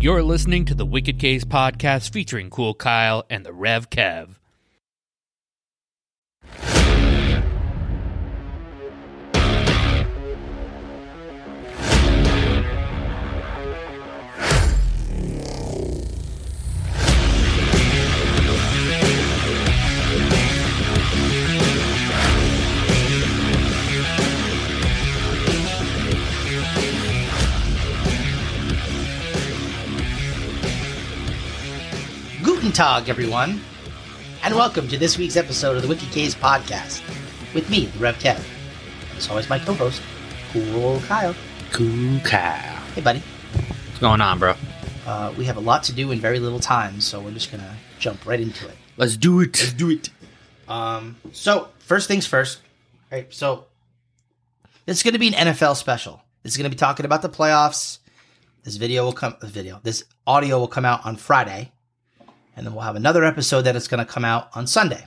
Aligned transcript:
You're 0.00 0.22
listening 0.22 0.64
to 0.66 0.76
the 0.76 0.86
Wicked 0.86 1.18
K's 1.18 1.44
podcast 1.44 2.12
featuring 2.12 2.50
Cool 2.50 2.72
Kyle 2.72 3.24
and 3.28 3.44
the 3.44 3.52
Rev 3.52 3.90
Kev. 3.90 4.38
Guten 32.68 32.76
Tag, 32.76 33.08
everyone, 33.08 33.62
and 34.42 34.54
welcome 34.54 34.88
to 34.88 34.98
this 34.98 35.16
week's 35.16 35.38
episode 35.38 35.76
of 35.76 35.82
the 35.82 35.88
Wicked 35.88 36.10
K's 36.10 36.34
podcast 36.34 37.02
with 37.54 37.70
me, 37.70 37.86
the 37.86 37.98
Rev 37.98 38.18
Kev. 38.18 38.36
And 39.08 39.16
as 39.16 39.26
always, 39.30 39.48
my 39.48 39.58
co-host, 39.58 40.02
Cool 40.52 41.00
Kyle. 41.00 41.34
Cool 41.72 42.20
Kyle. 42.20 42.76
Hey, 42.94 43.00
buddy. 43.00 43.22
What's 43.86 44.00
going 44.00 44.20
on, 44.20 44.38
bro? 44.38 44.54
Uh, 45.06 45.32
we 45.38 45.46
have 45.46 45.56
a 45.56 45.60
lot 45.60 45.82
to 45.84 45.94
do 45.94 46.10
in 46.10 46.20
very 46.20 46.38
little 46.38 46.60
time, 46.60 47.00
so 47.00 47.20
we're 47.20 47.30
just 47.30 47.50
gonna 47.50 47.74
jump 47.98 48.26
right 48.26 48.38
into 48.38 48.68
it. 48.68 48.76
Let's 48.98 49.16
do 49.16 49.40
it. 49.40 49.58
Let's 49.58 49.72
do 49.72 49.88
it. 49.88 50.10
Um, 50.68 51.16
so 51.32 51.68
first 51.78 52.06
things 52.06 52.26
first. 52.26 52.58
All 53.10 53.16
right, 53.16 53.32
so 53.32 53.64
this 54.84 54.98
is 54.98 55.02
going 55.02 55.14
to 55.14 55.18
be 55.18 55.34
an 55.34 55.54
NFL 55.54 55.74
special. 55.74 56.20
It's 56.44 56.58
going 56.58 56.70
to 56.70 56.76
be 56.76 56.78
talking 56.78 57.06
about 57.06 57.22
the 57.22 57.30
playoffs. 57.30 58.00
This 58.64 58.76
video 58.76 59.04
will 59.04 59.14
come. 59.14 59.36
This 59.40 59.52
video. 59.52 59.80
This 59.82 60.04
audio 60.26 60.58
will 60.58 60.68
come 60.68 60.84
out 60.84 61.06
on 61.06 61.16
Friday, 61.16 61.72
and 62.58 62.66
then 62.66 62.74
we'll 62.74 62.82
have 62.82 62.96
another 62.96 63.24
episode 63.24 63.62
that 63.62 63.76
is 63.76 63.86
going 63.88 64.04
to 64.04 64.10
come 64.12 64.24
out 64.24 64.50
on 64.54 64.66
Sunday. 64.66 65.06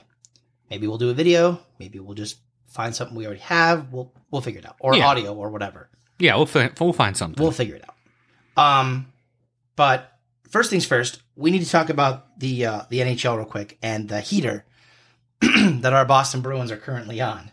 Maybe 0.70 0.86
we'll 0.86 0.98
do 0.98 1.10
a 1.10 1.14
video. 1.14 1.60
Maybe 1.78 2.00
we'll 2.00 2.14
just 2.14 2.38
find 2.66 2.96
something 2.96 3.14
we 3.14 3.26
already 3.26 3.42
have. 3.42 3.92
We'll 3.92 4.10
we'll 4.30 4.40
figure 4.42 4.60
it 4.60 4.66
out, 4.66 4.76
or 4.80 4.96
Yeah. 4.96 5.06
audio, 5.06 5.34
or 5.34 5.50
whatever. 5.50 5.90
Yeah, 6.18 6.34
we'll 6.36 6.46
fi- 6.46 6.70
we'll 6.80 6.92
find 6.94 7.14
something. 7.16 7.40
We'll 7.42 7.52
figure 7.52 7.76
it 7.76 7.84
out. 7.86 7.96
Um, 8.80 9.12
but 9.76 10.18
first 10.50 10.70
things 10.70 10.86
first, 10.86 11.20
we 11.36 11.50
need 11.50 11.62
to 11.62 11.70
talk 11.70 11.90
about 11.90 12.38
the 12.40 12.64
uh, 12.66 12.80
the 12.88 13.00
NHL 13.00 13.36
real 13.36 13.44
quick 13.46 13.76
and 13.82 14.08
the 14.08 14.20
heater 14.20 14.64
that 15.40 15.92
our 15.92 16.04
Boston 16.06 16.40
Bruins 16.40 16.70
are 16.70 16.76
currently 16.78 17.20
on. 17.20 17.50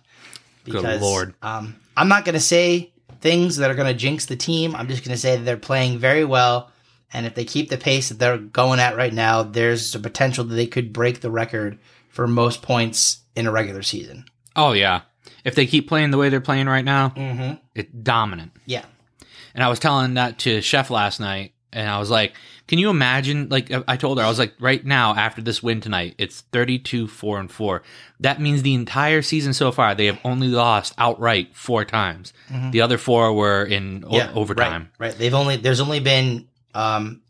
Good 0.65 1.02
Lord. 1.02 1.33
Um, 1.41 1.75
I'm 1.97 2.07
not 2.07 2.23
going 2.25 2.33
to 2.35 2.39
say 2.39 2.93
things 3.21 3.57
that 3.57 3.69
are 3.71 3.75
going 3.75 3.91
to 3.91 3.97
jinx 3.97 4.27
the 4.27 4.35
team. 4.37 4.75
I'm 4.75 4.87
just 4.87 5.03
going 5.03 5.13
to 5.15 5.19
say 5.19 5.35
that 5.35 5.43
they're 5.43 5.57
playing 5.57 5.97
very 5.99 6.23
well, 6.23 6.71
and 7.13 7.25
if 7.25 7.35
they 7.35 7.45
keep 7.45 7.69
the 7.69 7.77
pace 7.77 8.09
that 8.09 8.19
they're 8.19 8.38
going 8.38 8.79
at 8.79 8.95
right 8.95 9.13
now, 9.13 9.43
there's 9.43 9.95
a 9.95 9.99
potential 9.99 10.43
that 10.45 10.55
they 10.55 10.67
could 10.67 10.93
break 10.93 11.21
the 11.21 11.31
record 11.31 11.77
for 12.09 12.27
most 12.27 12.61
points 12.61 13.21
in 13.35 13.47
a 13.47 13.52
regular 13.52 13.81
season. 13.83 14.25
oh 14.55 14.73
yeah, 14.73 15.02
if 15.45 15.55
they 15.55 15.65
keep 15.65 15.87
playing 15.87 16.11
the 16.11 16.17
way 16.17 16.30
they're 16.30 16.41
playing 16.41 16.67
right 16.67 16.85
now, 16.85 17.09
Mm-hmm. 17.09 17.53
it's 17.75 17.91
dominant. 17.93 18.52
Yeah. 18.65 18.85
And 19.55 19.63
I 19.63 19.69
was 19.69 19.80
telling 19.80 20.15
that 20.15 20.37
to 20.39 20.61
Chef 20.61 20.89
last 20.91 21.19
night, 21.19 21.53
and 21.71 21.87
I 21.89 21.99
was 21.99 22.09
like, 22.09 22.33
"Can 22.67 22.77
you 22.80 22.89
imagine?" 22.89 23.47
Like 23.49 23.71
I 23.87 23.95
told 23.95 24.17
her, 24.19 24.25
I 24.25 24.27
was 24.30 24.39
like, 24.39 24.53
"Right 24.59 24.83
now, 24.85 25.15
after 25.15 25.41
this 25.41 25.61
win 25.63 25.81
tonight, 25.81 26.15
it's 26.17 26.41
thirty-two 26.52 27.07
four 27.07 27.39
and 27.39 27.49
four. 27.52 27.83
That 28.19 28.41
means 28.41 28.63
the 28.63 28.73
entire 28.73 29.21
season 29.21 29.53
so 29.53 29.71
far, 29.71 29.95
they 29.95 30.07
have 30.07 30.19
only 30.23 30.47
lost 30.47 30.93
outright 30.97 31.55
four 31.55 31.85
times. 31.85 32.33
The 32.71 32.81
other 32.81 32.97
four 32.97 33.33
were 33.33 33.63
in 33.63 34.03
o- 34.07 34.15
yeah, 34.17 34.31
overtime. 34.33 34.89
Right, 34.99 35.09
right. 35.09 35.17
They've 35.17 35.33
only 35.33 35.55
there's 35.57 35.80
only 35.81 35.99
been 35.99 36.47
um 36.75 37.21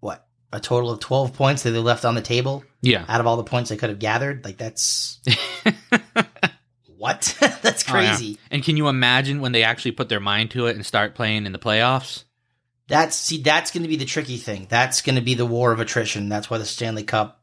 what 0.00 0.26
a 0.52 0.60
total 0.60 0.90
of 0.90 1.00
twelve 1.00 1.32
points 1.34 1.62
that 1.62 1.70
they 1.70 1.78
left 1.78 2.04
on 2.04 2.14
the 2.14 2.20
table 2.22 2.64
Yeah, 2.82 3.04
out 3.08 3.20
of 3.20 3.26
all 3.26 3.36
the 3.36 3.44
points 3.44 3.70
they 3.70 3.76
could 3.76 3.90
have 3.90 3.98
gathered. 3.98 4.44
Like 4.44 4.58
that's 4.58 5.20
what? 6.96 7.36
that's 7.62 7.88
Oh, 7.90 7.98
yeah. 8.00 8.10
crazy. 8.14 8.38
And 8.50 8.62
can 8.62 8.76
you 8.76 8.88
imagine 8.88 9.40
when 9.40 9.52
they 9.52 9.62
actually 9.64 9.92
put 9.92 10.08
their 10.08 10.20
mind 10.20 10.50
to 10.52 10.66
it 10.66 10.76
and 10.76 10.84
start 10.86 11.14
playing 11.14 11.46
in 11.46 11.52
the 11.52 11.58
playoffs? 11.58 12.24
That's 12.88 13.16
see, 13.16 13.40
that's 13.42 13.70
going 13.70 13.82
to 13.84 13.88
be 13.88 13.96
the 13.96 14.04
tricky 14.04 14.36
thing. 14.36 14.66
That's 14.68 15.00
going 15.02 15.16
to 15.16 15.22
be 15.22 15.34
the 15.34 15.46
war 15.46 15.72
of 15.72 15.80
attrition. 15.80 16.28
That's 16.28 16.50
why 16.50 16.58
the 16.58 16.64
Stanley 16.66 17.04
Cup 17.04 17.40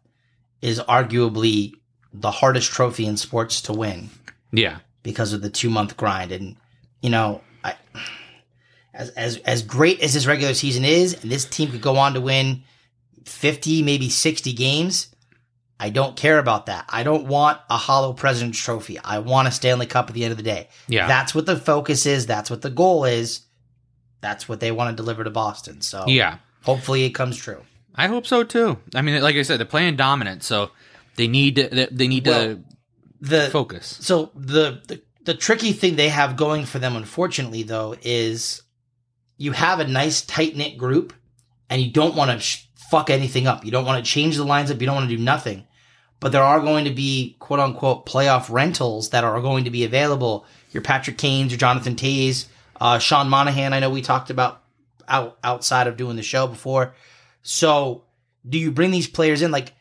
is 0.61 0.79
arguably 0.81 1.73
the 2.13 2.31
hardest 2.31 2.71
trophy 2.71 3.05
in 3.05 3.17
sports 3.17 3.61
to 3.63 3.73
win 3.73 4.09
Yeah, 4.51 4.79
because 5.03 5.33
of 5.33 5.41
the 5.41 5.49
two 5.49 5.69
month 5.69 5.97
grind. 5.97 6.31
And 6.31 6.55
you 7.01 7.09
know, 7.09 7.41
as 8.99 9.09
as 9.11 9.37
as 9.37 9.61
great 9.63 10.01
as 10.01 10.13
this 10.13 10.27
regular 10.27 10.53
season 10.53 10.83
is, 10.85 11.21
and 11.21 11.31
this 11.31 11.45
team 11.45 11.71
could 11.71 11.81
go 11.81 11.97
on 11.97 12.13
to 12.13 12.21
win 12.21 12.63
fifty, 13.25 13.81
maybe 13.81 14.09
sixty 14.09 14.53
games. 14.53 15.07
I 15.79 15.89
don't 15.89 16.17
care 16.17 16.39
about 16.39 16.65
that. 16.65 16.85
I 16.89 17.03
don't 17.03 17.25
want 17.27 17.59
a 17.69 17.77
hollow 17.77 18.11
President's 18.11 18.59
Trophy. 18.59 18.99
I 18.99 19.19
want 19.19 19.47
a 19.47 19.51
Stanley 19.51 19.85
Cup 19.85 20.09
at 20.09 20.13
the 20.13 20.25
end 20.25 20.31
of 20.31 20.37
the 20.37 20.43
day. 20.43 20.67
yeah. 20.89 21.07
That's 21.07 21.33
what 21.33 21.45
the 21.45 21.55
focus 21.55 22.05
is. 22.05 22.25
That's 22.25 22.49
what 22.49 22.61
the 22.61 22.69
goal 22.69 23.05
is. 23.05 23.41
That's 24.19 24.49
what 24.49 24.59
they 24.59 24.73
want 24.73 24.89
to 24.95 25.01
deliver 25.01 25.23
to 25.23 25.29
Boston. 25.29 25.79
So 25.79 26.03
yeah. 26.05 26.39
hopefully 26.63 27.05
it 27.05 27.11
comes 27.11 27.37
true. 27.37 27.61
I 27.95 28.07
hope 28.07 28.27
so 28.27 28.43
too. 28.43 28.77
I 28.93 29.01
mean, 29.01 29.21
like 29.21 29.37
I 29.37 29.41
said, 29.43 29.57
they're 29.57 29.65
playing 29.65 29.95
dominant, 29.95 30.43
so 30.43 30.71
they 31.15 31.27
need 31.29 31.55
to, 31.55 31.87
they- 31.89 32.07
need 32.09 32.27
Well, 32.27 32.55
to 32.55 32.63
The 33.21 33.49
focus. 33.49 33.97
So 34.01 34.31
the, 34.35 34.81
the 34.87 35.01
the 35.23 35.33
tricky 35.33 35.71
thing 35.71 35.95
they 35.95 36.09
have 36.09 36.35
going 36.35 36.65
for 36.65 36.79
them, 36.79 36.95
unfortunately, 36.97 37.63
though, 37.63 37.95
is 38.01 38.63
you 39.39 39.53
have 39.53 39.79
a 39.79 39.87
nice 39.87 40.21
tight 40.21 40.55
knit 40.55 40.77
group, 40.77 41.13
and 41.69 41.81
you 41.81 41.89
don't 41.89 42.15
want 42.15 42.29
to 42.29 42.39
sh- 42.39 42.67
fuck 42.91 43.09
anything 43.09 43.47
up. 43.47 43.63
You 43.63 43.71
don't 43.71 43.85
want 43.85 44.03
to 44.03 44.11
change 44.11 44.35
the 44.35 44.43
lines 44.43 44.69
up. 44.69 44.79
You 44.79 44.85
don't 44.85 44.97
want 44.97 45.09
to 45.09 45.15
do 45.15 45.23
nothing. 45.23 45.65
But 46.19 46.33
there 46.33 46.43
are 46.43 46.59
going 46.59 46.83
to 46.83 46.91
be 46.91 47.37
quote 47.39 47.61
unquote 47.61 48.05
playoff 48.05 48.51
rentals 48.51 49.11
that 49.11 49.23
are 49.23 49.41
going 49.41 49.63
to 49.63 49.71
be 49.71 49.85
available. 49.85 50.45
Your 50.73 50.83
Patrick 50.83 51.17
Kane's, 51.17 51.51
your 51.51 51.57
Jonathan 51.57 51.95
Toews, 51.95 52.47
uh, 52.81 52.99
Sean 52.99 53.29
Monahan. 53.29 53.73
I 53.73 53.79
know 53.79 53.89
we 53.89 54.01
talked 54.01 54.29
about 54.29 54.61
out 55.07 55.39
outside 55.41 55.87
of 55.87 55.95
doing 55.95 56.17
the 56.17 56.21
show 56.21 56.45
before. 56.45 56.93
So 57.41 58.03
do 58.47 58.59
you 58.59 58.71
bring 58.71 58.91
these 58.91 59.07
players 59.07 59.41
in? 59.41 59.51
Like, 59.51 59.71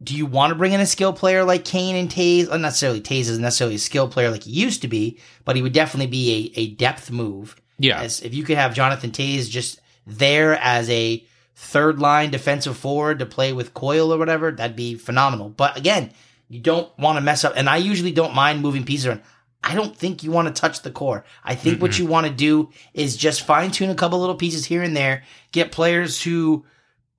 do 0.00 0.16
you 0.16 0.24
want 0.24 0.52
to 0.52 0.54
bring 0.54 0.72
in 0.72 0.80
a 0.80 0.86
skill 0.86 1.12
player 1.12 1.42
like 1.42 1.64
Kane 1.64 1.96
and 1.96 2.08
Toews? 2.08 2.48
Not 2.48 2.60
necessarily 2.60 3.00
Toews 3.00 3.20
isn't 3.22 3.42
necessarily 3.42 3.74
a 3.74 3.80
skill 3.80 4.06
player 4.06 4.30
like 4.30 4.44
he 4.44 4.52
used 4.52 4.82
to 4.82 4.88
be, 4.88 5.18
but 5.44 5.56
he 5.56 5.62
would 5.62 5.72
definitely 5.72 6.06
be 6.06 6.52
a, 6.54 6.60
a 6.60 6.70
depth 6.74 7.10
move. 7.10 7.56
Yeah, 7.78 8.00
As 8.00 8.20
if 8.20 8.34
you 8.34 8.44
could 8.44 8.56
have 8.56 8.74
Jonathan 8.74 9.10
Toews 9.10 9.50
just 9.50 9.80
there 10.06 10.56
as 10.56 10.88
a 10.90 11.24
third 11.56 11.98
line 11.98 12.30
defensive 12.30 12.76
forward 12.76 13.18
to 13.20 13.26
play 13.26 13.52
with 13.52 13.74
Coyle 13.74 14.12
or 14.12 14.18
whatever, 14.18 14.50
that'd 14.52 14.76
be 14.76 14.94
phenomenal. 14.94 15.48
But 15.48 15.76
again, 15.76 16.10
you 16.48 16.60
don't 16.60 16.96
want 16.98 17.16
to 17.16 17.20
mess 17.20 17.44
up. 17.44 17.54
And 17.56 17.68
I 17.68 17.78
usually 17.78 18.12
don't 18.12 18.34
mind 18.34 18.60
moving 18.60 18.84
pieces 18.84 19.06
around. 19.06 19.22
I 19.62 19.74
don't 19.74 19.96
think 19.96 20.22
you 20.22 20.30
want 20.30 20.54
to 20.54 20.60
touch 20.60 20.82
the 20.82 20.90
core. 20.90 21.24
I 21.42 21.54
think 21.54 21.80
what 21.80 21.98
you 21.98 22.04
want 22.04 22.26
to 22.26 22.32
do 22.32 22.70
is 22.92 23.16
just 23.16 23.46
fine 23.46 23.70
tune 23.70 23.88
a 23.88 23.94
couple 23.94 24.20
little 24.20 24.34
pieces 24.34 24.66
here 24.66 24.82
and 24.82 24.94
there, 24.94 25.22
get 25.52 25.72
players 25.72 26.22
who 26.22 26.66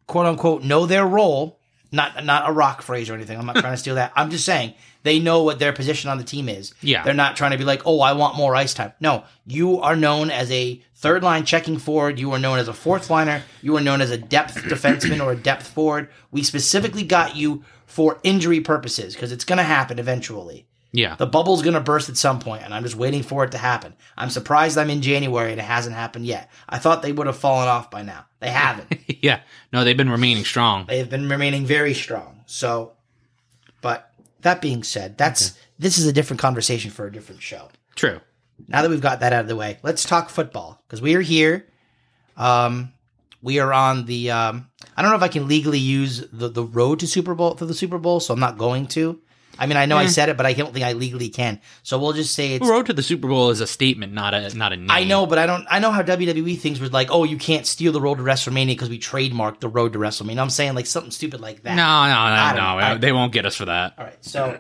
quote 0.06 0.28
unquote 0.28 0.64
know 0.64 0.86
their 0.86 1.08
role. 1.08 1.55
Not 1.91 2.25
not 2.25 2.50
a 2.50 2.51
rock 2.51 2.81
phrase 2.81 3.09
or 3.09 3.13
anything. 3.13 3.38
I'm 3.38 3.46
not 3.46 3.57
trying 3.57 3.73
to 3.73 3.78
steal 3.78 3.96
that. 3.96 4.12
I'm 4.16 4.29
just 4.29 4.46
saying 4.46 4.73
they 5.03 5.19
know 5.19 5.44
what 5.44 5.59
their 5.59 5.72
position 5.72 6.09
on 6.09 6.18
the 6.18 6.23
team 6.23 6.50
is. 6.50 6.73
Yeah. 6.81 7.03
They're 7.03 7.13
not 7.13 7.35
trying 7.35 7.51
to 7.51 7.57
be 7.57 7.63
like, 7.63 7.84
oh, 7.85 8.01
I 8.01 8.13
want 8.13 8.35
more 8.35 8.56
ice 8.56 8.73
time. 8.73 8.94
No, 9.00 9.23
you 9.46 9.79
are 9.81 9.95
known 9.95 10.31
as 10.31 10.51
a 10.51 10.81
third 10.95 11.24
line 11.24 11.45
checking 11.45 11.78
forward. 11.78 12.19
You 12.19 12.31
are 12.31 12.40
known 12.40 12.57
as 12.57 12.68
a 12.68 12.74
fourth 12.74 13.09
liner. 13.09 13.44
You 13.62 13.78
are 13.78 13.81
known 13.81 14.01
as 14.01 14.12
a 14.12 14.18
depth 14.18 14.56
defenseman 14.63 15.24
or 15.24 15.31
a 15.31 15.35
depth 15.35 15.68
forward. 15.68 16.09
We 16.31 16.41
specifically 16.44 17.03
got 17.03 17.35
you 17.35 17.63
for 17.85 18.19
injury 18.24 18.62
purposes 18.62 19.13
because 19.13 19.31
it's 19.31 19.45
going 19.45 19.57
to 19.57 19.63
happen 19.63 20.00
eventually. 20.00 20.68
Yeah. 20.95 21.16
The 21.16 21.28
bubble's 21.28 21.61
going 21.61 21.73
to 21.73 21.81
burst 21.81 22.07
at 22.09 22.17
some 22.17 22.39
point, 22.39 22.63
and 22.63 22.73
I'm 22.73 22.83
just 22.83 22.95
waiting 22.95 23.22
for 23.22 23.44
it 23.44 23.51
to 23.51 23.57
happen. 23.57 23.94
I'm 24.17 24.29
surprised 24.29 24.78
I'm 24.78 24.89
in 24.89 25.01
January 25.01 25.51
and 25.51 25.59
it 25.59 25.66
hasn't 25.66 25.95
happened 25.95 26.25
yet. 26.25 26.50
I 26.69 26.78
thought 26.78 27.01
they 27.01 27.11
would 27.11 27.28
have 27.28 27.38
fallen 27.38 27.67
off 27.67 27.91
by 27.91 28.01
now. 28.01 28.25
They 28.39 28.50
haven't. 28.50 28.97
yeah. 29.23 29.42
No, 29.74 29.83
they've 29.83 29.97
been 29.97 30.09
remaining 30.09 30.45
strong. 30.45 30.86
they 30.86 31.00
have 31.00 31.09
been 31.09 31.27
remaining 31.27 31.65
very 31.65 31.94
strong. 31.94 32.42
So, 32.45 32.94
but 33.81 34.12
that 34.42 34.62
being 34.62 34.83
said, 34.83 35.18
that's 35.18 35.57
this 35.77 35.97
is 35.97 36.07
a 36.07 36.13
different 36.13 36.39
conversation 36.39 36.92
for 36.92 37.06
a 37.06 37.12
different 37.12 37.41
show. 37.41 37.68
True. 37.95 38.21
Now 38.68 38.81
that 38.81 38.89
we've 38.89 39.01
got 39.01 39.19
that 39.19 39.33
out 39.33 39.41
of 39.41 39.48
the 39.50 39.56
way, 39.56 39.80
let's 39.83 40.06
talk 40.06 40.30
football 40.30 40.81
because 40.88 41.01
we 41.01 41.15
are 41.15 41.21
here. 41.21 41.68
Um, 42.38 42.94
we 43.41 43.59
are 43.59 43.74
on 43.74 44.06
the. 44.06 44.31
Um, 44.31 44.69
I 44.95 45.01
don't 45.01 45.12
know 45.12 45.18
if 45.18 45.24
I 45.24 45.27
can 45.27 45.48
legally 45.50 45.80
use 45.80 46.25
the 46.31 46.48
the 46.48 46.63
road 46.63 47.00
to 47.01 47.07
Super 47.07 47.36
Bowl 47.36 47.56
for 47.56 47.65
the 47.65 47.74
Super 47.74 47.98
Bowl, 47.98 48.21
so 48.21 48.33
I'm 48.33 48.39
not 48.39 48.57
going 48.57 48.88
to. 48.88 49.19
I 49.57 49.66
mean, 49.68 49.78
I 49.78 49.86
know 49.86 49.98
I 49.98 50.04
hmm. 50.04 50.10
said 50.10 50.30
it, 50.30 50.38
but 50.38 50.46
I 50.46 50.54
don't 50.54 50.74
think 50.74 50.86
I 50.86 50.94
legally 50.94 51.30
can. 51.30 51.62
So 51.84 51.98
we'll 52.00 52.13
just 52.13 52.34
say 52.34 52.54
it's. 52.54 52.68
Road 52.68 52.88
to 52.88 52.94
the 52.94 53.04
Super 53.04 53.28
Bowl 53.28 53.50
is 53.50 53.62
a 53.62 53.68
statement, 53.68 54.13
not 54.13 54.34
a 54.34 54.56
not 54.56 54.74
a 54.74 54.78
name. 54.78 54.92
I 54.92 55.04
know, 55.04 55.25
but 55.25 55.38
I 55.38 55.46
don't. 55.46 55.66
I 55.69 55.80
know 55.80 55.92
how 55.92 56.02
WWE 56.04 56.57
things 56.60 56.80
were 56.80 56.88
like. 56.90 57.10
Oh, 57.12 57.24
you 57.24 57.38
can't 57.38 57.66
steal 57.66 57.92
the 57.92 58.02
road 58.02 58.16
to 58.16 58.24
WrestleMania 58.24 58.68
because 58.68 58.90
we 58.90 59.00
trademarked 59.00 59.60
the 59.60 59.69
road 59.69 59.94
to 59.94 60.00
WrestleMania. 60.00 60.40
I'm 60.40 60.50
saying 60.50 60.75
like 60.75 60.86
something 60.86 61.12
stupid 61.12 61.42
like 61.42 61.63
that. 61.63 61.75
No, 61.75 61.84
no, 61.84 61.84
I 61.84 62.52
no, 62.52 62.57
don't 62.57 62.63
no. 62.63 62.80
know. 62.80 62.94
I- 62.94 62.98
they 62.98 63.12
won't 63.12 63.34
get 63.34 63.46
us 63.46 63.56
for 63.56 63.66
that. 63.66 63.94
All 63.98 64.06
right, 64.06 64.24
so 64.24 64.60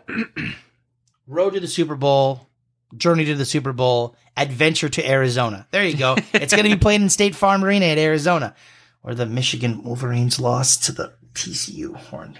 road 1.27 1.53
to 1.53 1.59
the 1.59 1.67
Super 1.67 1.95
Bowl, 1.95 2.47
journey 2.95 3.25
to 3.25 3.35
the 3.35 3.45
Super 3.45 3.73
Bowl, 3.73 4.15
adventure 4.37 4.89
to 4.89 5.09
Arizona. 5.09 5.67
There 5.71 5.85
you 5.85 5.97
go. 5.97 6.15
it's 6.33 6.53
going 6.53 6.69
to 6.69 6.75
be 6.75 6.79
played 6.79 7.01
in 7.01 7.09
State 7.09 7.35
Farm 7.35 7.63
Arena 7.63 7.85
at 7.85 7.97
Arizona. 7.97 8.55
or 9.03 9.15
the 9.15 9.25
Michigan 9.25 9.83
Wolverines 9.83 10.39
lost 10.39 10.83
to 10.85 10.91
the 10.91 11.13
TCU 11.33 11.95
Horned 11.95 12.39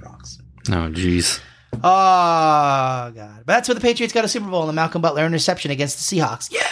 Frogs. 0.00 0.38
Oh, 0.68 0.90
jeez. 0.90 1.40
Oh 1.82 3.12
god! 3.14 3.14
But 3.14 3.46
that's 3.46 3.68
where 3.68 3.74
the 3.74 3.80
Patriots 3.80 4.12
got 4.12 4.24
a 4.24 4.28
Super 4.28 4.48
Bowl 4.48 4.60
and 4.60 4.68
the 4.68 4.74
Malcolm 4.74 5.02
Butler 5.02 5.24
interception 5.26 5.70
against 5.70 5.98
the 5.98 6.16
Seahawks. 6.16 6.52
Yeah. 6.52 6.66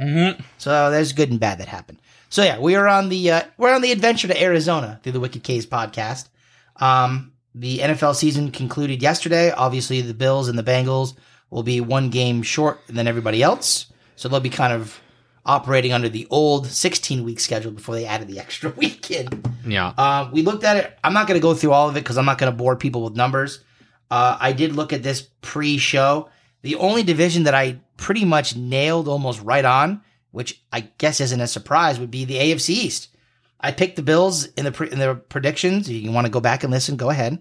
Mm-hmm. 0.00 0.42
So 0.58 0.90
there's 0.90 1.12
good 1.12 1.30
and 1.30 1.38
bad 1.38 1.58
that 1.58 1.68
happened. 1.68 2.00
So 2.28 2.42
yeah, 2.42 2.58
we 2.58 2.74
are 2.74 2.88
on 2.88 3.08
the 3.08 3.30
uh, 3.30 3.42
we're 3.58 3.74
on 3.74 3.82
the 3.82 3.92
adventure 3.92 4.28
to 4.28 4.42
Arizona 4.42 5.00
through 5.02 5.12
the 5.12 5.20
Wicked 5.20 5.42
K's 5.42 5.66
podcast. 5.66 6.28
Um, 6.76 7.32
the 7.54 7.78
NFL 7.78 8.16
season 8.16 8.50
concluded 8.50 9.02
yesterday. 9.02 9.52
Obviously, 9.52 10.00
the 10.00 10.14
Bills 10.14 10.48
and 10.48 10.58
the 10.58 10.64
Bengals 10.64 11.14
will 11.50 11.62
be 11.62 11.80
one 11.80 12.10
game 12.10 12.42
short 12.42 12.80
than 12.88 13.06
everybody 13.06 13.42
else, 13.42 13.92
so 14.16 14.28
they'll 14.28 14.40
be 14.40 14.50
kind 14.50 14.72
of 14.72 15.00
operating 15.46 15.92
under 15.92 16.08
the 16.08 16.26
old 16.30 16.66
16 16.66 17.22
week 17.22 17.38
schedule 17.38 17.70
before 17.70 17.94
they 17.94 18.06
added 18.06 18.28
the 18.28 18.38
extra 18.40 18.70
weekend. 18.70 19.48
Yeah. 19.66 19.92
Uh, 19.96 20.28
we 20.32 20.42
looked 20.42 20.64
at 20.64 20.76
it. 20.76 20.98
I'm 21.04 21.12
not 21.12 21.26
going 21.28 21.38
to 21.38 21.42
go 21.42 21.54
through 21.54 21.72
all 21.72 21.88
of 21.88 21.96
it 21.96 22.00
because 22.00 22.18
I'm 22.18 22.24
not 22.24 22.38
going 22.38 22.50
to 22.50 22.56
bore 22.56 22.76
people 22.76 23.04
with 23.04 23.14
numbers. 23.14 23.60
Uh, 24.10 24.36
I 24.40 24.52
did 24.52 24.76
look 24.76 24.92
at 24.92 25.02
this 25.02 25.28
pre-show. 25.42 26.28
The 26.62 26.76
only 26.76 27.02
division 27.02 27.44
that 27.44 27.54
I 27.54 27.80
pretty 27.96 28.24
much 28.24 28.56
nailed 28.56 29.08
almost 29.08 29.40
right 29.42 29.64
on, 29.64 30.02
which 30.30 30.62
I 30.72 30.88
guess 30.98 31.20
isn't 31.20 31.40
a 31.40 31.46
surprise, 31.46 31.98
would 31.98 32.10
be 32.10 32.24
the 32.24 32.38
AFC 32.38 32.70
East. 32.70 33.08
I 33.60 33.72
picked 33.72 33.96
the 33.96 34.02
Bills 34.02 34.46
in 34.46 34.64
the 34.64 34.72
pre- 34.72 34.90
in 34.90 34.98
the 34.98 35.14
predictions. 35.14 35.88
You 35.90 36.12
want 36.12 36.26
to 36.26 36.30
go 36.30 36.40
back 36.40 36.64
and 36.64 36.72
listen? 36.72 36.96
Go 36.96 37.10
ahead. 37.10 37.38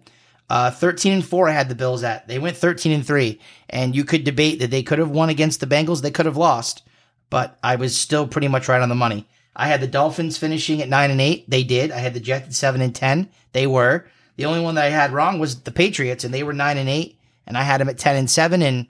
Uh, 0.50 0.72
13 0.72 1.14
and 1.14 1.26
4 1.26 1.50
I 1.50 1.52
had 1.52 1.70
the 1.70 1.76
Bills 1.76 2.04
at. 2.04 2.28
They 2.28 2.40
went 2.40 2.58
13 2.58 2.92
and 2.92 3.06
3 3.06 3.40
and 3.70 3.96
you 3.96 4.04
could 4.04 4.24
debate 4.24 4.60
that 4.60 4.72
they 4.72 4.84
could 4.84 5.00
have 5.00 5.10
won 5.10 5.30
against 5.30 5.60
the 5.60 5.68
Bengals, 5.68 6.02
they 6.02 6.12
could 6.12 6.26
have 6.26 6.38
lost, 6.38 6.84
but 7.30 7.58
I 7.64 7.76
was 7.78 7.98
still 7.98 8.28
pretty 8.28 8.48
much 8.48 8.68
right 8.68 8.82
on 8.82 8.90
the 8.90 8.96
money. 8.96 9.28
I 9.56 9.68
had 9.68 9.82
the 9.82 9.88
Dolphins 9.88 10.38
finishing 10.38 10.82
at 10.82 10.90
9 10.90 11.12
and 11.12 11.22
8. 11.22 11.50
They 11.50 11.64
did. 11.64 11.92
I 11.92 12.00
had 12.00 12.14
the 12.14 12.20
Jets 12.20 12.48
at 12.48 12.54
7 12.54 12.82
and 12.82 12.94
10. 12.94 13.30
They 13.52 13.68
were. 13.68 14.08
The 14.36 14.46
only 14.46 14.62
one 14.62 14.76
that 14.76 14.86
I 14.86 14.90
had 14.90 15.12
wrong 15.12 15.40
was 15.40 15.62
the 15.62 15.72
Patriots 15.72 16.24
and 16.24 16.34
they 16.34 16.44
were 16.44 16.54
9 16.54 16.78
and 16.78 16.90
8 16.90 17.20
and 17.48 17.58
I 17.58 17.64
had 17.64 17.82
them 17.82 17.90
at 17.90 17.98
10 17.98 18.16
and 18.16 18.30
7 18.30 18.62
and 18.62 18.88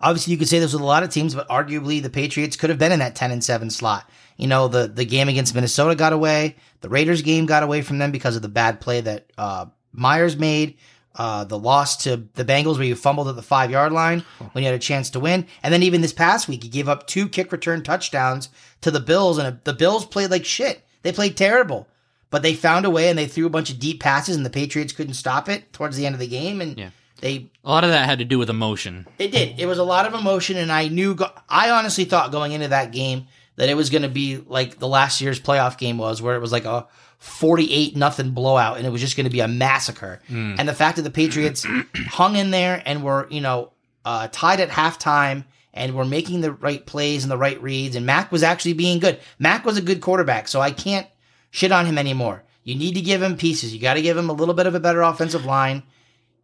obviously 0.00 0.32
you 0.32 0.38
could 0.38 0.48
say 0.48 0.58
this 0.58 0.72
with 0.72 0.82
a 0.82 0.86
lot 0.86 1.02
of 1.02 1.10
teams, 1.10 1.34
but 1.34 1.48
arguably 1.48 2.02
the 2.02 2.10
Patriots 2.10 2.56
could 2.56 2.70
have 2.70 2.78
been 2.78 2.92
in 2.92 2.98
that 2.98 3.14
10 3.14 3.30
and 3.30 3.42
7 3.42 3.70
slot. 3.70 4.08
You 4.36 4.46
know, 4.46 4.68
the, 4.68 4.88
the 4.88 5.04
game 5.04 5.28
against 5.28 5.54
Minnesota 5.54 5.94
got 5.94 6.12
away. 6.12 6.56
The 6.80 6.88
Raiders 6.88 7.22
game 7.22 7.46
got 7.46 7.62
away 7.62 7.82
from 7.82 7.98
them 7.98 8.10
because 8.10 8.36
of 8.36 8.42
the 8.42 8.48
bad 8.48 8.80
play 8.80 9.00
that, 9.02 9.30
uh, 9.36 9.66
Meyers 9.92 10.36
made. 10.36 10.76
Uh, 11.16 11.42
the 11.42 11.58
loss 11.58 11.96
to 12.04 12.28
the 12.34 12.44
Bengals 12.44 12.76
where 12.76 12.84
you 12.84 12.94
fumbled 12.94 13.26
at 13.26 13.34
the 13.34 13.42
five 13.42 13.68
yard 13.68 13.92
line 13.92 14.24
when 14.52 14.62
you 14.62 14.70
had 14.70 14.76
a 14.76 14.78
chance 14.78 15.10
to 15.10 15.20
win. 15.20 15.44
And 15.60 15.74
then 15.74 15.82
even 15.82 16.02
this 16.02 16.12
past 16.12 16.46
week, 16.46 16.62
you 16.62 16.70
gave 16.70 16.88
up 16.88 17.08
two 17.08 17.28
kick 17.28 17.50
return 17.50 17.82
touchdowns 17.82 18.48
to 18.82 18.92
the 18.92 19.00
Bills 19.00 19.36
and 19.36 19.58
the 19.64 19.72
Bills 19.72 20.06
played 20.06 20.30
like 20.30 20.44
shit. 20.44 20.84
They 21.02 21.10
played 21.10 21.36
terrible, 21.36 21.88
but 22.30 22.42
they 22.42 22.54
found 22.54 22.84
a 22.86 22.90
way 22.90 23.08
and 23.08 23.18
they 23.18 23.26
threw 23.26 23.46
a 23.46 23.50
bunch 23.50 23.70
of 23.70 23.78
deep 23.78 24.00
passes 24.00 24.36
and 24.36 24.46
the 24.46 24.50
Patriots 24.50 24.92
couldn't 24.92 25.14
stop 25.14 25.48
it 25.48 25.72
towards 25.72 25.96
the 25.96 26.06
end 26.06 26.14
of 26.14 26.20
the 26.20 26.26
game. 26.28 26.60
And 26.60 26.78
Yeah. 26.78 26.90
they 27.20 27.50
A 27.64 27.70
lot 27.70 27.84
of 27.84 27.90
that 27.90 28.06
had 28.06 28.18
to 28.20 28.24
do 28.24 28.38
with 28.38 28.48
emotion. 28.50 29.06
it 29.18 29.30
did. 29.32 29.58
It 29.58 29.66
was 29.66 29.78
a 29.78 29.84
lot 29.84 30.06
of 30.06 30.14
emotion, 30.14 30.56
and 30.56 30.70
I 30.72 30.88
knew. 30.88 31.14
Go- 31.14 31.30
I 31.48 31.70
honestly 31.70 32.04
thought 32.04 32.32
going 32.32 32.52
into 32.52 32.68
that 32.68 32.92
game 32.92 33.26
that 33.56 33.68
it 33.68 33.74
was 33.76 33.90
going 33.90 34.02
to 34.02 34.08
be 34.08 34.38
like 34.46 34.78
the 34.78 34.88
last 34.88 35.20
year's 35.20 35.38
playoff 35.40 35.76
game 35.76 35.98
was, 35.98 36.22
where 36.22 36.34
it 36.34 36.40
was 36.40 36.52
like 36.52 36.64
a 36.64 36.86
forty-eight 37.18 37.94
nothing 37.96 38.30
blowout, 38.30 38.78
and 38.78 38.86
it 38.86 38.90
was 38.90 39.00
just 39.02 39.16
going 39.16 39.24
to 39.24 39.30
be 39.30 39.40
a 39.40 39.48
massacre. 39.48 40.20
And 40.28 40.66
the 40.68 40.72
fact 40.74 40.96
that 40.96 41.02
the 41.02 41.10
Patriots 41.10 41.66
hung 42.08 42.36
in 42.36 42.50
there 42.50 42.82
and 42.86 43.02
were, 43.02 43.26
you 43.30 43.40
know, 43.42 43.72
uh, 44.04 44.28
tied 44.32 44.60
at 44.60 44.70
halftime 44.70 45.44
and 45.74 45.94
were 45.94 46.04
making 46.06 46.40
the 46.40 46.52
right 46.52 46.84
plays 46.86 47.22
and 47.22 47.30
the 47.30 47.36
right 47.36 47.60
reads, 47.62 47.96
and 47.96 48.06
Mac 48.06 48.32
was 48.32 48.42
actually 48.42 48.72
being 48.72 48.98
good. 48.98 49.20
Mac 49.38 49.64
was 49.66 49.76
a 49.76 49.82
good 49.82 50.00
quarterback, 50.00 50.48
so 50.48 50.60
I 50.62 50.70
can't 50.70 51.06
shit 51.50 51.72
on 51.72 51.86
him 51.86 51.98
anymore. 51.98 52.44
You 52.64 52.74
need 52.74 52.94
to 52.94 53.00
give 53.00 53.22
him 53.22 53.36
pieces. 53.36 53.74
You 53.74 53.80
got 53.80 53.94
to 53.94 54.02
give 54.02 54.16
him 54.16 54.28
a 54.30 54.34
little 54.34 54.54
bit 54.54 54.66
of 54.66 54.74
a 54.74 54.80
better 54.80 55.02
offensive 55.02 55.44
line. 55.44 55.82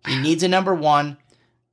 He 0.06 0.16
needs 0.20 0.42
a 0.42 0.48
number 0.48 0.74
one. 0.74 1.16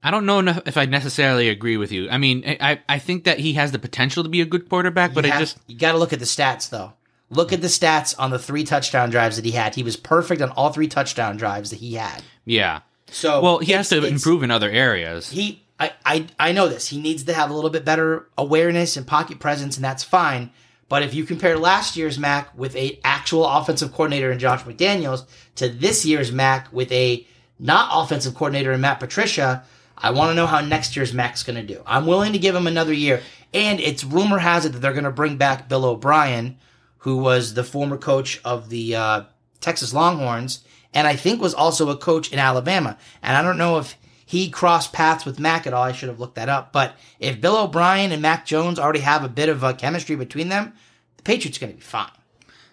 I 0.04 0.12
don't 0.12 0.26
know 0.26 0.40
if 0.66 0.76
I 0.76 0.86
necessarily 0.86 1.48
agree 1.50 1.78
with 1.78 1.92
you. 1.92 2.10
I 2.10 2.18
mean, 2.18 2.44
I, 2.46 2.82
I- 2.90 3.00
think 3.00 3.24
that 3.24 3.40
he 3.40 3.54
has 3.54 3.72
the 3.72 3.80
potential 3.80 4.24
to 4.24 4.30
be 4.30 4.42
a 4.42 4.46
good 4.46 4.68
quarterback, 4.68 5.14
but 5.14 5.24
you 5.26 5.32
I 5.32 5.36
have- 5.36 5.42
just 5.42 5.58
you 5.68 5.78
got 5.78 5.94
to 5.94 5.98
look 5.98 6.12
at 6.14 6.20
the 6.20 6.26
stats 6.26 6.70
though. 6.70 6.94
Look 7.30 7.54
at 7.54 7.62
the 7.62 7.68
stats 7.68 8.14
on 8.20 8.30
the 8.32 8.38
three 8.38 8.64
touchdown 8.66 9.10
drives 9.10 9.38
that 9.38 9.46
he 9.46 9.52
had. 9.52 9.76
He 9.76 9.82
was 9.84 9.96
perfect 9.96 10.42
on 10.42 10.50
all 10.52 10.72
three 10.74 10.88
touchdown 10.88 11.38
drives 11.38 11.70
that 11.70 11.80
he 11.80 11.94
had. 11.94 12.22
yeah. 12.46 12.82
So 13.12 13.42
Well, 13.42 13.58
he 13.60 13.72
has 13.74 13.90
to 13.90 14.04
improve 14.04 14.42
in 14.44 14.50
other 14.52 14.70
areas. 14.72 15.30
He, 15.30 15.64
I, 15.80 15.92
I, 16.04 16.28
I 16.40 16.52
know 16.52 16.68
this. 16.68 16.88
He 16.88 17.00
needs 17.00 17.24
to 17.26 17.34
have 17.34 17.50
a 17.52 17.54
little 17.54 17.70
bit 17.70 17.86
better 17.86 18.28
awareness 18.38 18.98
and 18.98 19.06
pocket 19.06 19.40
presence, 19.40 19.76
and 19.78 19.86
that's 19.86 20.04
fine. 20.04 20.52
But 20.94 21.02
if 21.02 21.16
you 21.16 21.24
compare 21.24 21.58
last 21.58 21.98
year's 21.98 22.20
Mac 22.20 22.56
with 22.56 22.76
a 22.76 23.00
actual 23.04 23.48
offensive 23.48 23.92
coordinator 23.92 24.32
in 24.32 24.38
Josh 24.38 24.62
McDaniels 24.62 25.26
to 25.56 25.68
this 25.68 26.06
year's 26.06 26.32
Mac 26.32 26.72
with 26.72 26.92
a 26.92 27.26
not 27.58 27.90
offensive 27.92 28.36
coordinator 28.36 28.72
in 28.72 28.82
Matt 28.82 29.00
Patricia, 29.00 29.64
I 29.98 30.12
want 30.12 30.30
to 30.30 30.36
know 30.36 30.46
how 30.46 30.62
next 30.62 30.96
year's 30.96 31.12
Mac's 31.12 31.42
going 31.42 31.56
to 31.56 31.74
do. 31.74 31.82
I'm 31.88 32.06
willing 32.06 32.32
to 32.34 32.38
give 32.38 32.54
him 32.54 32.68
another 32.68 32.94
year. 32.94 33.24
And 33.56 33.80
it's 33.80 34.04
rumor 34.04 34.38
has 34.38 34.68
it 34.68 34.74
that 34.74 34.84
they're 34.84 34.94
going 34.94 35.04
to 35.06 35.10
bring 35.10 35.36
back 35.36 35.68
Bill 35.68 35.84
O'Brien, 35.86 36.60
who 37.00 37.18
was 37.18 37.56
the 37.56 37.64
former 37.64 37.98
coach 37.98 38.40
of 38.46 38.70
the 38.70 38.96
uh, 38.96 39.24
Texas 39.62 39.96
Longhorns, 39.96 40.64
and 40.94 41.08
I 41.08 41.16
think 41.16 41.42
was 41.42 41.56
also 41.56 41.90
a 41.90 41.98
coach 41.98 42.32
in 42.32 42.38
Alabama. 42.38 43.00
And 43.24 43.36
I 43.36 43.42
don't 43.42 43.58
know 43.58 43.80
if 43.80 43.98
he 44.26 44.50
crossed 44.50 44.94
paths 44.94 45.26
with 45.26 45.40
Mac 45.40 45.68
at 45.68 45.74
all. 45.74 45.84
I 45.84 45.92
should 45.92 46.10
have 46.10 46.20
looked 46.20 46.36
that 46.36 46.50
up. 46.50 46.72
But 46.72 46.96
if 47.20 47.40
Bill 47.42 47.58
O'Brien 47.58 48.12
and 48.12 48.22
Mac 48.22 48.46
Jones 48.46 48.80
already 48.80 49.00
have 49.02 49.24
a 49.24 49.30
bit 49.30 49.50
of 49.50 49.64
a 49.64 49.74
chemistry 49.74 50.16
between 50.16 50.50
them, 50.50 50.74
the 51.18 51.24
Patriots 51.24 51.58
going 51.58 51.72
to 51.72 51.78
be 51.78 51.82
fine. 51.84 52.10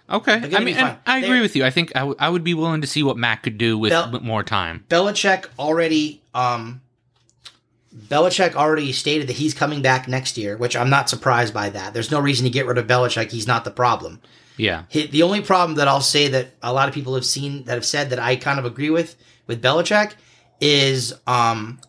Okay, 0.09 0.43
I 0.57 0.61
mean. 0.61 0.77
I 1.07 1.19
agree 1.19 1.41
with 1.41 1.55
you. 1.55 1.65
I 1.65 1.71
think 1.71 1.93
I, 1.95 2.01
w- 2.01 2.17
I 2.19 2.29
would 2.29 2.43
be 2.43 2.55
willing 2.55 2.81
to 2.81 2.87
see 2.87 3.03
what 3.05 3.17
Mac 3.17 3.45
could 3.45 3.59
do 3.59 3.79
with 3.79 3.91
Bel- 3.91 4.21
more 4.21 4.43
time. 4.43 4.85
Belichick 4.89 5.47
already 5.59 6.21
um 6.35 6.81
Belichick 7.97 8.55
already 8.55 8.93
stated 8.93 9.27
that 9.29 9.35
he's 9.37 9.53
coming 9.55 9.83
back 9.83 10.07
next 10.09 10.37
year, 10.39 10.57
which 10.57 10.77
I'm 10.77 10.91
not 10.91 11.09
surprised 11.09 11.53
by 11.53 11.71
that. 11.71 11.93
There's 11.93 12.11
no 12.11 12.21
reason 12.21 12.45
to 12.45 12.51
get 12.51 12.67
rid 12.67 12.79
of 12.79 12.87
Belichick. 12.87 13.31
He's 13.33 13.47
not 13.49 13.65
the 13.65 13.71
problem. 13.71 14.21
Yeah, 14.57 14.85
He, 14.89 15.07
the 15.07 15.23
only 15.23 15.41
problem 15.41 15.77
that 15.77 15.89
I'll 15.89 16.01
say 16.03 16.29
that 16.29 16.49
a 16.63 16.73
lot 16.73 16.87
of 16.89 16.95
people 16.95 17.15
have 17.15 17.25
seen 17.25 17.65
that 17.65 17.75
have 17.75 17.85
said 17.85 18.11
that 18.11 18.19
I 18.19 18.37
kind 18.37 18.59
of 18.59 18.65
agree 18.65 18.91
with 18.91 19.17
with 19.47 19.63
Belichick 19.63 20.13
is 20.61 21.15
um 21.27 21.81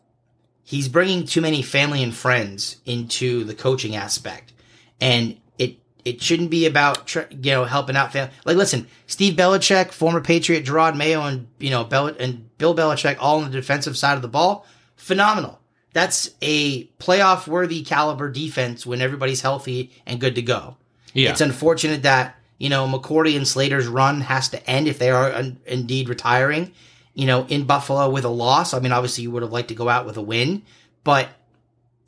he's 0.63 0.87
bringing 0.87 1.25
too 1.25 1.41
many 1.41 1.61
family 1.61 2.01
and 2.03 2.13
friends 2.15 2.77
into 2.85 3.43
the 3.43 3.53
coaching 3.53 3.95
aspect, 3.95 4.53
and 4.99 5.37
it 5.57 5.77
it 6.05 6.21
shouldn't 6.21 6.49
be 6.49 6.65
about 6.65 7.13
you 7.15 7.51
know 7.51 7.65
helping 7.65 7.95
out 7.95 8.13
family. 8.13 8.33
Like, 8.45 8.57
listen, 8.57 8.87
Steve 9.07 9.35
Belichick, 9.35 9.91
former 9.91 10.21
Patriot 10.21 10.65
Jerod 10.65 10.95
Mayo, 10.95 11.21
and 11.23 11.47
you 11.59 11.69
know 11.69 11.83
Bel- 11.83 12.07
and 12.07 12.49
Bill 12.57 12.75
Belichick, 12.75 13.17
all 13.19 13.39
on 13.39 13.45
the 13.45 13.51
defensive 13.57 13.97
side 13.97 14.15
of 14.15 14.21
the 14.21 14.27
ball, 14.27 14.65
phenomenal. 14.95 15.59
That's 15.93 16.29
a 16.41 16.85
playoff 16.99 17.47
worthy 17.47 17.83
caliber 17.83 18.31
defense 18.31 18.85
when 18.85 19.01
everybody's 19.01 19.41
healthy 19.41 19.91
and 20.05 20.21
good 20.21 20.35
to 20.35 20.41
go. 20.41 20.77
yeah, 21.13 21.31
It's 21.31 21.41
unfortunate 21.41 22.03
that 22.03 22.37
you 22.57 22.69
know 22.69 22.87
McCourty 22.87 23.35
and 23.35 23.45
Slater's 23.45 23.87
run 23.87 24.21
has 24.21 24.47
to 24.49 24.69
end 24.69 24.87
if 24.87 24.99
they 24.99 25.09
are 25.09 25.33
un- 25.33 25.59
indeed 25.65 26.07
retiring. 26.07 26.71
You 27.13 27.25
know, 27.25 27.45
in 27.47 27.65
Buffalo 27.65 28.09
with 28.09 28.23
a 28.23 28.29
loss. 28.29 28.73
I 28.73 28.79
mean, 28.79 28.91
obviously 28.91 29.23
you 29.23 29.31
would 29.31 29.43
have 29.43 29.51
liked 29.51 29.67
to 29.67 29.75
go 29.75 29.89
out 29.89 30.05
with 30.05 30.17
a 30.17 30.21
win, 30.21 30.63
but 31.03 31.29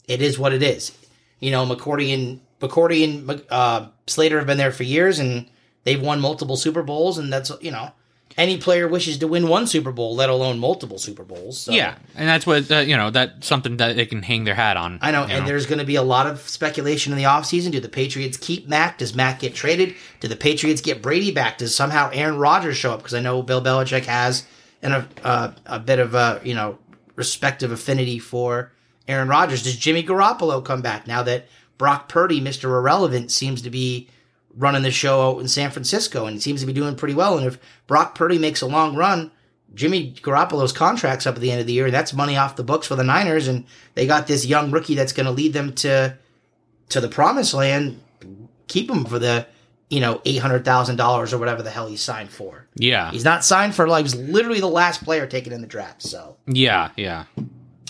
it 0.07 0.21
is 0.21 0.39
what 0.39 0.53
it 0.53 0.63
is. 0.63 0.97
You 1.39 1.51
know, 1.51 1.65
McCourty 1.65 2.13
and 2.13 2.39
McCourty 2.61 3.03
and 3.03 3.43
uh, 3.49 3.89
Slater 4.07 4.37
have 4.37 4.47
been 4.47 4.57
there 4.57 4.71
for 4.71 4.83
years, 4.83 5.19
and 5.19 5.49
they've 5.83 6.01
won 6.01 6.21
multiple 6.21 6.55
Super 6.55 6.83
Bowls, 6.83 7.17
and 7.17 7.31
that's 7.31 7.51
you 7.61 7.71
know, 7.71 7.91
any 8.37 8.57
player 8.57 8.87
wishes 8.87 9.17
to 9.19 9.27
win 9.27 9.47
one 9.47 9.67
Super 9.67 9.91
Bowl, 9.91 10.15
let 10.15 10.29
alone 10.29 10.59
multiple 10.59 10.97
Super 10.97 11.23
Bowls. 11.23 11.59
So. 11.59 11.71
yeah, 11.71 11.95
and 12.15 12.27
that's 12.27 12.47
what 12.47 12.71
uh, 12.71 12.79
you 12.79 12.95
know. 12.95 13.09
That's 13.09 13.45
something 13.45 13.77
that 13.77 13.95
they 13.95 14.05
can 14.05 14.23
hang 14.23 14.43
their 14.43 14.55
hat 14.55 14.77
on. 14.77 14.99
I 15.01 15.11
know, 15.11 15.23
and 15.23 15.47
there's 15.47 15.65
going 15.65 15.79
to 15.79 15.85
be 15.85 15.95
a 15.95 16.01
lot 16.03 16.27
of 16.27 16.39
speculation 16.47 17.11
in 17.11 17.17
the 17.17 17.25
offseason. 17.25 17.71
Do 17.71 17.79
the 17.79 17.89
Patriots 17.89 18.37
keep 18.37 18.67
Mac? 18.67 18.97
Does 18.97 19.13
Mac 19.13 19.39
get 19.39 19.53
traded? 19.53 19.95
Do 20.19 20.27
the 20.27 20.35
Patriots 20.35 20.81
get 20.81 21.01
Brady 21.01 21.31
back? 21.31 21.57
Does 21.57 21.75
somehow 21.75 22.09
Aaron 22.13 22.37
Rodgers 22.37 22.77
show 22.77 22.93
up? 22.93 22.99
Because 22.99 23.13
I 23.13 23.19
know 23.19 23.41
Bill 23.41 23.61
Belichick 23.61 24.05
has 24.05 24.45
an, 24.83 24.91
a, 24.91 25.07
uh, 25.23 25.53
a 25.65 25.79
bit 25.79 25.99
of 25.99 26.13
a, 26.13 26.41
you 26.43 26.53
know, 26.53 26.77
respective 27.15 27.71
affinity 27.71 28.19
for 28.19 28.71
Aaron 29.07 29.27
Rodgers. 29.27 29.63
Does 29.63 29.77
Jimmy 29.77 30.03
Garoppolo 30.03 30.63
come 30.63 30.81
back 30.81 31.07
now 31.07 31.23
that 31.23 31.47
Brock 31.77 32.07
Purdy, 32.09 32.39
Mr. 32.39 32.65
Irrelevant, 32.65 33.31
seems 33.31 33.61
to 33.63 33.69
be 33.69 34.09
running 34.55 34.83
the 34.83 34.91
show 34.91 35.31
out 35.31 35.39
in 35.39 35.47
San 35.47 35.71
Francisco 35.71 36.27
and 36.27 36.41
seems 36.41 36.61
to 36.61 36.67
be 36.67 36.73
doing 36.73 36.95
pretty 36.95 37.15
well? 37.15 37.37
And 37.37 37.47
if 37.47 37.57
Brock 37.87 38.13
Purdy 38.13 38.37
makes 38.37 38.61
a 38.61 38.67
long 38.67 38.95
run, 38.95 39.31
Jimmy 39.73 40.13
Garoppolo's 40.13 40.71
contract's 40.71 41.25
up 41.25 41.35
at 41.35 41.41
the 41.41 41.51
end 41.51 41.61
of 41.61 41.67
the 41.67 41.73
year. 41.73 41.85
And 41.85 41.93
that's 41.93 42.13
money 42.13 42.37
off 42.37 42.55
the 42.55 42.63
books 42.63 42.87
for 42.87 42.95
the 42.95 43.03
Niners, 43.03 43.47
and 43.47 43.65
they 43.95 44.05
got 44.05 44.27
this 44.27 44.45
young 44.45 44.71
rookie 44.71 44.95
that's 44.95 45.13
going 45.13 45.25
to 45.25 45.31
lead 45.31 45.53
them 45.53 45.73
to 45.75 46.17
to 46.89 47.01
the 47.01 47.09
promised 47.09 47.53
land. 47.53 47.99
Keep 48.67 48.91
him 48.91 49.05
for 49.05 49.17
the 49.17 49.47
you 49.93 49.99
know 49.99 50.21
eight 50.25 50.39
hundred 50.39 50.65
thousand 50.65 50.95
dollars 50.95 51.33
or 51.33 51.37
whatever 51.37 51.61
the 51.61 51.69
hell 51.69 51.87
he's 51.87 52.01
signed 52.01 52.29
for. 52.29 52.65
yeah, 52.75 53.11
He's 53.11 53.23
not 53.23 53.45
signed 53.45 53.75
for 53.75 53.87
like 53.87 54.05
he's 54.05 54.15
literally 54.15 54.59
the 54.59 54.67
last 54.67 55.03
player 55.03 55.27
taken 55.27 55.53
in 55.53 55.61
the 55.61 55.67
draft. 55.67 56.01
So 56.01 56.37
yeah, 56.47 56.89
yeah. 56.97 57.25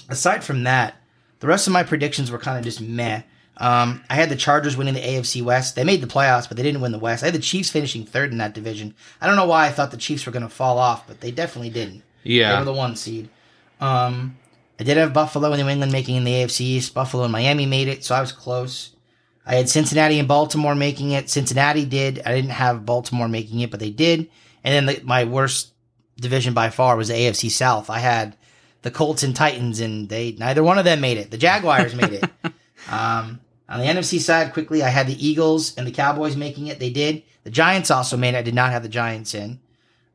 aside 0.09 0.43
from 0.43 0.63
that, 0.63 0.95
the 1.39 1.47
rest 1.47 1.65
of 1.67 1.73
my 1.73 1.83
predictions 1.83 2.29
were 2.29 2.37
kind 2.39 2.57
of 2.57 2.63
just 2.65 2.81
meh. 2.81 3.21
Um, 3.55 4.03
I 4.09 4.15
had 4.15 4.29
the 4.29 4.35
Chargers 4.35 4.75
winning 4.75 4.95
the 4.95 4.99
AFC 4.99 5.43
West. 5.43 5.75
They 5.75 5.83
made 5.83 6.01
the 6.01 6.07
playoffs, 6.07 6.47
but 6.47 6.57
they 6.57 6.63
didn't 6.63 6.81
win 6.81 6.91
the 6.91 6.99
West. 6.99 7.23
I 7.23 7.27
had 7.27 7.35
the 7.35 7.39
Chiefs 7.39 7.69
finishing 7.69 8.03
third 8.03 8.31
in 8.31 8.39
that 8.39 8.53
division. 8.53 8.95
I 9.21 9.27
don't 9.27 9.35
know 9.35 9.45
why 9.45 9.67
I 9.67 9.71
thought 9.71 9.91
the 9.91 9.97
Chiefs 9.97 10.25
were 10.25 10.31
going 10.31 10.43
to 10.43 10.49
fall 10.49 10.79
off, 10.79 11.07
but 11.07 11.21
they 11.21 11.31
definitely 11.31 11.69
didn't. 11.69 12.01
Yeah. 12.23 12.51
They 12.51 12.59
were 12.59 12.65
the 12.65 12.73
one 12.73 12.95
seed. 12.95 13.29
Um, 13.79 14.37
I 14.79 14.83
did 14.83 14.97
have 14.97 15.13
Buffalo 15.13 15.51
and 15.51 15.61
New 15.61 15.69
England 15.69 15.91
making 15.91 16.15
in 16.15 16.23
the 16.23 16.31
AFC 16.31 16.61
East. 16.61 16.93
Buffalo 16.95 17.23
and 17.23 17.31
Miami 17.31 17.67
made 17.67 17.87
it, 17.87 18.03
so 18.03 18.15
I 18.15 18.21
was 18.21 18.31
close. 18.31 18.92
I 19.45 19.55
had 19.55 19.69
Cincinnati 19.69 20.19
and 20.19 20.27
Baltimore 20.27 20.75
making 20.75 21.11
it. 21.11 21.29
Cincinnati 21.29 21.85
did. 21.85 22.21
I 22.25 22.33
didn't 22.33 22.51
have 22.51 22.85
Baltimore 22.85 23.27
making 23.27 23.59
it, 23.59 23.71
but 23.71 23.79
they 23.79 23.89
did. 23.89 24.29
And 24.63 24.73
then 24.73 24.85
the, 24.85 25.01
my 25.03 25.25
worst 25.25 25.73
division 26.17 26.53
by 26.53 26.69
far 26.69 26.95
was 26.95 27.09
the 27.09 27.13
AFC 27.15 27.51
South. 27.51 27.89
I 27.89 27.99
had 27.99 28.37
the 28.83 28.91
Colts 28.91 29.23
and 29.23 29.35
Titans, 29.35 29.79
and 29.79 30.07
they 30.07 30.33
neither 30.33 30.63
one 30.63 30.77
of 30.77 30.85
them 30.85 31.01
made 31.01 31.17
it. 31.17 31.31
The 31.31 31.37
Jaguars 31.37 31.95
made 31.95 32.13
it. 32.13 32.29
Um, 32.89 33.39
on 33.69 33.79
the 33.79 33.85
NFC 33.85 34.19
side, 34.19 34.51
quickly, 34.51 34.83
I 34.83 34.89
had 34.89 35.07
the 35.07 35.25
Eagles 35.25 35.73
and 35.77 35.87
the 35.87 35.91
Cowboys 35.91 36.35
making 36.35 36.67
it. 36.67 36.79
They 36.79 36.89
did. 36.89 37.23
The 37.45 37.49
Giants 37.49 37.89
also 37.89 38.17
made 38.17 38.35
it. 38.35 38.37
I 38.39 38.41
did 38.41 38.53
not 38.53 38.71
have 38.71 38.83
the 38.83 38.89
Giants 38.89 39.33
in. 39.33 39.61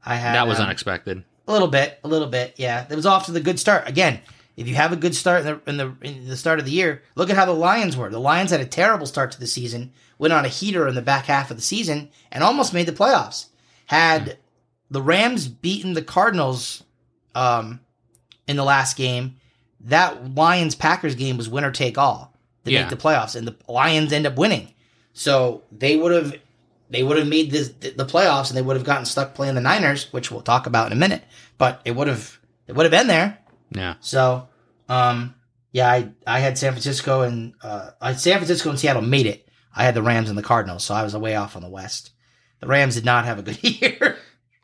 I 0.04 0.16
had 0.16 0.35
That 0.35 0.47
was 0.47 0.58
um, 0.58 0.66
unexpected. 0.66 1.25
a 1.47 1.52
little 1.52 1.68
bit, 1.68 1.99
a 2.04 2.08
little 2.08 2.28
bit, 2.28 2.54
yeah. 2.58 2.87
It 2.88 2.94
was 2.94 3.06
off 3.06 3.25
to 3.25 3.32
the 3.32 3.40
good 3.40 3.58
start. 3.58 3.88
Again, 3.88 4.20
if 4.59 4.67
you 4.69 4.75
have 4.75 4.93
a 4.93 4.97
good 4.97 5.15
start 5.15 5.47
in 5.47 5.47
the, 5.47 5.61
in 5.71 5.77
the 5.77 5.95
in 6.03 6.29
the 6.29 6.37
start 6.37 6.59
of 6.59 6.65
the 6.65 6.73
year, 6.73 7.03
look 7.15 7.31
at 7.31 7.37
how 7.37 7.45
the 7.47 7.53
Lions 7.53 7.97
were. 7.97 8.11
The 8.11 8.19
Lions 8.21 8.50
had 8.50 8.61
a 8.61 8.67
terrible 8.67 9.07
start 9.07 9.31
to 9.33 9.41
the 9.41 9.47
season, 9.47 9.93
went 10.19 10.33
on 10.35 10.45
a 10.45 10.49
heater 10.49 10.88
in 10.88 10.95
the 10.97 11.03
back 11.03 11.27
half 11.27 11.50
of 11.50 11.57
the 11.57 11.62
season, 11.62 12.11
and 12.33 12.43
almost 12.43 12.75
made 12.75 12.87
the 12.87 12.93
playoffs. 12.93 13.47
Had 13.87 14.37
the 14.91 15.00
Rams 15.00 15.47
beaten 15.49 15.93
the 15.95 16.03
Cardinals 16.03 16.83
um, 17.35 17.81
in 18.49 18.57
the 18.57 18.65
last 18.65 18.97
game, 18.97 19.37
that 19.81 20.35
Lions 20.35 20.75
Packers 20.75 21.15
game 21.15 21.37
was 21.37 21.49
winner 21.49 21.71
take 21.71 21.97
all 21.97 22.35
to 22.65 22.73
Yeah. 22.73 22.81
make 22.83 22.91
the 22.91 22.97
playoffs, 22.97 23.37
and 23.37 23.47
the 23.47 23.57
Lions 23.69 24.12
end 24.12 24.27
up 24.27 24.37
winning. 24.37 24.75
So 25.12 25.62
they 25.71 25.97
would 25.97 26.12
have 26.12 26.35
they 26.91 27.03
would 27.03 27.19
have 27.19 27.29
made 27.29 27.50
this, 27.50 27.69
the 27.69 28.07
playoffs, 28.07 28.49
and 28.49 28.57
they 28.57 28.62
would 28.62 28.77
have 28.77 28.87
gotten 28.87 29.05
stuck 29.05 29.35
playing 29.35 29.55
the 29.55 29.61
Niners, 29.61 30.11
which 30.12 30.31
we'll 30.31 30.41
talk 30.41 30.67
about 30.67 30.87
in 30.87 30.93
a 30.95 31.00
minute. 31.00 31.23
But 31.59 31.81
it 31.85 31.95
would 31.95 32.09
have 32.09 32.38
it 32.67 32.75
would 32.75 32.85
have 32.85 32.91
been 32.91 33.07
there. 33.09 33.38
Yeah. 33.70 33.94
So, 34.00 34.48
um, 34.88 35.34
yeah, 35.72 35.90
I 35.90 36.10
I 36.26 36.38
had 36.40 36.56
San 36.58 36.72
Francisco 36.72 37.22
and 37.22 37.54
uh, 37.62 37.90
San 38.14 38.38
Francisco 38.38 38.70
and 38.70 38.78
Seattle 38.78 39.02
made 39.02 39.26
it. 39.26 39.48
I 39.75 39.84
had 39.84 39.94
the 39.94 40.02
Rams 40.02 40.28
and 40.28 40.38
the 40.38 40.42
Cardinals, 40.42 40.84
so 40.84 40.94
I 40.94 41.02
was 41.02 41.14
way 41.16 41.37
off 41.37 41.54
on 41.56 41.62
the 41.62 41.68
West. 41.68 42.10
The 42.60 42.66
Rams 42.66 42.94
did 42.94 43.04
not 43.04 43.25
have 43.26 43.38
a 43.38 43.42
good 43.42 43.62
year. 43.80 44.16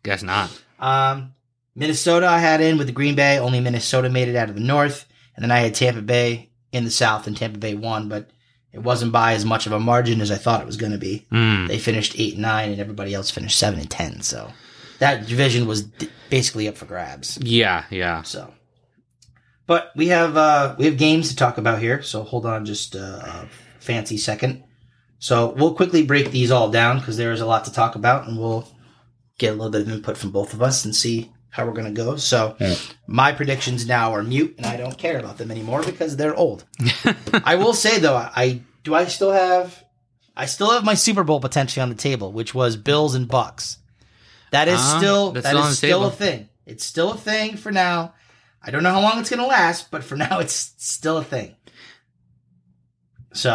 Guess 0.02 0.22
not. 0.22 0.50
Um, 0.80 1.34
Minnesota 1.74 2.26
I 2.26 2.38
had 2.38 2.60
in 2.60 2.78
with 2.78 2.86
the 2.86 2.92
Green 2.92 3.14
Bay. 3.14 3.38
Only 3.38 3.60
Minnesota 3.60 4.08
made 4.08 4.28
it 4.28 4.36
out 4.36 4.48
of 4.48 4.54
the 4.54 4.60
North, 4.60 5.06
and 5.36 5.42
then 5.44 5.50
I 5.50 5.58
had 5.58 5.74
Tampa 5.74 6.02
Bay 6.02 6.50
in 6.72 6.84
the 6.84 6.90
South, 6.90 7.26
and 7.26 7.36
Tampa 7.36 7.58
Bay 7.58 7.74
won, 7.74 8.08
but 8.08 8.30
it 8.72 8.82
wasn't 8.82 9.12
by 9.12 9.34
as 9.34 9.44
much 9.44 9.66
of 9.66 9.72
a 9.72 9.78
margin 9.78 10.20
as 10.20 10.30
I 10.32 10.36
thought 10.36 10.60
it 10.60 10.66
was 10.66 10.76
going 10.76 10.90
to 10.92 10.98
be. 10.98 11.26
Mm. 11.30 11.68
They 11.68 11.78
finished 11.78 12.18
eight 12.18 12.32
and 12.34 12.42
nine, 12.42 12.72
and 12.72 12.80
everybody 12.80 13.14
else 13.14 13.30
finished 13.30 13.58
seven 13.58 13.78
and 13.78 13.90
ten. 13.90 14.20
So 14.22 14.50
that 14.98 15.26
division 15.28 15.66
was 15.68 15.82
d- 15.84 16.10
basically 16.30 16.66
up 16.66 16.76
for 16.76 16.86
grabs. 16.86 17.38
Yeah. 17.40 17.84
Yeah. 17.90 18.22
So, 18.22 18.52
but 19.66 19.90
we 19.96 20.08
have 20.08 20.36
uh, 20.36 20.74
we 20.78 20.84
have 20.86 20.96
games 20.96 21.30
to 21.30 21.36
talk 21.36 21.58
about 21.58 21.80
here. 21.80 22.02
So 22.02 22.22
hold 22.22 22.46
on, 22.46 22.64
just 22.64 22.94
uh, 22.96 22.98
a 22.98 23.48
fancy 23.78 24.16
second. 24.16 24.64
So 25.18 25.50
we'll 25.56 25.74
quickly 25.74 26.04
break 26.04 26.30
these 26.30 26.50
all 26.50 26.70
down 26.70 26.98
because 26.98 27.16
there 27.16 27.32
is 27.32 27.40
a 27.40 27.46
lot 27.46 27.64
to 27.64 27.72
talk 27.72 27.94
about, 27.94 28.26
and 28.28 28.38
we'll 28.38 28.68
get 29.38 29.50
a 29.50 29.56
little 29.56 29.70
bit 29.70 29.82
of 29.82 29.88
input 29.90 30.16
from 30.18 30.30
both 30.30 30.52
of 30.52 30.60
us 30.62 30.84
and 30.84 30.94
see 30.94 31.30
how 31.48 31.64
we're 31.64 31.72
going 31.72 31.86
to 31.94 32.02
go. 32.02 32.16
So 32.16 32.56
my 33.06 33.32
predictions 33.32 33.86
now 33.86 34.12
are 34.12 34.22
mute, 34.22 34.54
and 34.58 34.66
I 34.66 34.76
don't 34.76 34.98
care 34.98 35.18
about 35.18 35.38
them 35.38 35.50
anymore 35.50 35.82
because 35.82 36.16
they're 36.16 36.34
old. 36.34 36.64
I 37.44 37.54
will 37.54 37.72
say 37.74 37.98
though, 38.00 38.16
I 38.16 38.60
do 38.82 38.94
I 38.94 39.06
still 39.06 39.32
have 39.32 39.82
I 40.36 40.46
still 40.46 40.70
have 40.72 40.84
my 40.84 40.94
Super 40.94 41.22
Bowl 41.24 41.40
potentially 41.40 41.80
on 41.82 41.88
the 41.88 41.94
table, 41.94 42.32
which 42.32 42.54
was 42.54 42.76
Bills 42.76 43.14
and 43.14 43.28
Bucks. 43.28 43.78
That 44.50 44.68
is 44.68 44.78
Ah, 44.80 44.98
still 44.98 45.30
that 45.32 45.54
is 45.56 45.78
still 45.78 46.04
a 46.04 46.10
thing. 46.10 46.48
It's 46.66 46.84
still 46.84 47.12
a 47.12 47.16
thing 47.16 47.56
for 47.56 47.72
now. 47.72 48.14
I 48.66 48.70
don't 48.70 48.82
know 48.82 48.92
how 48.92 49.00
long 49.00 49.18
it's 49.20 49.30
going 49.30 49.40
to 49.40 49.46
last, 49.46 49.90
but 49.90 50.02
for 50.04 50.16
now, 50.16 50.38
it's 50.40 50.72
still 50.78 51.18
a 51.18 51.24
thing. 51.24 51.54
So, 53.32 53.50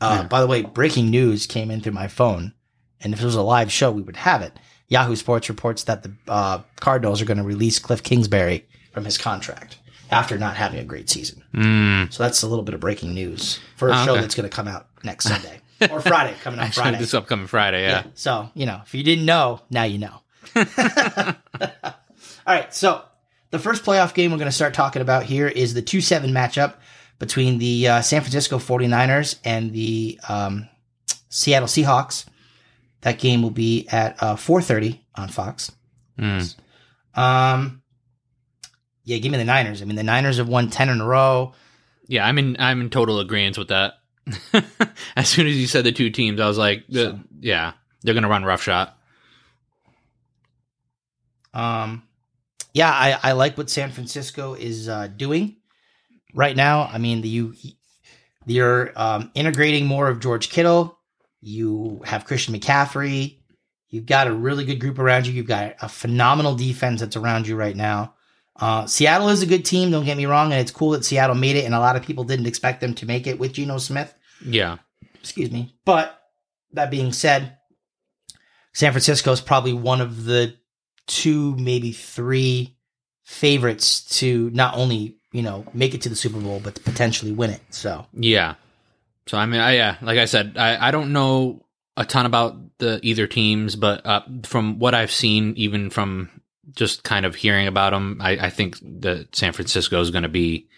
uh, 0.00 0.18
Yeah. 0.22 0.22
by 0.28 0.40
the 0.40 0.46
way, 0.46 0.62
breaking 0.62 1.10
news 1.10 1.46
came 1.46 1.70
in 1.70 1.80
through 1.80 1.92
my 1.92 2.08
phone, 2.08 2.54
and 3.00 3.12
if 3.12 3.20
it 3.20 3.24
was 3.24 3.34
a 3.34 3.42
live 3.42 3.72
show, 3.72 3.90
we 3.90 4.02
would 4.02 4.16
have 4.16 4.42
it. 4.42 4.58
Yahoo 4.88 5.16
Sports 5.16 5.48
reports 5.48 5.84
that 5.84 6.02
the 6.02 6.12
uh, 6.28 6.58
Cardinals 6.76 7.22
are 7.22 7.24
going 7.24 7.38
to 7.38 7.42
release 7.44 7.78
Kliff 7.80 8.02
Kingsbury 8.02 8.66
from 8.92 9.04
his 9.06 9.16
contract 9.16 9.78
after 10.10 10.36
not 10.36 10.54
having 10.56 10.78
a 10.78 10.84
great 10.84 11.08
season. 11.08 11.42
Mm. 11.54 12.12
So 12.12 12.22
that's 12.22 12.42
a 12.42 12.46
little 12.46 12.62
bit 12.64 12.74
of 12.74 12.80
breaking 12.80 13.14
news 13.14 13.58
for 13.76 13.88
a 13.88 13.92
Oh, 13.92 14.04
show 14.04 14.12
okay. 14.12 14.20
that's 14.20 14.34
going 14.34 14.48
to 14.48 14.54
come 14.54 14.68
out 14.68 14.88
next 15.02 15.24
Sunday 15.28 15.60
or 15.90 16.02
Friday, 16.02 16.34
coming 16.42 16.60
out 16.60 16.66
Actually, 16.66 16.82
Friday. 16.82 16.98
this 16.98 17.14
upcoming 17.14 17.46
Friday. 17.46 17.82
Yeah. 17.84 18.04
So, 18.14 18.50
you 18.54 18.66
know, 18.66 18.82
if 18.84 18.94
you 18.94 19.02
didn't 19.02 19.24
know, 19.24 19.62
now 19.70 19.84
you 19.84 19.98
know. 19.98 20.20
All 20.54 20.64
right. 22.46 22.74
So, 22.74 23.02
the 23.52 23.58
first 23.58 23.84
playoff 23.84 24.14
game 24.14 24.32
we're 24.32 24.38
going 24.38 24.48
to 24.50 24.52
start 24.52 24.74
talking 24.74 25.00
about 25.02 25.22
here 25.22 25.46
is 25.46 25.74
the 25.74 25.82
2 25.82 26.00
7 26.00 26.30
matchup 26.30 26.74
between 27.18 27.58
the 27.58 27.86
uh, 27.86 28.00
San 28.02 28.20
Francisco 28.22 28.58
49ers 28.58 29.38
and 29.44 29.72
the 29.72 30.18
um, 30.28 30.68
Seattle 31.28 31.68
Seahawks. 31.68 32.24
That 33.02 33.18
game 33.18 33.42
will 33.42 33.50
be 33.50 33.86
at 33.88 34.20
uh, 34.22 34.36
4.30 34.36 35.00
on 35.16 35.28
Fox. 35.28 35.70
Mm. 36.18 36.56
Um, 37.14 37.82
yeah, 39.04 39.18
give 39.18 39.30
me 39.30 39.38
the 39.38 39.44
Niners. 39.44 39.82
I 39.82 39.84
mean, 39.84 39.96
the 39.96 40.02
Niners 40.02 40.38
have 40.38 40.48
won 40.48 40.70
10 40.70 40.88
in 40.88 41.00
a 41.00 41.04
row. 41.06 41.52
Yeah. 42.08 42.26
I'm 42.26 42.38
in. 42.38 42.56
I'm 42.58 42.80
in 42.80 42.90
total 42.90 43.20
agreement 43.20 43.58
with 43.58 43.68
that. 43.68 43.94
as 45.16 45.28
soon 45.28 45.46
as 45.46 45.56
you 45.56 45.66
said 45.66 45.84
the 45.84 45.92
two 45.92 46.10
teams, 46.10 46.40
I 46.40 46.46
was 46.46 46.58
like, 46.58 46.84
So- 46.90 47.18
yeah, 47.40 47.72
they're 48.02 48.14
gonna 48.14 48.28
run 48.28 48.44
roughshot. 48.44 48.90
Um, 51.54 52.02
yeah, 52.72 52.90
I, 52.90 53.18
I 53.22 53.32
like 53.32 53.56
what 53.58 53.70
San 53.70 53.90
Francisco 53.90 54.54
is 54.54 54.88
uh, 54.88 55.08
doing 55.08 55.56
right 56.34 56.56
now. 56.56 56.88
I 56.92 56.98
mean, 56.98 57.20
the, 57.20 57.28
you 57.28 57.54
you're 58.46 58.92
um, 58.96 59.30
integrating 59.34 59.86
more 59.86 60.08
of 60.08 60.20
George 60.20 60.48
Kittle. 60.50 60.98
You 61.40 62.02
have 62.04 62.24
Christian 62.24 62.54
McCaffrey. 62.54 63.38
You've 63.88 64.06
got 64.06 64.26
a 64.26 64.32
really 64.32 64.64
good 64.64 64.80
group 64.80 64.98
around 64.98 65.26
you. 65.26 65.32
You've 65.34 65.46
got 65.46 65.74
a 65.82 65.88
phenomenal 65.88 66.54
defense 66.54 67.00
that's 67.00 67.16
around 67.16 67.46
you 67.46 67.56
right 67.56 67.76
now. 67.76 68.14
Uh, 68.56 68.86
Seattle 68.86 69.28
is 69.28 69.42
a 69.42 69.46
good 69.46 69.64
team. 69.64 69.90
Don't 69.90 70.04
get 70.04 70.16
me 70.16 70.26
wrong, 70.26 70.52
and 70.52 70.60
it's 70.60 70.70
cool 70.70 70.90
that 70.90 71.04
Seattle 71.04 71.34
made 71.36 71.56
it, 71.56 71.64
and 71.64 71.74
a 71.74 71.80
lot 71.80 71.96
of 71.96 72.02
people 72.02 72.24
didn't 72.24 72.46
expect 72.46 72.80
them 72.80 72.94
to 72.94 73.06
make 73.06 73.26
it 73.26 73.38
with 73.38 73.52
Geno 73.52 73.78
Smith 73.78 74.14
Yeah. 74.44 74.78
excuse 75.14 75.50
me. 75.50 75.74
But 75.84 76.18
that 76.72 76.90
being 76.90 77.12
said, 77.12 77.56
San 78.72 78.92
Francisco 78.92 79.32
is 79.32 79.40
probably 79.40 79.72
one 79.72 80.00
of 80.00 80.24
the 80.24 80.54
two, 81.06 81.56
maybe 81.56 81.92
three 81.92 82.76
favorites 83.24 84.04
to 84.18 84.50
not 84.50 84.76
only 84.76 85.16
you 85.32 85.42
know 85.42 85.64
make 85.72 85.94
it 85.94 86.02
to 86.02 86.08
the 86.08 86.16
Super 86.16 86.38
Bowl, 86.38 86.60
but 86.62 86.74
to 86.76 86.82
potentially 86.82 87.32
win 87.32 87.50
it. 87.50 87.62
So 87.70 88.06
Yeah. 88.12 88.54
So 89.26 89.38
I 89.38 89.46
mean, 89.46 89.60
I, 89.60 89.76
yeah, 89.76 89.96
like 90.02 90.18
I 90.18 90.24
said, 90.24 90.56
I, 90.56 90.88
I 90.88 90.90
don't 90.90 91.12
know 91.12 91.64
a 91.96 92.04
ton 92.04 92.26
about 92.26 92.56
the 92.78 92.98
either 93.02 93.26
teams, 93.26 93.76
but 93.76 94.04
uh, 94.04 94.22
from 94.44 94.78
what 94.78 94.94
I've 94.94 95.12
seen, 95.12 95.54
even 95.56 95.90
from 95.90 96.30
just 96.74 97.04
kind 97.04 97.26
of 97.26 97.34
hearing 97.34 97.66
about 97.66 97.90
them, 97.90 98.18
I, 98.20 98.32
I 98.32 98.50
think 98.50 98.78
that 99.00 99.34
San 99.36 99.52
Francisco 99.52 100.00
is 100.00 100.10
going 100.10 100.22
to 100.22 100.28
be 100.28 100.68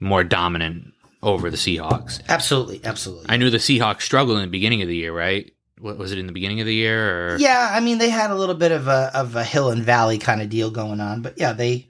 more 0.00 0.24
dominant 0.24 0.92
over 1.22 1.50
the 1.50 1.56
Seahawks. 1.56 2.20
absolutely, 2.28 2.80
absolutely. 2.84 3.26
I 3.28 3.36
knew 3.36 3.50
the 3.50 3.58
Seahawks 3.58 4.02
struggled 4.02 4.36
in 4.38 4.44
the 4.44 4.50
beginning 4.50 4.82
of 4.82 4.88
the 4.88 4.96
year, 4.96 5.12
right? 5.12 5.52
What 5.84 5.98
was 5.98 6.12
it 6.12 6.18
in 6.18 6.26
the 6.26 6.32
beginning 6.32 6.60
of 6.60 6.66
the 6.66 6.74
year? 6.74 7.34
Or 7.34 7.36
yeah, 7.36 7.68
I 7.72 7.80
mean 7.80 7.98
they 7.98 8.08
had 8.08 8.30
a 8.30 8.34
little 8.34 8.54
bit 8.54 8.72
of 8.72 8.88
a 8.88 9.10
of 9.14 9.36
a 9.36 9.44
hill 9.44 9.70
and 9.70 9.82
valley 9.84 10.16
kind 10.18 10.40
of 10.40 10.48
deal 10.48 10.70
going 10.70 10.98
on, 10.98 11.20
but 11.20 11.34
yeah, 11.36 11.52
they 11.52 11.88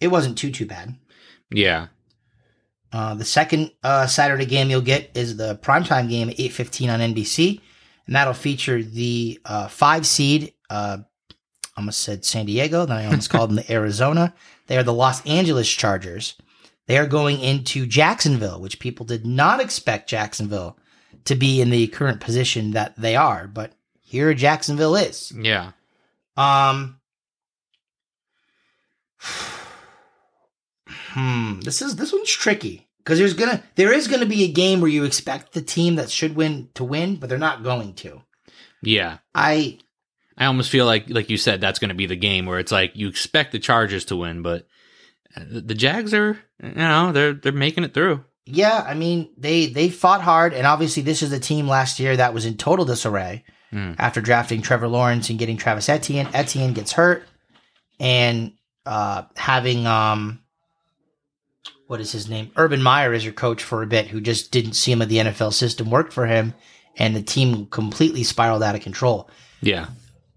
it 0.00 0.08
wasn't 0.08 0.38
too 0.38 0.50
too 0.50 0.64
bad. 0.64 0.96
yeah, 1.50 1.88
Uh, 2.92 3.14
the 3.14 3.24
second 3.24 3.70
uh, 3.82 4.06
Saturday 4.06 4.46
game 4.46 4.70
you'll 4.70 4.80
get 4.80 5.10
is 5.14 5.36
the 5.36 5.56
primetime 5.62 6.08
game 6.08 6.30
at 6.30 6.36
8.15 6.38 6.92
on 6.92 7.00
NBC, 7.14 7.60
and 8.06 8.16
that'll 8.16 8.32
feature 8.32 8.82
the 8.82 9.38
uh, 9.44 9.68
five 9.68 10.06
seed, 10.06 10.54
uh, 10.70 10.98
I 11.30 11.34
almost 11.76 12.00
said 12.00 12.24
San 12.24 12.46
Diego, 12.46 12.86
then 12.86 12.96
I 12.96 13.04
almost 13.06 13.28
called 13.30 13.50
them 13.50 13.56
the 13.56 13.70
Arizona. 13.78 14.34
They 14.68 14.76
are 14.78 14.82
the 14.82 14.92
Los 14.94 15.24
Angeles 15.26 15.68
Chargers. 15.68 16.34
They 16.86 16.96
are 16.98 17.06
going 17.06 17.40
into 17.40 17.84
Jacksonville, 17.86 18.60
which 18.60 18.80
people 18.80 19.04
did 19.04 19.26
not 19.26 19.60
expect 19.60 20.08
Jacksonville 20.08 20.78
to 21.26 21.34
be 21.34 21.60
in 21.60 21.70
the 21.70 21.86
current 21.88 22.20
position 22.20 22.72
that 22.72 22.94
they 22.96 23.14
are, 23.16 23.46
but 23.46 23.72
here 24.00 24.32
Jacksonville 24.34 24.96
is. 24.96 25.32
yeah, 25.36 25.72
Um. 26.36 27.00
Hmm. 30.88 31.60
This 31.60 31.80
is 31.82 31.96
this 31.96 32.12
one's 32.12 32.30
tricky 32.30 32.88
because 32.98 33.18
there's 33.18 33.34
gonna 33.34 33.62
there 33.74 33.92
is 33.92 34.06
gonna 34.08 34.26
be 34.26 34.44
a 34.44 34.52
game 34.52 34.80
where 34.80 34.90
you 34.90 35.04
expect 35.04 35.52
the 35.52 35.62
team 35.62 35.96
that 35.96 36.10
should 36.10 36.36
win 36.36 36.68
to 36.74 36.84
win, 36.84 37.16
but 37.16 37.28
they're 37.28 37.38
not 37.38 37.62
going 37.62 37.94
to. 37.94 38.22
yeah. 38.82 39.18
I 39.34 39.78
I 40.38 40.44
almost 40.44 40.70
feel 40.70 40.84
like, 40.84 41.08
like 41.08 41.30
you 41.30 41.38
said, 41.38 41.62
that's 41.62 41.78
going 41.78 41.88
to 41.88 41.94
be 41.94 42.04
the 42.04 42.14
game 42.14 42.44
where 42.44 42.58
it's 42.58 42.70
like 42.70 42.92
you 42.94 43.08
expect 43.08 43.52
the 43.52 43.58
Chargers 43.58 44.04
to 44.06 44.16
win, 44.16 44.42
but 44.42 44.66
uh, 45.34 45.44
the 45.48 45.74
Jags 45.74 46.12
are, 46.12 46.38
you 46.62 46.72
know, 46.74 47.10
they're 47.12 47.32
they're 47.32 47.52
making 47.52 47.84
it 47.84 47.94
through. 47.94 48.22
Yeah, 48.46 48.82
I 48.86 48.94
mean 48.94 49.28
they 49.36 49.66
they 49.66 49.88
fought 49.90 50.22
hard, 50.22 50.54
and 50.54 50.66
obviously 50.66 51.02
this 51.02 51.22
is 51.22 51.32
a 51.32 51.40
team 51.40 51.68
last 51.68 52.00
year 52.00 52.16
that 52.16 52.32
was 52.34 52.46
in 52.46 52.56
total 52.56 52.84
disarray 52.84 53.44
Mm. 53.72 53.96
after 53.98 54.20
drafting 54.20 54.62
Trevor 54.62 54.86
Lawrence 54.86 55.28
and 55.28 55.40
getting 55.40 55.56
Travis 55.56 55.88
Etienne. 55.88 56.28
Etienne 56.32 56.72
gets 56.72 56.92
hurt, 56.92 57.24
and 57.98 58.52
uh, 58.86 59.22
having 59.34 59.88
um, 59.88 60.38
what 61.88 62.00
is 62.00 62.12
his 62.12 62.28
name? 62.28 62.52
Urban 62.56 62.80
Meyer 62.80 63.12
is 63.12 63.24
your 63.24 63.34
coach 63.34 63.64
for 63.64 63.82
a 63.82 63.86
bit, 63.86 64.06
who 64.06 64.20
just 64.20 64.52
didn't 64.52 64.74
see 64.74 64.92
him 64.92 65.02
at 65.02 65.08
the 65.08 65.16
NFL 65.18 65.52
system 65.52 65.90
worked 65.90 66.12
for 66.12 66.26
him, 66.26 66.54
and 66.96 67.14
the 67.16 67.22
team 67.22 67.66
completely 67.66 68.22
spiraled 68.22 68.62
out 68.62 68.76
of 68.76 68.82
control. 68.82 69.28
Yeah. 69.60 69.88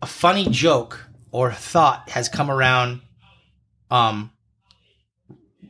A 0.01 0.07
funny 0.07 0.47
joke 0.49 1.05
or 1.31 1.51
thought 1.51 2.09
has 2.09 2.29
come 2.29 2.49
around, 2.49 3.01
um, 3.91 4.31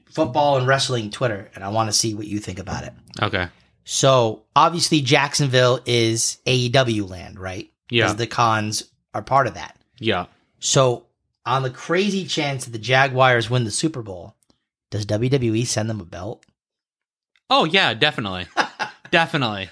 football 0.10 0.58
and 0.58 0.68
wrestling 0.68 1.12
Twitter, 1.12 1.50
and 1.56 1.63
I 1.63 1.70
want 1.70 1.89
to 1.89 1.94
see 1.94 2.13
what 2.13 2.28
you 2.28 2.39
think 2.39 2.60
about 2.60 2.84
it. 2.84 2.94
Okay. 3.22 3.48
So 3.84 4.44
obviously 4.56 5.01
Jacksonville 5.01 5.80
is 5.86 6.38
AEW 6.46 7.10
land, 7.10 7.39
right? 7.39 7.70
Yeah. 7.89 8.08
'Cause 8.08 8.16
the 8.18 8.28
Khans 8.28 8.84
are 9.13 9.22
part 9.22 9.48
of 9.48 9.56
that. 9.56 9.78
Yeah. 10.00 10.25
So 10.60 11.06
on 11.46 11.63
the 11.63 11.70
crazy 11.72 12.25
chance 12.25 12.66
that 12.66 12.72
the 12.72 12.78
Jaguars 12.80 13.50
win 13.50 13.63
the 13.63 13.72
Super 13.72 14.01
Bowl, 14.04 14.36
does 14.92 15.06
WWE 15.06 15.66
send 15.66 15.89
them 15.89 16.00
a 16.01 16.06
belt? 16.06 16.46
Oh 17.50 17.66
yeah, 17.66 17.94
definitely. 17.96 18.46
definitely. 19.12 19.70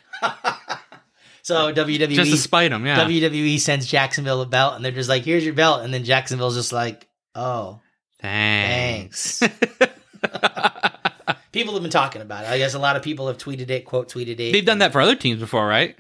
So 1.44 1.72
WWE 1.72 2.10
Just 2.16 2.32
to 2.32 2.38
spite 2.38 2.72
them, 2.72 2.86
yeah. 2.86 3.06
WWE 3.06 3.60
sends 3.60 3.86
Jacksonville 3.86 4.42
a 4.42 4.46
belt 4.46 4.76
and 4.76 4.84
they're 4.84 4.92
just 4.92 5.08
like, 5.10 5.24
here's 5.24 5.46
your 5.46 5.54
belt. 5.54 5.82
And 5.84 5.94
then 5.94 6.04
Jacksonville's 6.04 6.56
just 6.56 6.74
like, 6.74 7.08
oh, 7.36 7.80
Thanks. 8.20 9.44
people 11.52 11.74
have 11.74 11.82
been 11.82 11.92
talking 11.92 12.22
about 12.22 12.44
it. 12.44 12.50
I 12.50 12.58
guess 12.58 12.74
a 12.74 12.80
lot 12.80 12.96
of 12.96 13.04
people 13.04 13.28
have 13.28 13.38
tweeted 13.38 13.70
it, 13.70 13.86
quote 13.86 14.10
tweeted 14.12 14.40
it. 14.40 14.54
They've 14.54 14.66
done 14.66 14.80
that 14.80 14.92
for 14.92 15.02
other 15.02 15.16
teams 15.16 15.40
before, 15.40 15.68
right? 15.68 15.96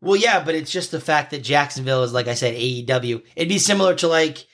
Well, 0.00 0.16
yeah, 0.16 0.44
but 0.44 0.54
it's 0.54 0.70
just 0.70 0.90
the 0.90 1.00
fact 1.00 1.30
that 1.30 1.42
Jacksonville 1.42 2.02
is, 2.02 2.12
like 2.12 2.28
I 2.28 2.34
said, 2.34 2.54
AEW. 2.54 3.22
It'd 3.34 3.48
be 3.48 3.58
similar 3.58 3.94
to 3.96 4.08
like 4.08 4.46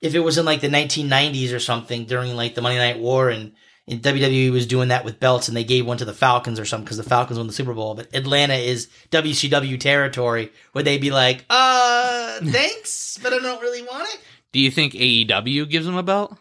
if 0.00 0.14
it 0.14 0.20
was 0.20 0.38
in 0.38 0.44
like 0.44 0.60
the 0.60 0.68
1990s 0.68 1.52
or 1.52 1.58
something 1.58 2.04
during 2.04 2.34
like 2.36 2.54
the 2.54 2.62
Monday 2.62 2.78
Night 2.78 2.98
War 3.00 3.30
and, 3.30 3.52
and 3.88 4.00
WWE 4.02 4.52
was 4.52 4.66
doing 4.66 4.88
that 4.88 5.04
with 5.04 5.18
belts 5.18 5.48
and 5.48 5.56
they 5.56 5.64
gave 5.64 5.86
one 5.86 5.98
to 5.98 6.04
the 6.04 6.12
Falcons 6.12 6.60
or 6.60 6.64
something 6.64 6.84
because 6.84 6.98
the 6.98 7.02
Falcons 7.02 7.38
won 7.38 7.46
the 7.46 7.52
Super 7.52 7.74
Bowl. 7.74 7.94
But 7.94 8.14
Atlanta 8.14 8.54
is 8.54 8.88
WCW 9.10 9.80
territory. 9.80 10.52
Would 10.74 10.84
they 10.84 10.98
be 10.98 11.10
like, 11.10 11.44
uh, 11.50 12.38
thanks, 12.44 13.18
but 13.22 13.32
I 13.32 13.38
don't 13.38 13.60
really 13.62 13.82
want 13.82 14.08
it? 14.14 14.20
Do 14.52 14.60
you 14.60 14.70
think 14.70 14.92
AEW 14.94 15.68
gives 15.68 15.86
them 15.86 15.96
a 15.96 16.02
belt? 16.02 16.36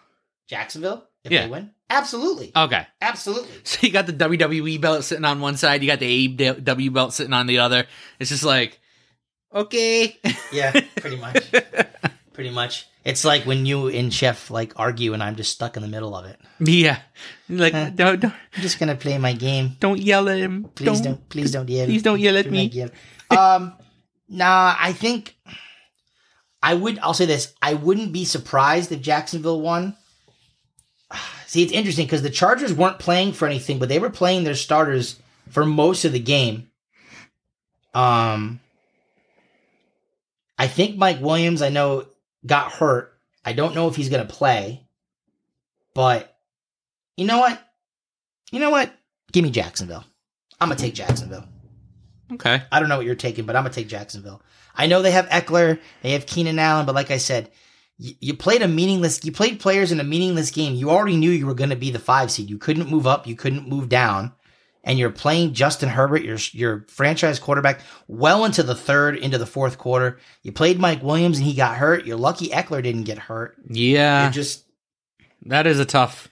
Jacksonville, 0.48 1.08
if 1.24 1.32
Yeah. 1.32 1.44
they 1.44 1.50
win? 1.52 1.72
Absolutely. 1.90 2.52
Okay. 2.56 2.86
Absolutely. 3.02 3.50
So 3.64 3.80
you 3.88 3.92
got 3.94 4.06
the 4.08 4.14
WWE 4.14 4.80
belt 4.82 5.04
sitting 5.04 5.26
on 5.26 5.40
one 5.42 5.58
side, 5.58 5.82
you 5.82 5.88
got 5.88 6.00
the 6.00 6.28
AEW 6.28 6.94
belt 6.94 7.14
sitting 7.14 7.34
on 7.34 7.48
the 7.48 7.60
other. 7.60 7.86
It's 8.20 8.30
just 8.30 8.44
like, 8.44 8.80
okay. 9.54 10.18
Yeah, 10.52 10.72
pretty 10.98 11.16
much. 11.18 11.52
pretty 12.34 12.50
much. 12.50 12.88
It's 13.06 13.24
like 13.24 13.46
when 13.46 13.66
you 13.66 13.88
and 13.88 14.14
Chef 14.14 14.52
like 14.52 14.74
argue 14.76 15.14
and 15.14 15.24
I'm 15.24 15.38
just 15.38 15.54
stuck 15.54 15.78
in 15.78 15.82
the 15.82 15.88
middle 15.88 16.14
of 16.16 16.26
it. 16.26 16.38
yeah. 16.60 17.00
Like, 17.48 17.72
Huh. 17.74 17.90
don't, 17.96 18.20
don't, 18.20 18.34
I'm 18.56 18.62
just 18.62 18.80
gonna 18.80 18.96
play 18.96 19.18
my 19.18 19.32
game. 19.34 19.78
don't 19.80 20.00
yell 20.00 20.28
at 20.28 20.38
him. 20.40 20.66
Please 20.76 21.00
don't, 21.00 21.30
please 21.30 21.52
don't 21.52 21.70
yell. 21.70 21.86
Please 21.86 22.04
don't 22.04 22.20
yell 22.20 22.36
at 22.38 22.52
me. 22.52 22.66
yell. 22.66 22.90
Um, 23.32 23.74
nah, 24.28 24.76
I 24.78 24.92
think 24.92 25.38
I 26.62 26.74
would. 26.74 27.00
I'll 27.00 27.14
say 27.14 27.26
this: 27.26 27.54
I 27.62 27.76
wouldn't 27.76 28.12
be 28.12 28.26
surprised 28.26 28.92
if 28.92 29.02
Jacksonville 29.02 29.62
won. 29.62 29.96
See, 31.48 31.64
it's 31.64 31.72
interesting 31.72 32.06
because 32.06 32.22
the 32.22 32.30
Chargers 32.30 32.74
weren't 32.74 33.00
playing 33.00 33.34
for 33.34 33.48
anything, 33.48 33.80
but 33.80 33.90
they 33.90 34.00
were 34.00 34.10
playing 34.10 34.44
their 34.44 34.54
starters 34.54 35.20
for 35.50 35.66
most 35.66 36.06
of 36.06 36.12
the 36.12 36.20
game. 36.20 36.70
Um, 37.94 38.60
I 40.60 40.68
think 40.68 40.98
Mike 40.98 41.22
Williams, 41.22 41.62
I 41.62 41.70
know, 41.70 42.06
got 42.46 42.74
hurt. 42.74 43.18
I 43.46 43.54
don't 43.54 43.74
know 43.74 43.88
if 43.88 43.96
he's 43.96 44.10
going 44.10 44.28
to 44.28 44.34
play, 44.34 44.86
but 45.94 46.38
you 47.16 47.26
know 47.26 47.40
what? 47.40 47.60
You 48.52 48.60
know 48.60 48.70
what? 48.70 48.94
Give 49.32 49.44
me 49.44 49.50
Jacksonville. 49.52 50.06
I'm 50.60 50.70
gonna 50.70 50.80
take 50.80 50.96
Jacksonville. 50.96 51.46
Okay. 52.34 52.62
I 52.72 52.80
don't 52.80 52.90
know 52.90 52.98
what 52.98 53.06
you're 53.06 53.16
taking, 53.16 53.46
but 53.46 53.56
I'm 53.56 53.64
gonna 53.64 53.74
take 53.74 53.88
Jacksonville. 53.88 54.42
I 54.76 54.88
know 54.88 55.02
they 55.02 55.12
have 55.12 55.28
Ekeler, 55.28 55.80
they 56.02 56.12
have 56.12 56.26
Keenan 56.26 56.60
Allen, 56.60 56.86
but 56.86 56.96
like 56.96 57.12
I 57.12 57.18
said, 57.18 57.52
you, 57.98 58.36
played 58.36 58.62
a 58.62 58.68
meaningless. 58.68 59.24
You 59.24 59.32
played 59.32 59.60
players 59.60 59.92
in 59.92 60.00
a 60.00 60.04
meaningless 60.04 60.52
game. 60.52 60.76
You 60.76 60.90
already 60.92 61.18
knew 61.18 61.32
you 61.32 61.48
were 61.48 61.56
going 61.56 61.72
to 61.72 61.76
be 61.76 61.92
the 61.92 62.00
five 62.00 62.30
seed. 62.32 62.50
You 62.50 62.58
couldn't 62.58 62.90
move 62.90 63.08
up. 63.08 63.26
You 63.26 63.36
couldn't 63.36 63.68
move 63.68 63.90
down. 63.90 64.34
And 64.84 64.98
you're 64.98 65.10
playing 65.10 65.54
Justin 65.54 65.90
Herbert, 65.90 66.24
your 66.24 66.38
your 66.52 66.86
franchise 66.88 67.40
quarterback, 67.40 67.82
well 68.08 68.46
into 68.46 68.64
the 68.64 68.76
third, 68.76 69.18
into 69.18 69.38
the 69.38 69.46
fourth 69.46 69.78
quarter. 69.78 70.20
You 70.44 70.54
played 70.54 70.80
Mike 70.80 71.04
Williams, 71.04 71.40
and 71.40 71.46
he 71.46 71.54
got 71.54 71.76
hurt. 71.76 72.06
You're 72.06 72.18
lucky 72.18 72.50
Ekeler 72.50 72.82
didn't 72.82 73.04
get 73.04 73.18
hurt. 73.18 73.58
Yeah. 73.68 74.24
You're 74.24 74.32
just 74.32 74.64
that 75.48 75.68
is 75.68 75.80
a 75.80 75.86
tough. 75.86 76.30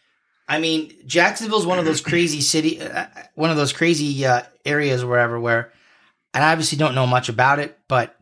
I 0.47 0.59
mean, 0.59 0.93
Jacksonville's 1.05 1.65
one 1.65 1.79
of 1.79 1.85
those 1.85 2.01
crazy 2.01 2.41
city, 2.41 2.81
uh, 2.81 3.07
one 3.33 3.49
of 3.49 3.57
those 3.57 3.73
crazy 3.73 4.25
uh, 4.25 4.43
areas 4.63 5.03
wherever 5.03 5.39
where, 5.39 5.73
and 6.33 6.43
I 6.43 6.51
obviously 6.51 6.77
don't 6.77 6.95
know 6.95 7.07
much 7.07 7.29
about 7.29 7.59
it, 7.59 7.77
but 7.87 8.15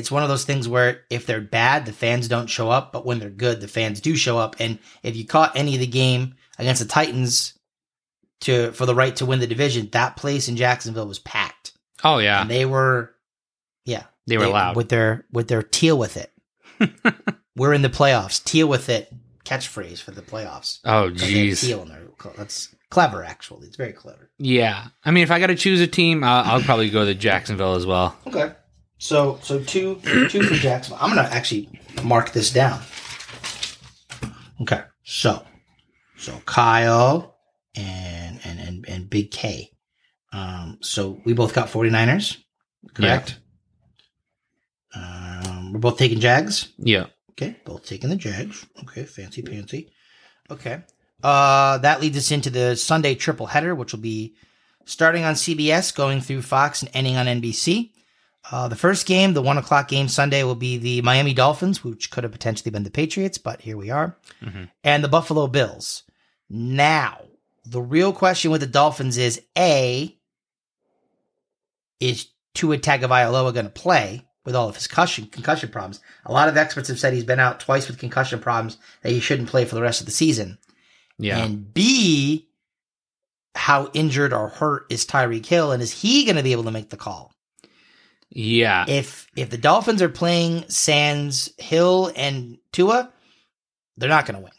it's 0.00 0.10
one 0.10 0.22
of 0.24 0.28
those 0.28 0.44
things 0.44 0.66
where 0.66 1.02
if 1.10 1.26
they're 1.26 1.40
bad, 1.40 1.86
the 1.86 1.92
fans 1.92 2.26
don't 2.26 2.48
show 2.48 2.68
up, 2.70 2.92
but 2.92 3.06
when 3.06 3.18
they're 3.20 3.30
good, 3.30 3.60
the 3.60 3.68
fans 3.68 4.00
do 4.00 4.16
show 4.16 4.36
up. 4.38 4.56
And 4.58 4.78
if 5.04 5.14
you 5.14 5.24
caught 5.24 5.54
any 5.54 5.74
of 5.74 5.80
the 5.80 5.86
game 5.86 6.34
against 6.58 6.82
the 6.82 6.88
Titans 6.88 7.54
to 8.40 8.72
for 8.72 8.86
the 8.86 8.94
right 8.94 9.14
to 9.16 9.26
win 9.26 9.38
the 9.40 9.46
division, 9.46 9.88
that 9.92 10.16
place 10.16 10.48
in 10.48 10.56
Jacksonville 10.56 11.06
was 11.06 11.18
packed, 11.20 11.72
Oh, 12.02 12.18
yeah. 12.18 12.40
and 12.40 12.50
they 12.50 12.64
were, 12.66 13.14
yeah, 13.84 14.04
They 14.26 14.38
were 14.38 14.48
loud. 14.48 14.74
with 14.76 14.88
their 14.88 15.24
with 15.30 15.48
their 15.48 15.62
teal 15.62 15.96
with 15.98 16.16
it. 16.16 16.32
we're 17.56 17.74
in 17.74 17.82
the 17.82 17.88
playoffs. 17.90 18.42
Teal 18.42 18.66
with 18.68 18.88
it 18.88 19.12
catchphrase 19.44 20.00
for 20.02 20.10
the 20.12 20.22
playoffs. 20.22 20.78
oh, 20.84 21.10
they 21.10 21.48
jeez. 21.50 21.60
teal 21.60 21.82
in 21.82 21.88
their- 21.88 22.00
That's 22.36 22.74
clever, 22.90 23.24
actually. 23.24 23.66
It's 23.66 23.76
very 23.76 23.92
clever. 23.92 24.30
Yeah. 24.38 24.86
I 25.04 25.10
mean, 25.10 25.22
if 25.24 25.30
I 25.30 25.38
got 25.40 25.46
to 25.48 25.54
choose 25.56 25.80
a 25.80 25.86
team, 25.86 26.22
uh, 26.24 26.42
I'll 26.44 26.60
probably 26.62 26.90
go 26.90 27.04
to 27.04 27.14
Jacksonville 27.14 27.74
as 27.74 27.84
well. 27.86 28.16
Okay. 28.26 28.52
So 29.00 29.38
so 29.42 29.64
two 29.64 29.98
two 30.28 30.42
for 30.42 30.54
Jacksonville. 30.54 30.98
I'm 31.02 31.14
gonna 31.16 31.26
actually 31.28 31.70
mark 32.04 32.32
this 32.32 32.52
down. 32.52 32.82
Okay. 34.60 34.82
So 35.04 35.42
so 36.18 36.38
Kyle 36.44 37.38
and 37.74 38.38
and 38.44 38.60
and, 38.60 38.84
and 38.86 39.08
Big 39.10 39.30
K. 39.30 39.70
Um 40.34 40.78
so 40.82 41.18
we 41.24 41.32
both 41.32 41.54
got 41.54 41.68
49ers, 41.70 42.36
correct? 42.92 43.38
Um 44.94 45.72
we're 45.72 45.80
both 45.80 45.96
taking 45.96 46.20
Jags. 46.20 46.68
Yeah. 46.76 47.06
Okay, 47.30 47.56
both 47.64 47.86
taking 47.86 48.10
the 48.10 48.16
Jags. 48.16 48.66
Okay, 48.82 49.04
fancy 49.04 49.42
pantsy. 49.42 49.88
Okay. 50.50 50.82
Uh 51.22 51.78
that 51.78 52.02
leads 52.02 52.18
us 52.18 52.30
into 52.30 52.50
the 52.50 52.76
Sunday 52.76 53.14
triple 53.14 53.46
header, 53.46 53.74
which 53.74 53.94
will 53.94 54.00
be 54.00 54.34
starting 54.84 55.24
on 55.24 55.36
CBS, 55.36 55.94
going 55.96 56.20
through 56.20 56.42
Fox 56.42 56.82
and 56.82 56.90
ending 56.92 57.16
on 57.16 57.24
NBC. 57.24 57.92
Uh, 58.50 58.68
the 58.68 58.76
first 58.76 59.06
game, 59.06 59.34
the 59.34 59.42
one 59.42 59.58
o'clock 59.58 59.88
game 59.88 60.08
Sunday, 60.08 60.42
will 60.44 60.54
be 60.54 60.76
the 60.78 61.02
Miami 61.02 61.34
Dolphins, 61.34 61.84
which 61.84 62.10
could 62.10 62.24
have 62.24 62.32
potentially 62.32 62.70
been 62.70 62.84
the 62.84 62.90
Patriots, 62.90 63.38
but 63.38 63.60
here 63.60 63.76
we 63.76 63.90
are, 63.90 64.16
Mhm. 64.42 64.70
and 64.84 65.04
the 65.04 65.08
Buffalo 65.08 65.46
Bills. 65.46 66.04
Now, 66.48 67.20
the 67.64 67.82
real 67.82 68.12
question 68.12 68.50
with 68.50 68.60
the 68.62 68.66
Dolphins 68.66 69.18
is: 69.18 69.42
A, 69.58 70.16
is 72.00 72.28
Tua 72.54 72.78
Tagovailoa 72.78 73.52
going 73.52 73.66
to 73.66 73.70
play 73.70 74.26
with 74.44 74.56
all 74.56 74.68
of 74.68 74.74
his 74.74 74.86
concussion 74.86 75.26
concussion 75.26 75.68
problems? 75.68 76.00
A 76.24 76.32
lot 76.32 76.48
of 76.48 76.56
experts 76.56 76.88
have 76.88 76.98
said 76.98 77.12
he's 77.12 77.24
been 77.24 77.40
out 77.40 77.60
twice 77.60 77.88
with 77.88 77.98
concussion 77.98 78.40
problems 78.40 78.78
that 79.02 79.12
he 79.12 79.20
shouldn't 79.20 79.48
play 79.50 79.64
for 79.64 79.74
the 79.74 79.82
rest 79.82 80.00
of 80.00 80.06
the 80.06 80.12
season. 80.12 80.58
Yeah. 81.18 81.38
And 81.44 81.72
B, 81.74 82.48
how 83.54 83.90
injured 83.92 84.32
or 84.32 84.48
hurt 84.48 84.86
is 84.88 85.04
Tyreek 85.04 85.44
Hill, 85.46 85.70
and 85.72 85.82
is 85.82 85.92
he 86.00 86.24
going 86.24 86.36
to 86.36 86.42
be 86.42 86.52
able 86.52 86.64
to 86.64 86.70
make 86.70 86.88
the 86.88 86.96
call? 86.96 87.34
Yeah. 88.30 88.84
If 88.88 89.26
if 89.36 89.50
the 89.50 89.58
Dolphins 89.58 90.02
are 90.02 90.08
playing 90.08 90.68
Sands, 90.68 91.52
Hill, 91.58 92.12
and 92.16 92.58
Tua, 92.72 93.10
they're 93.96 94.08
not 94.08 94.26
going 94.26 94.36
to 94.36 94.42
win. 94.42 94.52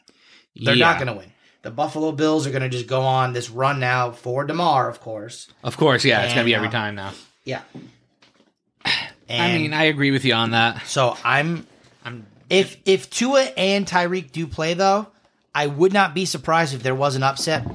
They're 0.56 0.76
Yeah. 0.76 0.86
not 0.92 0.98
going 0.98 1.08
to 1.08 1.14
win. 1.14 1.32
The 1.64 1.72
Buffalo 1.72 2.12
Bills 2.12 2.48
are 2.48 2.50
going 2.52 2.64
to 2.64 2.70
just 2.70 2.88
go 2.88 3.02
on 3.02 3.34
this 3.34 3.50
run 3.50 3.80
now 3.80 4.12
for 4.12 4.44
Damar, 4.46 4.90
of 4.90 5.00
course. 5.00 5.48
Of 5.64 5.78
course, 5.78 6.04
yeah. 6.04 6.24
It's 6.24 6.34
going 6.34 6.44
to 6.44 6.50
be 6.50 6.56
every 6.56 6.70
uh, 6.70 6.72
time 6.72 6.96
now. 6.96 7.14
Yeah. 7.46 7.62
I 9.30 9.58
mean, 9.58 9.74
I 9.74 9.84
agree 9.84 10.12
with 10.12 10.26
you 10.26 10.34
on 10.34 10.52
that. 10.52 10.86
so 10.88 11.16
I'm 11.24 11.66
I'm 12.04 12.26
if 12.50 12.78
if 12.86 13.10
Tua 13.10 13.44
and 13.56 13.86
Tyreek 13.86 14.32
do 14.32 14.46
play 14.48 14.74
though, 14.74 15.08
I 15.56 15.68
would 15.68 15.94
not 15.94 16.14
be 16.14 16.26
surprised 16.26 16.74
if 16.74 16.84
there 16.84 16.96
was 16.96 17.16
an 17.16 17.24
upset. 17.24 17.66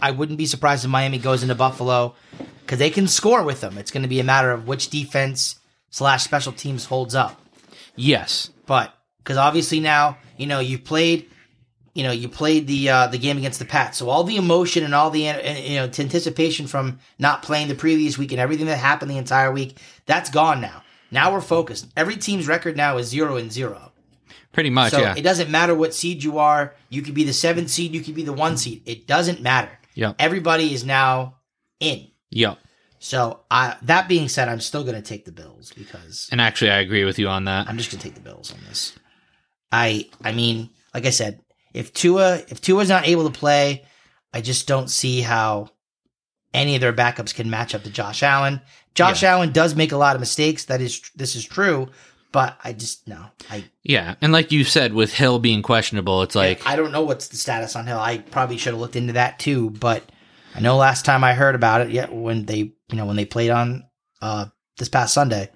I 0.00 0.10
wouldn't 0.12 0.38
be 0.38 0.46
surprised 0.46 0.84
if 0.84 0.90
Miami 0.90 1.18
goes 1.18 1.42
into 1.42 1.54
Buffalo 1.54 2.14
because 2.68 2.78
they 2.78 2.90
can 2.90 3.08
score 3.08 3.42
with 3.42 3.62
them. 3.62 3.78
It's 3.78 3.90
going 3.90 4.02
to 4.02 4.10
be 4.10 4.20
a 4.20 4.24
matter 4.24 4.50
of 4.50 4.68
which 4.68 4.90
defense 4.90 5.58
slash 5.88 6.22
special 6.22 6.52
teams 6.52 6.84
holds 6.84 7.14
up. 7.14 7.40
yes. 7.96 8.50
But 8.66 8.92
because 9.18 9.38
obviously 9.38 9.80
now 9.80 10.18
you 10.36 10.46
know 10.46 10.60
you've 10.60 10.84
played 10.84 11.30
you 11.94 12.04
know, 12.04 12.12
you 12.12 12.28
played 12.28 12.68
the 12.68 12.90
uh, 12.90 13.06
the 13.08 13.18
game 13.18 13.38
against 13.38 13.58
the 13.58 13.64
Pats, 13.64 13.98
so 13.98 14.08
all 14.08 14.22
the 14.22 14.36
emotion 14.36 14.84
and 14.84 14.94
all 14.94 15.10
the 15.10 15.22
you 15.22 15.76
know 15.76 15.84
anticipation 15.84 16.68
from 16.68 17.00
not 17.18 17.42
playing 17.42 17.66
the 17.66 17.74
previous 17.74 18.16
week 18.16 18.30
and 18.30 18.40
everything 18.40 18.66
that 18.66 18.76
happened 18.76 19.10
the 19.10 19.16
entire 19.16 19.50
week, 19.50 19.78
that's 20.06 20.30
gone 20.30 20.60
now. 20.60 20.84
Now 21.10 21.32
we're 21.32 21.40
focused. 21.40 21.88
Every 21.96 22.14
team's 22.16 22.46
record 22.46 22.76
now 22.76 22.98
is 22.98 23.08
zero 23.08 23.36
and 23.36 23.50
zero. 23.50 23.90
Pretty 24.52 24.70
much, 24.70 24.92
So 24.92 25.00
yeah. 25.00 25.14
it 25.16 25.22
doesn't 25.22 25.50
matter 25.50 25.74
what 25.74 25.92
seed 25.92 26.22
you 26.22 26.38
are. 26.38 26.74
You 26.88 27.02
could 27.02 27.14
be 27.14 27.24
the 27.24 27.32
seventh 27.32 27.70
seed. 27.70 27.94
You 27.94 28.00
could 28.00 28.14
be 28.14 28.22
the 28.22 28.32
one 28.32 28.56
seed. 28.56 28.82
It 28.86 29.08
doesn't 29.08 29.40
matter. 29.40 29.76
Yep. 29.94 30.16
Everybody 30.20 30.72
is 30.72 30.84
now 30.84 31.38
in. 31.80 32.06
Yep. 32.30 32.58
So 33.00 33.40
I, 33.50 33.76
that 33.82 34.08
being 34.08 34.28
said, 34.28 34.48
I'm 34.48 34.60
still 34.60 34.82
going 34.82 34.96
to 34.96 35.02
take 35.02 35.24
the 35.24 35.32
Bills 35.32 35.72
because 35.76 36.28
And 36.32 36.40
actually, 36.40 36.70
I 36.70 36.78
agree 36.78 37.04
with 37.04 37.18
you 37.18 37.28
on 37.28 37.44
that. 37.44 37.68
I'm 37.68 37.78
just 37.78 37.90
going 37.90 38.00
to 38.00 38.06
take 38.06 38.14
the 38.14 38.20
Bills 38.20 38.52
on 38.52 38.58
this. 38.68 38.98
I 39.70 40.08
I 40.24 40.32
mean, 40.32 40.70
like 40.94 41.06
I 41.06 41.10
said, 41.10 41.40
if 41.74 41.92
Tua 41.92 42.36
if 42.48 42.60
Tua's 42.60 42.88
not 42.88 43.06
able 43.06 43.30
to 43.30 43.38
play, 43.38 43.84
I 44.32 44.40
just 44.40 44.66
don't 44.66 44.88
see 44.88 45.20
how 45.20 45.70
any 46.54 46.74
of 46.74 46.80
their 46.80 46.92
backups 46.92 47.34
can 47.34 47.50
match 47.50 47.74
up 47.74 47.82
to 47.84 47.90
Josh 47.90 48.22
Allen. 48.22 48.60
Josh 48.94 49.22
Allen 49.22 49.52
does 49.52 49.76
make 49.76 49.92
a 49.92 49.96
lot 49.96 50.16
of 50.16 50.20
mistakes. 50.20 50.64
That 50.64 50.80
is 50.80 51.10
this 51.14 51.36
is 51.36 51.44
true, 51.44 51.88
but 52.32 52.58
I 52.64 52.72
just 52.72 53.06
no. 53.06 53.26
I 53.50 53.64
Yeah, 53.82 54.16
and 54.20 54.32
like 54.32 54.50
you 54.50 54.64
said, 54.64 54.94
with 54.94 55.12
Hill 55.12 55.38
being 55.38 55.62
questionable, 55.62 56.22
it's 56.22 56.34
like 56.34 56.66
I 56.66 56.76
don't 56.76 56.92
know 56.92 57.02
what's 57.02 57.28
the 57.28 57.36
status 57.36 57.76
on 57.76 57.86
Hill. 57.86 57.98
I 57.98 58.18
probably 58.18 58.56
should 58.56 58.72
have 58.72 58.80
looked 58.80 58.96
into 58.96 59.12
that 59.12 59.38
too, 59.38 59.70
but 59.70 60.10
I 60.58 60.60
know 60.60 60.76
last 60.76 61.04
time 61.04 61.22
I 61.22 61.34
heard 61.34 61.54
about 61.54 61.82
it, 61.82 61.90
yeah, 61.90 62.10
when 62.10 62.44
they 62.44 62.58
you 62.58 62.96
know 62.96 63.06
when 63.06 63.14
they 63.16 63.24
played 63.24 63.50
on 63.50 63.84
uh 64.20 64.46
this 64.76 64.88
past 64.88 65.14
Sunday, 65.14 65.50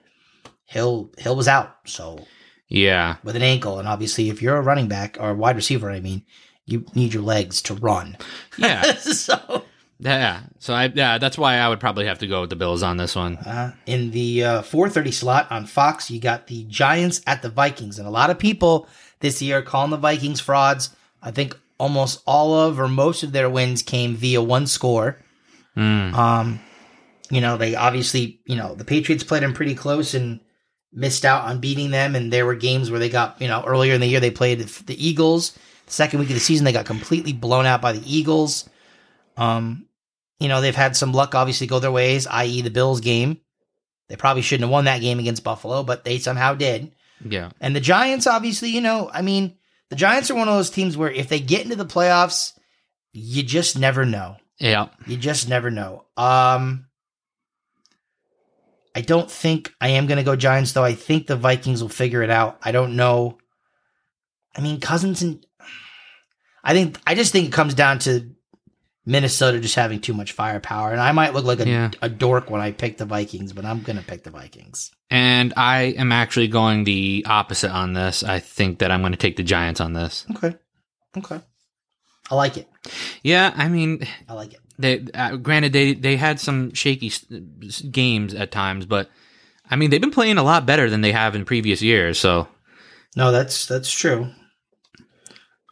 Hill 0.64 1.10
Hill 1.18 1.34
was 1.34 1.48
out. 1.48 1.76
So 1.86 2.24
yeah, 2.68 3.16
with 3.24 3.34
an 3.34 3.42
ankle, 3.42 3.80
and 3.80 3.88
obviously 3.88 4.30
if 4.30 4.40
you're 4.40 4.56
a 4.56 4.62
running 4.62 4.86
back 4.86 5.16
or 5.18 5.30
a 5.30 5.34
wide 5.34 5.56
receiver, 5.56 5.90
I 5.90 5.98
mean, 5.98 6.24
you 6.66 6.86
need 6.94 7.14
your 7.14 7.24
legs 7.24 7.60
to 7.62 7.74
run. 7.74 8.16
yeah, 8.56 8.82
so 8.94 9.64
yeah. 9.98 10.42
So 10.60 10.72
I 10.72 10.92
yeah, 10.94 11.18
that's 11.18 11.36
why 11.36 11.56
I 11.56 11.68
would 11.68 11.80
probably 11.80 12.06
have 12.06 12.20
to 12.20 12.28
go 12.28 12.42
with 12.42 12.50
the 12.50 12.56
Bills 12.56 12.84
on 12.84 12.96
this 12.96 13.16
one. 13.16 13.38
uh, 13.38 13.72
in 13.86 14.12
the 14.12 14.44
uh, 14.44 14.62
4:30 14.62 15.12
slot 15.12 15.50
on 15.50 15.66
Fox, 15.66 16.12
you 16.12 16.20
got 16.20 16.46
the 16.46 16.62
Giants 16.64 17.22
at 17.26 17.42
the 17.42 17.50
Vikings, 17.50 17.98
and 17.98 18.06
a 18.06 18.10
lot 18.12 18.30
of 18.30 18.38
people 18.38 18.88
this 19.18 19.42
year 19.42 19.62
calling 19.62 19.90
the 19.90 19.96
Vikings 19.96 20.38
frauds. 20.38 20.94
I 21.20 21.32
think 21.32 21.56
almost 21.82 22.22
all 22.28 22.54
of 22.54 22.78
or 22.78 22.86
most 22.86 23.24
of 23.24 23.32
their 23.32 23.50
wins 23.50 23.82
came 23.82 24.14
via 24.14 24.40
one 24.40 24.68
score. 24.68 25.18
Mm. 25.76 26.14
Um, 26.14 26.60
you 27.28 27.40
know, 27.40 27.56
they 27.56 27.74
obviously, 27.74 28.40
you 28.46 28.54
know, 28.54 28.76
the 28.76 28.84
Patriots 28.84 29.24
played 29.24 29.42
them 29.42 29.52
pretty 29.52 29.74
close 29.74 30.14
and 30.14 30.38
missed 30.92 31.24
out 31.24 31.44
on 31.44 31.58
beating 31.58 31.90
them. 31.90 32.14
And 32.14 32.32
there 32.32 32.46
were 32.46 32.54
games 32.54 32.88
where 32.88 33.00
they 33.00 33.08
got, 33.08 33.42
you 33.42 33.48
know, 33.48 33.64
earlier 33.66 33.94
in 33.94 34.00
the 34.00 34.06
year 34.06 34.20
they 34.20 34.30
played 34.30 34.60
the 34.60 35.08
Eagles. 35.08 35.58
The 35.86 35.92
second 35.92 36.20
week 36.20 36.28
of 36.28 36.34
the 36.34 36.40
season 36.40 36.64
they 36.64 36.72
got 36.72 36.86
completely 36.86 37.32
blown 37.32 37.66
out 37.66 37.82
by 37.82 37.90
the 37.90 38.16
Eagles. 38.16 38.70
Um, 39.36 39.88
you 40.38 40.46
know, 40.46 40.60
they've 40.60 40.76
had 40.76 40.96
some 40.96 41.12
luck 41.12 41.34
obviously 41.34 41.66
go 41.66 41.80
their 41.80 41.90
ways, 41.90 42.28
i.e., 42.28 42.62
the 42.62 42.70
Bills 42.70 43.00
game. 43.00 43.40
They 44.08 44.14
probably 44.14 44.42
shouldn't 44.42 44.68
have 44.68 44.72
won 44.72 44.84
that 44.84 45.00
game 45.00 45.18
against 45.18 45.42
Buffalo, 45.42 45.82
but 45.82 46.04
they 46.04 46.18
somehow 46.18 46.54
did. 46.54 46.92
Yeah, 47.24 47.50
And 47.60 47.74
the 47.74 47.80
Giants, 47.80 48.28
obviously, 48.28 48.68
you 48.68 48.80
know, 48.80 49.10
I 49.12 49.22
mean, 49.22 49.56
the 49.92 49.96
Giants 49.96 50.30
are 50.30 50.34
one 50.34 50.48
of 50.48 50.54
those 50.54 50.70
teams 50.70 50.96
where 50.96 51.10
if 51.10 51.28
they 51.28 51.38
get 51.38 51.64
into 51.64 51.76
the 51.76 51.84
playoffs, 51.84 52.54
you 53.12 53.42
just 53.42 53.78
never 53.78 54.06
know. 54.06 54.36
yeah, 54.58 54.88
You 55.06 55.18
just 55.18 55.50
never 55.50 55.70
know. 55.70 56.06
Um 56.16 56.86
I 58.94 59.02
don't 59.02 59.30
think 59.30 59.70
I 59.82 59.88
am 59.88 60.06
going 60.06 60.16
to 60.16 60.22
go 60.24 60.34
Giants 60.34 60.72
though. 60.72 60.82
I 60.82 60.94
think 60.94 61.26
the 61.26 61.36
Vikings 61.36 61.82
will 61.82 61.90
figure 61.90 62.22
it 62.22 62.30
out. 62.30 62.58
I 62.62 62.72
don't 62.72 62.96
know. 62.96 63.36
I 64.56 64.62
mean, 64.62 64.80
Cousins 64.80 65.20
and 65.20 65.44
I 66.64 66.72
think 66.72 66.98
I 67.06 67.14
just 67.14 67.32
think 67.32 67.48
it 67.48 67.52
comes 67.52 67.74
down 67.74 67.98
to 68.00 68.30
Minnesota 69.04 69.58
just 69.60 69.74
having 69.74 70.00
too 70.00 70.14
much 70.14 70.32
firepower, 70.32 70.92
and 70.92 71.00
I 71.00 71.12
might 71.12 71.34
look 71.34 71.44
like 71.44 71.60
a, 71.60 71.68
Yeah. 71.68 71.90
a 72.00 72.08
dork 72.08 72.50
when 72.50 72.60
I 72.60 72.70
pick 72.72 72.98
the 72.98 73.04
Vikings, 73.04 73.52
but 73.52 73.64
I'm 73.64 73.82
going 73.82 73.96
to 73.98 74.04
pick 74.04 74.22
the 74.24 74.30
Vikings. 74.30 74.90
and 75.10 75.52
I 75.56 75.94
am 75.98 76.12
actually 76.12 76.48
going 76.48 76.84
the 76.84 77.24
opposite 77.28 77.70
on 77.72 77.92
this. 77.94 78.22
I 78.22 78.38
think 78.38 78.78
that 78.78 78.90
I'm 78.90 79.00
going 79.00 79.12
to 79.12 79.18
take 79.18 79.36
the 79.36 79.42
Giants 79.42 79.80
on 79.80 79.92
this. 79.92 80.24
Okay, 80.36 80.54
okay, 81.18 81.40
I 82.30 82.34
like 82.34 82.56
it. 82.56 82.68
Yeah, 83.22 83.52
I 83.56 83.68
mean, 83.68 84.06
I 84.28 84.34
like 84.34 84.54
it. 84.54 84.60
they 84.78 85.04
uh, 85.14 85.36
granted 85.36 85.72
they 85.72 85.94
they 85.94 86.16
had 86.16 86.38
some 86.40 86.72
shaky 86.72 87.08
s- 87.08 87.80
games 87.82 88.34
at 88.34 88.50
times, 88.52 88.86
but 88.86 89.10
I 89.70 89.76
mean 89.76 89.90
they've 89.90 90.00
been 90.00 90.10
playing 90.10 90.38
a 90.38 90.42
lot 90.42 90.64
better 90.66 90.88
than 90.88 91.00
they 91.00 91.12
have 91.12 91.34
in 91.34 91.44
previous 91.44 91.82
years. 91.82 92.18
So 92.18 92.46
No, 93.16 93.32
that's 93.32 93.66
that's 93.66 93.90
true. 93.92 94.30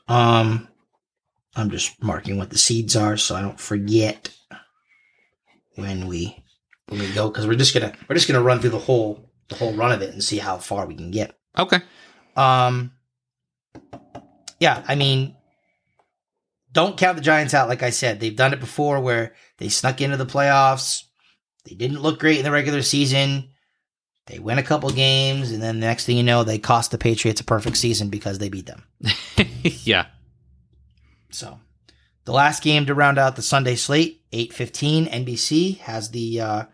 Um, 0.09 0.69
I'm 1.61 1.70
just 1.70 2.03
marking 2.03 2.38
what 2.38 2.51
the 2.51 2.59
seeds 2.59 2.96
are 2.96 3.16
so 3.16 3.37
I 3.37 3.42
don't 3.42 3.61
forget 3.61 4.31
when 5.77 6.07
we 6.07 6.42
when 6.88 7.01
we 7.01 7.12
go 7.12 7.29
because 7.29 7.46
we're 7.46 7.55
just 7.55 7.75
gonna 7.75 7.92
we're 8.09 8.16
just 8.16 8.29
gonna 8.29 8.42
run 8.42 8.61
through 8.61 8.70
the 8.70 8.79
whole 8.79 9.31
the 9.49 9.55
whole 9.57 9.73
run 9.75 9.92
of 9.92 10.03
it 10.03 10.12
and 10.12 10.23
see 10.23 10.38
how 10.38 10.59
far 10.59 10.87
we 10.87 10.94
can 10.94 11.11
get. 11.11 11.37
okay, 11.59 11.81
Um, 12.37 12.92
yeah, 14.61 14.85
I 14.87 14.94
mean, 14.94 15.37
don't 16.73 16.96
count 16.96 17.16
the 17.16 17.23
Giants 17.23 17.55
out. 17.55 17.68
Like 17.68 17.83
I 17.83 17.90
said, 17.90 18.20
they've 18.20 18.37
done 18.37 18.53
it 18.53 18.61
before 18.61 19.01
where 19.01 19.35
they 19.59 19.68
snuck 19.68 20.01
into 20.01 20.16
the 20.16 20.27
playoffs. 20.27 21.05
They 21.64 21.75
didn't 21.75 22.01
look 22.01 22.20
great 22.20 22.38
in 22.38 22.44
the 22.44 22.51
regular 22.53 22.83
season. 22.83 23.51
They 24.27 24.38
win 24.38 24.59
a 24.59 24.62
couple 24.62 24.90
games, 24.90 25.51
and 25.51 25.61
then 25.61 25.81
the 25.81 25.87
next 25.87 26.05
thing 26.05 26.16
you 26.16 26.23
know, 26.23 26.44
they 26.44 26.59
cost 26.59 26.92
the 26.92 26.99
Patriots 26.99 27.40
a 27.40 27.44
perfect 27.44 27.77
season 27.77 28.09
because 28.09 28.38
they 28.38 28.49
beat 28.49 28.66
them. 28.66 28.85
yeah, 29.62 30.07
So, 31.31 31.61
the 32.25 32.33
last 32.33 32.62
game 32.62 32.87
to 32.87 32.95
round 32.95 33.19
out 33.19 33.37
the 33.37 33.43
Sunday 33.43 33.77
slate, 33.77 34.23
eight 34.33 34.53
fifteen, 34.53 35.07
NBC 35.07 35.79
has 35.79 36.11
the 36.11 36.40
uh, 36.40 36.64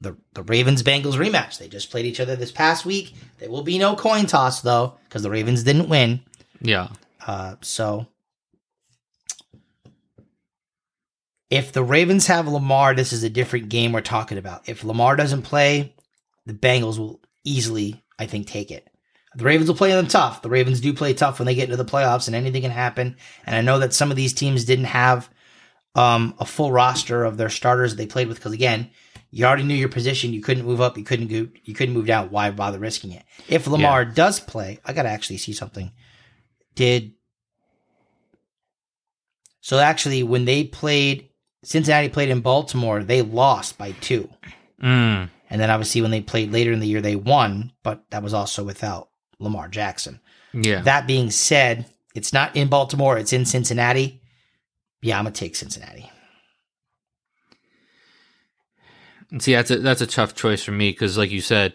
the 0.00 0.16
the 0.34 0.42
Ravens 0.42 0.82
Bengals 0.82 1.14
rematch. 1.14 1.58
They 1.58 1.68
just 1.68 1.90
played 1.90 2.06
each 2.06 2.20
other 2.20 2.36
this 2.36 2.52
past 2.52 2.84
week. 2.84 3.14
There 3.38 3.50
will 3.50 3.62
be 3.62 3.78
no 3.78 3.96
coin 3.96 4.26
toss 4.26 4.60
though 4.60 4.98
because 5.04 5.22
the 5.22 5.30
Ravens 5.30 5.62
didn't 5.62 5.88
win. 5.88 6.20
yeah, 6.60 6.88
Uh, 7.26 7.56
so, 7.62 8.06
if 11.50 11.72
the 11.72 11.84
Ravens 11.84 12.26
have 12.26 12.48
Lamar, 12.48 12.94
this 12.94 13.12
is 13.12 13.22
a 13.22 13.30
different 13.30 13.68
game 13.68 13.92
we're 13.92 14.00
talking 14.00 14.38
about. 14.38 14.68
If 14.68 14.84
Lamar 14.84 15.16
doesn't 15.16 15.42
play, 15.42 15.94
the 16.44 16.54
Bengals 16.54 16.98
will 16.98 17.20
easily, 17.44 18.02
I 18.18 18.26
think, 18.26 18.46
take 18.48 18.70
it. 18.70 18.88
The 19.36 19.44
Ravens 19.44 19.68
will 19.68 19.76
play 19.76 19.90
them 19.92 20.06
tough. 20.06 20.40
The 20.42 20.48
Ravens 20.48 20.80
do 20.80 20.92
play 20.94 21.12
tough 21.12 21.38
when 21.38 21.46
they 21.46 21.54
get 21.54 21.64
into 21.64 21.76
the 21.76 21.84
playoffs, 21.84 22.26
and 22.26 22.34
anything 22.34 22.62
can 22.62 22.70
happen. 22.70 23.16
And 23.44 23.54
I 23.54 23.60
know 23.60 23.78
that 23.78 23.92
some 23.92 24.10
of 24.10 24.16
these 24.16 24.32
teams 24.32 24.64
didn't 24.64 24.86
have 24.86 25.28
um, 25.94 26.34
a 26.38 26.46
full 26.46 26.72
roster 26.72 27.22
of 27.22 27.36
their 27.36 27.50
starters 27.50 27.92
that 27.92 27.96
they 27.96 28.06
played 28.06 28.28
with 28.28 28.38
because, 28.38 28.52
again, 28.52 28.90
you 29.30 29.44
already 29.44 29.64
knew 29.64 29.74
your 29.74 29.90
position. 29.90 30.32
You 30.32 30.40
couldn't 30.40 30.64
move 30.64 30.80
up. 30.80 30.96
You 30.96 31.04
couldn't 31.04 31.26
go. 31.28 31.48
You 31.64 31.74
couldn't 31.74 31.94
move 31.94 32.06
down. 32.06 32.30
Why 32.30 32.50
bother 32.50 32.78
risking 32.78 33.12
it? 33.12 33.24
If 33.48 33.66
Lamar 33.66 34.04
does 34.06 34.40
play, 34.40 34.78
I 34.86 34.94
gotta 34.94 35.10
actually 35.10 35.36
see 35.38 35.52
something. 35.52 35.92
Did 36.74 37.12
so? 39.60 39.78
Actually, 39.78 40.22
when 40.22 40.44
they 40.46 40.64
played, 40.64 41.28
Cincinnati 41.64 42.08
played 42.08 42.30
in 42.30 42.40
Baltimore. 42.40 43.02
They 43.02 43.20
lost 43.22 43.76
by 43.76 43.92
two. 43.92 44.30
mm, 44.82 45.28
And 45.50 45.60
then 45.60 45.70
obviously 45.70 46.00
when 46.00 46.10
they 46.10 46.20
played 46.22 46.52
later 46.52 46.72
in 46.72 46.80
the 46.80 46.86
year, 46.88 47.00
they 47.02 47.16
won, 47.16 47.72
but 47.82 48.04
that 48.10 48.22
was 48.22 48.32
also 48.32 48.64
without 48.64 49.08
Lamar 49.38 49.68
Jackson. 49.68 50.20
yeah. 50.52 50.80
That 50.82 51.06
being 51.06 51.30
said, 51.30 51.86
it's 52.14 52.32
not 52.32 52.56
in 52.56 52.68
Baltimore, 52.68 53.18
it's 53.18 53.32
in 53.32 53.44
Cincinnati. 53.44 54.20
Yeah, 55.02 55.18
I'm 55.18 55.24
gonna 55.24 55.34
take 55.34 55.54
Cincinnati. 55.56 56.10
And 59.30 59.42
See, 59.42 59.54
that's 59.54 59.70
a 59.70 59.78
that's 59.78 60.00
a 60.00 60.06
tough 60.06 60.34
choice 60.34 60.62
for 60.62 60.72
me 60.72 60.90
because, 60.90 61.18
like 61.18 61.30
you 61.30 61.40
said, 61.40 61.74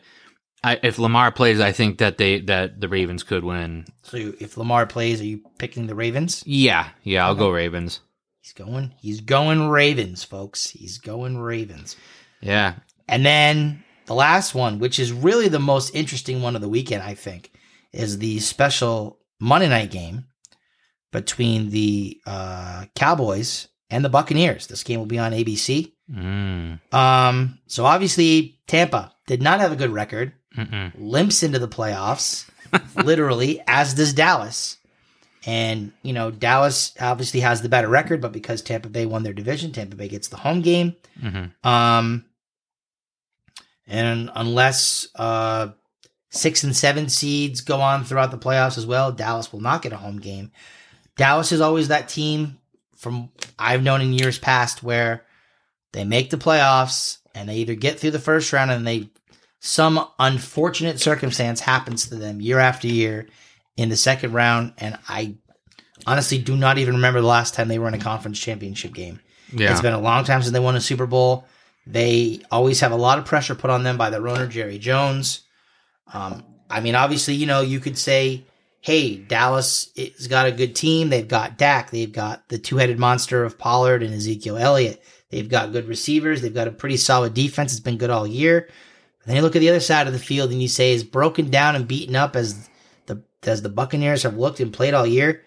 I, 0.64 0.80
if 0.84 1.00
Lamar 1.00 1.32
plays, 1.32 1.60
I 1.60 1.72
think 1.72 1.98
that 1.98 2.18
they 2.18 2.40
that 2.42 2.80
the 2.80 2.88
Ravens 2.88 3.24
could 3.24 3.44
win. 3.44 3.86
So 4.04 4.18
if 4.40 4.58
Lamar 4.58 4.86
plays, 4.86 5.22
are 5.22 5.26
you 5.26 5.42
picking 5.58 5.88
the 5.88 5.96
Ravens? 5.96 6.44
Yeah, 6.46 6.90
yeah, 7.04 7.26
I'll 7.26 7.36
go 7.36 7.50
Ravens. 7.50 8.00
He's 8.42 8.54
going, 8.54 8.94
he's 9.00 9.22
going 9.22 9.70
Ravens, 9.70 10.24
folks. 10.24 10.70
He's 10.70 10.98
going 10.98 11.38
Ravens. 11.38 11.96
Yeah, 12.42 12.74
And 13.08 13.24
then 13.24 13.84
the 14.12 14.16
last 14.16 14.54
one, 14.54 14.78
which 14.80 15.00
is 15.00 15.14
really 15.14 15.48
the 15.48 15.58
most 15.60 15.96
interesting 15.96 16.42
one 16.42 16.54
of 16.56 16.62
the 16.62 16.68
weekend, 16.68 17.02
I 17.02 17.14
think, 17.16 17.50
is 17.94 18.18
the 18.18 18.40
special 18.40 19.20
Monday 19.40 19.70
night 19.70 19.90
game 19.90 20.26
between 21.14 21.70
the 21.70 22.20
uh, 22.26 22.86
Cowboys 22.94 23.70
and 23.90 24.04
the 24.04 24.10
Buccaneers. 24.10 24.68
This 24.68 24.84
game 24.84 25.00
will 25.00 25.06
be 25.06 25.18
on 25.18 25.32
ABC. 25.32 25.94
mm, 26.14 26.94
Um, 26.94 27.60
so 27.68 27.86
obviously 27.86 28.60
Tampa 28.68 29.14
did 29.28 29.42
not 29.42 29.62
have 29.62 29.72
a 29.72 29.78
good 29.78 29.92
record, 29.92 30.34
mm-mm. 30.58 30.92
limps 30.98 31.42
into 31.42 31.60
the 31.60 31.70
playoffs, 31.70 32.50
literally, 33.06 33.62
as 33.66 33.94
does 33.94 34.12
Dallas. 34.14 34.78
And, 35.46 35.94
you 36.04 36.12
know, 36.12 36.32
Dallas 36.32 36.94
obviously 37.00 37.40
has 37.40 37.62
the 37.62 37.70
better 37.70 37.88
record, 37.88 38.20
but 38.22 38.34
because 38.34 38.62
Tampa 38.62 38.90
Bay 38.90 39.06
won 39.06 39.24
their 39.24 39.32
division, 39.34 39.72
Tampa 39.72 39.96
Bay 39.96 40.10
gets 40.10 40.28
the 40.28 40.36
home 40.38 40.62
game. 40.62 40.96
Mhm. 41.24 41.52
Um, 41.66 42.26
and 43.92 44.32
unless 44.36 45.08
uh, 45.16 45.70
six 46.30 46.64
and 46.64 46.76
seven 46.76 47.10
seeds 47.10 47.62
go 47.62 47.82
on 47.82 48.06
throughout 48.06 48.32
the 48.32 48.38
playoffs 48.38 48.78
as 48.78 48.86
well, 48.86 49.12
Dallas 49.12 49.52
will 49.52 49.60
not 49.60 49.82
get 49.82 49.92
a 49.92 49.98
home 49.98 50.20
game. 50.20 50.52
Dallas 51.18 51.52
is 51.52 51.60
always 51.60 51.90
that 51.90 52.08
team 52.08 52.58
from 52.96 53.30
I've 53.60 53.84
known 53.84 54.02
in 54.02 54.14
years 54.14 54.40
past 54.40 54.82
where 54.82 55.26
they 55.92 56.06
make 56.06 56.30
the 56.30 56.38
playoffs 56.38 57.18
and 57.36 57.50
they 57.50 57.58
either 57.58 57.76
get 57.76 58.00
through 58.00 58.12
the 58.12 58.20
first 58.20 58.54
round 58.54 58.72
and 58.72 58.88
they 58.88 59.10
some 59.60 60.08
unfortunate 60.18 61.00
circumstance 61.00 61.60
happens 61.60 62.08
to 62.08 62.16
them 62.16 62.40
year 62.40 62.60
after 62.60 62.88
year 62.88 63.28
in 63.76 63.90
the 63.90 63.98
second 63.98 64.32
round 64.32 64.74
and 64.78 64.98
I 65.10 65.36
honestly 66.08 66.38
do 66.38 66.56
not 66.56 66.78
even 66.78 66.96
remember 66.96 67.20
the 67.20 67.28
last 67.28 67.56
time 67.56 67.68
they 67.68 67.78
were 67.78 67.88
in 67.88 67.94
a 67.94 68.00
conference 68.00 68.40
championship 68.40 68.94
game. 68.94 69.20
Yeah. 69.54 69.72
It's 69.72 69.82
been 69.82 69.94
a 69.94 70.00
long 70.00 70.24
time 70.24 70.42
since 70.42 70.54
they 70.54 70.60
won 70.60 70.76
a 70.76 70.82
Super 70.82 71.06
Bowl. 71.06 71.46
They 71.88 72.42
always 72.52 72.80
have 72.80 72.92
a 72.92 72.98
lot 72.98 73.18
of 73.18 73.26
pressure 73.26 73.56
put 73.56 73.70
on 73.70 73.84
them 73.84 73.98
by 73.98 74.10
their 74.10 74.28
owner, 74.28 74.48
Jerry 74.48 74.78
Jones. 74.78 75.42
Um, 76.14 76.44
I 76.70 76.80
mean, 76.80 76.96
obviously, 76.96 77.34
you 77.36 77.46
know, 77.46 77.62
you 77.62 77.80
could 77.80 77.98
say, 77.98 78.46
hey, 78.82 79.16
Dallas 79.16 79.90
has 79.98 80.28
got 80.28 80.48
a 80.48 80.52
good 80.52 80.76
team. 80.76 81.10
They've 81.10 81.28
got 81.28 81.58
Dak. 81.58 81.92
They've 81.92 82.12
got 82.12 82.48
the 82.50 82.58
two 82.58 82.78
headed 82.78 83.00
monster 83.00 83.44
of 83.44 83.58
Pollard 83.58 84.04
and 84.04 84.14
Ezekiel 84.14 84.58
Elliott. 84.58 85.04
They've 85.30 85.50
got 85.50 85.72
good 85.72 85.88
receivers. 85.88 86.42
They've 86.42 86.54
got 86.54 86.68
a 86.68 86.72
pretty 86.72 86.98
solid 86.98 87.34
defense. 87.34 87.72
It's 87.72 87.80
been 87.80 87.98
good 87.98 88.10
all 88.10 88.28
year. 88.28 88.70
Then 89.26 89.36
you 89.36 89.42
look 89.42 89.56
at 89.56 89.60
the 89.60 89.70
other 89.70 89.80
side 89.80 90.08
of 90.08 90.14
the 90.14 90.20
field 90.20 90.52
and 90.52 90.62
you 90.62 90.68
say, 90.68 90.94
as 90.94 91.04
broken 91.04 91.50
down 91.50 91.76
and 91.76 91.88
beaten 91.88 92.16
up 92.16 92.36
as 92.36 92.70
the 93.06 93.24
as 93.44 93.62
the 93.62 93.70
Buccaneers 93.70 94.24
have 94.24 94.38
looked 94.38 94.60
and 94.60 94.74
played 94.74 94.94
all 94.94 95.06
year, 95.06 95.44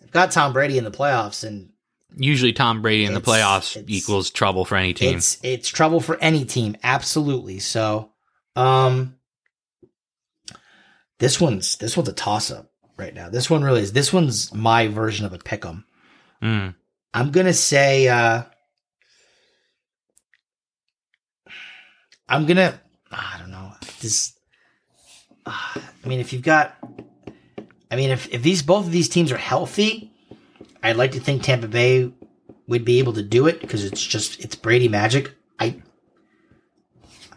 they've 0.00 0.10
got 0.10 0.30
Tom 0.30 0.52
Brady 0.52 0.78
in 0.78 0.84
the 0.84 0.90
playoffs, 0.90 1.44
and 1.44 1.70
Usually, 2.16 2.52
Tom 2.52 2.82
Brady 2.82 3.04
in 3.04 3.12
the 3.12 3.20
It's- 3.20 3.28
playoffs 3.38 3.76
it's- 3.76 3.84
equals 3.96 4.30
trouble 4.30 4.64
for 4.64 4.76
any 4.76 4.94
team. 4.94 5.18
It's 5.18 5.38
it's 5.42 5.68
trouble 5.68 6.00
for 6.00 6.16
any 6.20 6.44
team, 6.44 6.76
absolutely. 6.82 7.58
So, 7.60 8.10
um, 8.56 9.16
this 11.18 11.40
one's 11.40 11.76
this 11.76 11.96
one's 11.96 12.08
a 12.08 12.12
toss 12.12 12.50
up 12.50 12.70
right 12.96 13.14
now. 13.14 13.28
This 13.28 13.48
one 13.50 13.62
really 13.62 13.82
is. 13.82 13.92
This 13.92 14.12
one's 14.12 14.52
my 14.54 14.88
version 14.88 15.26
of 15.26 15.32
a 15.32 15.38
pick 15.38 15.64
'em. 15.64 15.84
Mm. 16.42 16.74
I'm 17.14 17.30
gonna 17.30 17.52
say, 17.54 18.08
uh, 18.08 18.42
I'm 22.28 22.46
gonna. 22.46 22.80
I 23.10 23.36
don't 23.38 23.50
know. 23.50 23.72
This. 24.00 24.34
uh, 25.46 25.52
I 26.04 26.08
mean, 26.08 26.20
if 26.20 26.32
you've 26.32 26.42
got, 26.42 26.76
I 27.90 27.96
mean, 27.96 28.10
if 28.10 28.28
if 28.32 28.42
these 28.42 28.62
both 28.62 28.86
of 28.86 28.92
these 28.92 29.08
teams 29.08 29.32
are 29.32 29.36
healthy, 29.38 30.12
I'd 30.82 30.96
like 30.96 31.12
to 31.12 31.20
think 31.20 31.42
Tampa 31.42 31.68
Bay 31.68 32.12
would 32.66 32.84
be 32.84 32.98
able 32.98 33.14
to 33.14 33.22
do 33.22 33.46
it 33.46 33.60
because 33.60 33.84
it's 33.84 34.04
just 34.04 34.40
it's 34.40 34.54
Brady 34.54 34.88
magic. 34.88 35.32
I. 35.58 35.80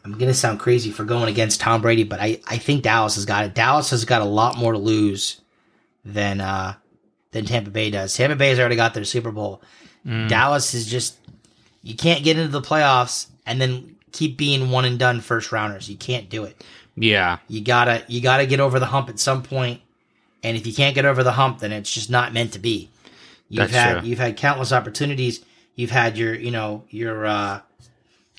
I'm 0.03 0.17
gonna 0.17 0.33
sound 0.33 0.59
crazy 0.59 0.89
for 0.89 1.03
going 1.03 1.29
against 1.29 1.61
Tom 1.61 1.81
Brady, 1.81 2.03
but 2.03 2.19
I, 2.19 2.41
I 2.47 2.57
think 2.57 2.81
Dallas 2.81 3.15
has 3.15 3.25
got 3.25 3.45
it. 3.45 3.53
Dallas 3.53 3.91
has 3.91 4.03
got 4.03 4.23
a 4.23 4.25
lot 4.25 4.57
more 4.57 4.71
to 4.71 4.79
lose 4.79 5.41
than 6.03 6.41
uh 6.41 6.73
than 7.31 7.45
Tampa 7.45 7.69
Bay 7.69 7.91
does. 7.91 8.15
Tampa 8.15 8.35
Bay 8.35 8.49
has 8.49 8.59
already 8.59 8.75
got 8.75 8.95
their 8.95 9.03
Super 9.03 9.31
Bowl. 9.31 9.61
Mm. 10.05 10.27
Dallas 10.27 10.73
is 10.73 10.87
just 10.87 11.17
you 11.83 11.95
can't 11.95 12.23
get 12.23 12.37
into 12.37 12.51
the 12.51 12.67
playoffs 12.67 13.27
and 13.45 13.61
then 13.61 13.95
keep 14.11 14.37
being 14.37 14.71
one 14.71 14.85
and 14.85 14.97
done 14.97 15.21
first 15.21 15.51
rounders. 15.51 15.89
You 15.89 15.97
can't 15.97 16.29
do 16.29 16.45
it. 16.45 16.63
Yeah. 16.95 17.37
You 17.47 17.61
gotta 17.61 18.03
you 18.07 18.21
gotta 18.21 18.45
get 18.45 18.59
over 18.59 18.79
the 18.79 18.87
hump 18.87 19.09
at 19.09 19.19
some 19.19 19.43
point. 19.43 19.49
point, 19.49 19.81
and 20.43 20.57
if 20.57 20.65
you 20.65 20.73
can't 20.73 20.95
get 20.95 21.05
over 21.05 21.23
the 21.23 21.31
hump, 21.33 21.59
then 21.59 21.71
it's 21.71 21.93
just 21.93 22.09
not 22.09 22.33
meant 22.33 22.53
to 22.53 22.59
be. 22.59 22.89
You've 23.51 23.69
That's 23.69 23.73
had 23.73 23.99
true. 23.99 24.09
you've 24.09 24.19
had 24.19 24.37
countless 24.37 24.71
opportunities. 24.71 25.43
You've 25.75 25.91
had 25.91 26.17
your 26.17 26.33
you 26.33 26.51
know 26.51 26.85
your 26.89 27.25
uh, 27.25 27.59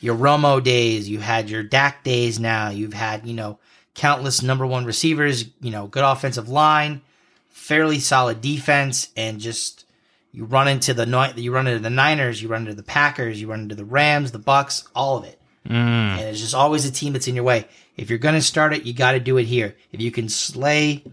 your 0.00 0.16
Romo 0.16 0.62
days. 0.62 1.06
You've 1.08 1.20
had 1.22 1.50
your 1.50 1.62
Dak 1.62 2.02
days. 2.02 2.40
Now 2.40 2.70
you've 2.70 2.94
had 2.94 3.26
you 3.26 3.34
know 3.34 3.58
countless 3.94 4.42
number 4.42 4.66
one 4.66 4.86
receivers. 4.86 5.44
You 5.60 5.70
know 5.70 5.86
good 5.86 6.02
offensive 6.04 6.48
line, 6.48 7.02
fairly 7.50 7.98
solid 7.98 8.40
defense, 8.40 9.10
and 9.14 9.38
just 9.38 9.84
you 10.32 10.46
run 10.46 10.66
into 10.66 10.94
the 10.94 11.04
you 11.36 11.52
run 11.52 11.66
into 11.66 11.78
the 11.82 11.90
Niners, 11.90 12.40
you 12.40 12.48
run 12.48 12.62
into 12.62 12.74
the 12.74 12.82
Packers, 12.82 13.38
you 13.38 13.48
run 13.48 13.60
into 13.60 13.74
the 13.74 13.84
Rams, 13.84 14.32
the 14.32 14.38
Bucks, 14.38 14.88
all 14.94 15.18
of 15.18 15.24
it 15.24 15.38
Mm. 15.64 15.70
and 16.18 16.20
it's 16.22 16.40
just 16.40 16.56
always 16.56 16.84
a 16.86 16.90
team 16.90 17.12
that's 17.12 17.28
in 17.28 17.36
your 17.36 17.44
way. 17.44 17.68
If 17.96 18.10
you're 18.10 18.18
going 18.18 18.34
to 18.34 18.42
start 18.42 18.74
it, 18.74 18.82
you 18.82 18.92
got 18.92 19.12
to 19.12 19.20
do 19.20 19.36
it 19.36 19.44
here. 19.44 19.76
If 19.92 20.00
you 20.00 20.10
can 20.10 20.28
slay 20.28 21.04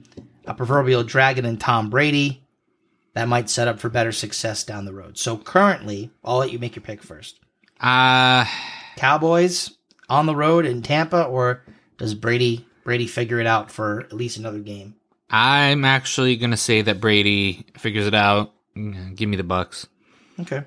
a 0.47 0.55
proverbial 0.55 1.03
dragon 1.03 1.45
in 1.45 1.57
Tom 1.57 1.91
Brady, 1.91 2.41
that 3.13 3.27
might 3.27 3.49
set 3.49 3.67
up 3.67 3.79
for 3.79 3.89
better 3.89 4.11
success 4.11 4.63
down 4.63 4.85
the 4.85 4.93
road. 4.93 5.17
So 5.17 5.37
currently, 5.37 6.11
I'll 6.23 6.37
let 6.37 6.51
you 6.51 6.59
make 6.59 6.75
your 6.75 6.83
pick 6.83 7.03
first. 7.03 7.39
Uh, 7.79 8.45
Cowboys 8.97 9.71
on 10.09 10.25
the 10.25 10.35
road 10.35 10.65
in 10.65 10.81
Tampa, 10.81 11.23
or 11.23 11.63
does 11.97 12.13
Brady 12.13 12.65
Brady 12.83 13.07
figure 13.07 13.39
it 13.39 13.47
out 13.47 13.71
for 13.71 14.01
at 14.01 14.13
least 14.13 14.37
another 14.37 14.59
game? 14.59 14.95
I'm 15.29 15.85
actually 15.85 16.37
gonna 16.37 16.57
say 16.57 16.81
that 16.81 16.99
Brady 16.99 17.65
figures 17.77 18.07
it 18.07 18.15
out. 18.15 18.53
Give 18.73 19.29
me 19.29 19.37
the 19.37 19.43
Bucks. 19.43 19.87
Okay. 20.39 20.63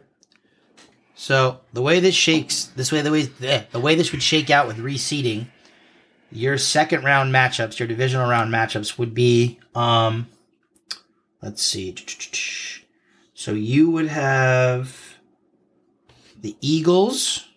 So 1.15 1.61
the 1.73 1.83
way 1.83 2.01
this 2.01 2.15
shakes, 2.15 2.65
this 2.77 2.91
way 2.91 3.01
the 3.01 3.11
way 3.11 3.29
eh, 3.43 3.63
the 3.71 3.81
way 3.81 3.95
this 3.95 4.13
would 4.13 4.23
shake 4.23 4.51
out 4.51 4.67
with 4.67 4.79
reseeding, 4.79 5.47
your 6.31 6.59
second 6.59 7.05
round 7.05 7.33
matchups, 7.33 7.79
your 7.79 7.89
divisional 7.89 8.29
round 8.29 8.53
matchups 8.53 8.99
would 8.99 9.15
be, 9.15 9.61
um, 9.75 10.27
let's 11.43 11.63
see. 11.63 11.95
So 13.35 13.53
you 13.53 13.91
would 13.91 14.09
have 14.09 15.19
the 16.41 16.57
Eagles. 16.61 17.49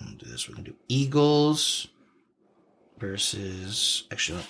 I'll 0.00 0.14
do 0.14 0.26
this. 0.26 0.48
We 0.48 0.54
can 0.54 0.64
do 0.64 0.74
Eagles 0.88 1.88
versus. 2.98 4.04
Actually, 4.10 4.42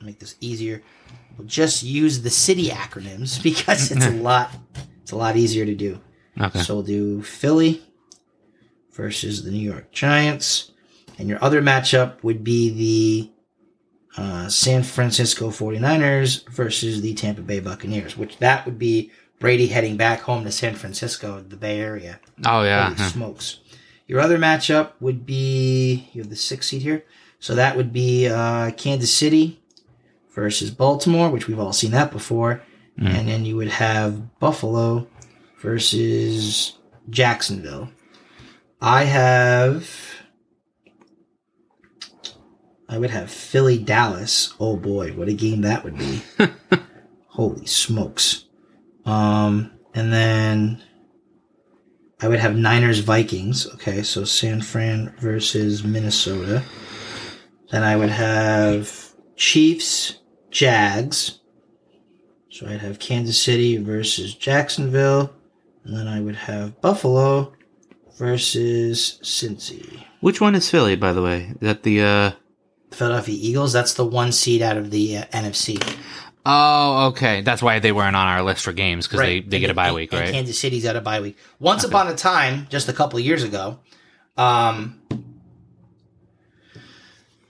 make 0.00 0.18
this 0.18 0.36
easier. 0.40 0.82
We'll 1.36 1.46
just 1.46 1.82
use 1.82 2.22
the 2.22 2.30
city 2.30 2.68
acronyms 2.68 3.42
because 3.50 3.90
it's 3.90 4.06
a 4.06 4.10
lot. 4.22 4.54
It's 5.02 5.12
a 5.12 5.16
lot 5.16 5.36
easier 5.36 5.66
to 5.66 5.74
do. 5.74 6.00
Okay. 6.40 6.60
So 6.60 6.74
we'll 6.74 6.82
do 6.82 7.22
Philly 7.22 7.82
versus 8.92 9.44
the 9.44 9.50
New 9.50 9.58
York 9.58 9.90
Giants. 9.92 10.72
And 11.18 11.28
your 11.28 11.42
other 11.42 11.62
matchup 11.62 12.22
would 12.22 12.44
be 12.44 12.70
the 12.70 13.30
uh, 14.16 14.48
San 14.48 14.82
Francisco 14.82 15.48
49ers 15.50 16.48
versus 16.48 17.02
the 17.02 17.14
Tampa 17.14 17.42
Bay 17.42 17.60
Buccaneers, 17.60 18.16
which 18.16 18.38
that 18.38 18.64
would 18.64 18.78
be 18.78 19.10
Brady 19.38 19.66
heading 19.66 19.96
back 19.96 20.20
home 20.20 20.44
to 20.44 20.50
San 20.52 20.74
Francisco, 20.74 21.44
the 21.46 21.56
Bay 21.56 21.78
Area. 21.80 22.20
oh 22.46 22.62
yeah. 22.62 22.94
Holy 22.94 23.08
smokes. 23.10 23.60
Your 24.06 24.20
other 24.20 24.38
matchup 24.38 24.92
would 25.00 25.26
be 25.26 26.08
you 26.12 26.22
have 26.22 26.30
the 26.30 26.36
sixth 26.36 26.70
seed 26.70 26.82
here. 26.82 27.04
So 27.40 27.54
that 27.54 27.76
would 27.76 27.92
be 27.92 28.28
uh, 28.28 28.70
Kansas 28.72 29.12
City 29.12 29.60
versus 30.34 30.70
Baltimore, 30.70 31.28
which 31.28 31.46
we've 31.48 31.58
all 31.58 31.72
seen 31.72 31.90
that 31.90 32.10
before. 32.10 32.62
And 32.98 33.28
then 33.28 33.44
you 33.44 33.56
would 33.56 33.68
have 33.68 34.38
Buffalo 34.38 35.06
versus 35.58 36.78
Jacksonville. 37.10 37.90
I 38.80 39.04
have 39.04 40.15
I 42.88 42.98
would 42.98 43.10
have 43.10 43.30
Philly 43.30 43.78
Dallas. 43.78 44.54
Oh 44.60 44.76
boy, 44.76 45.12
what 45.12 45.28
a 45.28 45.32
game 45.32 45.62
that 45.62 45.84
would 45.84 45.98
be. 45.98 46.22
Holy 47.28 47.66
smokes. 47.66 48.44
Um 49.04 49.72
and 49.94 50.12
then 50.12 50.82
I 52.20 52.28
would 52.28 52.38
have 52.38 52.56
Niners 52.56 53.00
Vikings. 53.00 53.66
Okay, 53.74 54.02
so 54.02 54.24
San 54.24 54.62
Fran 54.62 55.14
versus 55.18 55.84
Minnesota. 55.84 56.62
Then 57.70 57.82
I 57.82 57.96
would 57.96 58.10
have 58.10 59.12
Chiefs 59.36 60.20
Jags. 60.50 61.40
So 62.50 62.66
I'd 62.66 62.80
have 62.80 62.98
Kansas 62.98 63.40
City 63.40 63.76
versus 63.76 64.34
Jacksonville. 64.34 65.32
And 65.84 65.96
then 65.96 66.08
I 66.08 66.20
would 66.20 66.36
have 66.36 66.80
Buffalo 66.80 67.52
versus 68.18 69.18
Cincy. 69.22 70.04
Which 70.20 70.40
one 70.40 70.54
is 70.54 70.70
Philly, 70.70 70.96
by 70.96 71.12
the 71.12 71.22
way? 71.22 71.52
Is 71.60 71.60
that 71.60 71.82
the 71.82 72.02
uh 72.02 72.30
Philadelphia 72.96 73.36
Eagles, 73.38 73.72
that's 73.72 73.94
the 73.94 74.04
one 74.04 74.32
seed 74.32 74.62
out 74.62 74.76
of 74.76 74.90
the 74.90 75.18
uh, 75.18 75.24
NFC. 75.26 75.80
Oh, 76.44 77.06
okay. 77.08 77.40
That's 77.42 77.60
why 77.62 77.78
they 77.80 77.92
weren't 77.92 78.14
on 78.16 78.26
our 78.28 78.42
list 78.42 78.62
for 78.64 78.72
games 78.72 79.06
because 79.06 79.20
they, 79.20 79.40
they 79.40 79.56
And- 79.56 79.60
get 79.62 79.70
a 79.70 79.74
bye 79.74 79.86
and- 79.88 79.96
week, 79.96 80.12
right? 80.12 80.30
Kansas 80.32 80.58
City's 80.58 80.84
got 80.84 80.96
a 80.96 81.00
bye 81.00 81.20
week. 81.20 81.36
Once 81.58 81.84
upon 81.84 82.08
a 82.08 82.14
time, 82.14 82.66
just 82.70 82.88
a 82.88 82.92
couple 82.92 83.18
of 83.18 83.24
years 83.24 83.42
ago, 83.42 83.78
um, 84.36 85.00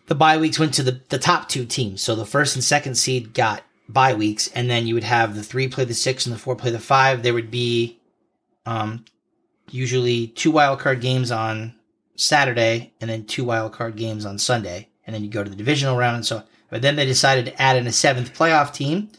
the 0.07 0.15
bye 0.15 0.39
weeks 0.39 0.59
went 0.59 0.75
to 0.75 0.83
the, 0.83 1.01
the 1.09 1.19
top 1.19 1.49
two 1.49 1.65
teams. 1.67 2.01
So 2.01 2.15
the 2.15 2.25
first 2.27 2.55
and 2.57 2.65
second 2.65 2.95
seed 2.95 3.35
got 3.35 3.63
bye 3.89 4.15
weeks, 4.15 4.49
and 4.49 4.71
then 4.71 4.87
you 4.87 4.95
would 4.95 5.05
have 5.05 5.35
the 5.35 5.43
three 5.43 5.69
play 5.69 5.85
the 5.85 5.95
six 5.95 6.27
and 6.27 6.35
the 6.35 6.39
four 6.39 6.57
play 6.57 6.71
the 6.71 6.79
five. 6.79 7.23
There 7.23 7.35
would 7.35 7.51
be 7.51 7.99
um, 8.65 9.05
usually 9.71 10.29
two 10.29 10.51
wild 10.51 10.79
card 10.79 11.01
games 11.01 11.31
on 11.31 11.75
Saturday, 12.17 12.95
and 13.01 13.11
then 13.11 13.25
two 13.27 13.45
wild 13.45 13.73
card 13.73 13.97
games 13.97 14.25
on 14.25 14.39
Sunday, 14.39 14.89
and 15.07 15.15
then 15.15 15.23
you 15.23 15.31
go 15.31 15.45
to 15.45 15.51
the 15.51 15.57
divisional 15.57 15.97
round 15.97 16.17
and 16.17 16.27
so. 16.27 16.43
But 16.69 16.83
then 16.83 16.97
they 16.97 17.07
decided 17.07 17.45
to 17.47 17.63
add 17.63 17.77
in 17.77 17.87
a 17.87 17.93
seventh 17.93 18.37
playoff 18.37 18.73
team, 18.75 19.11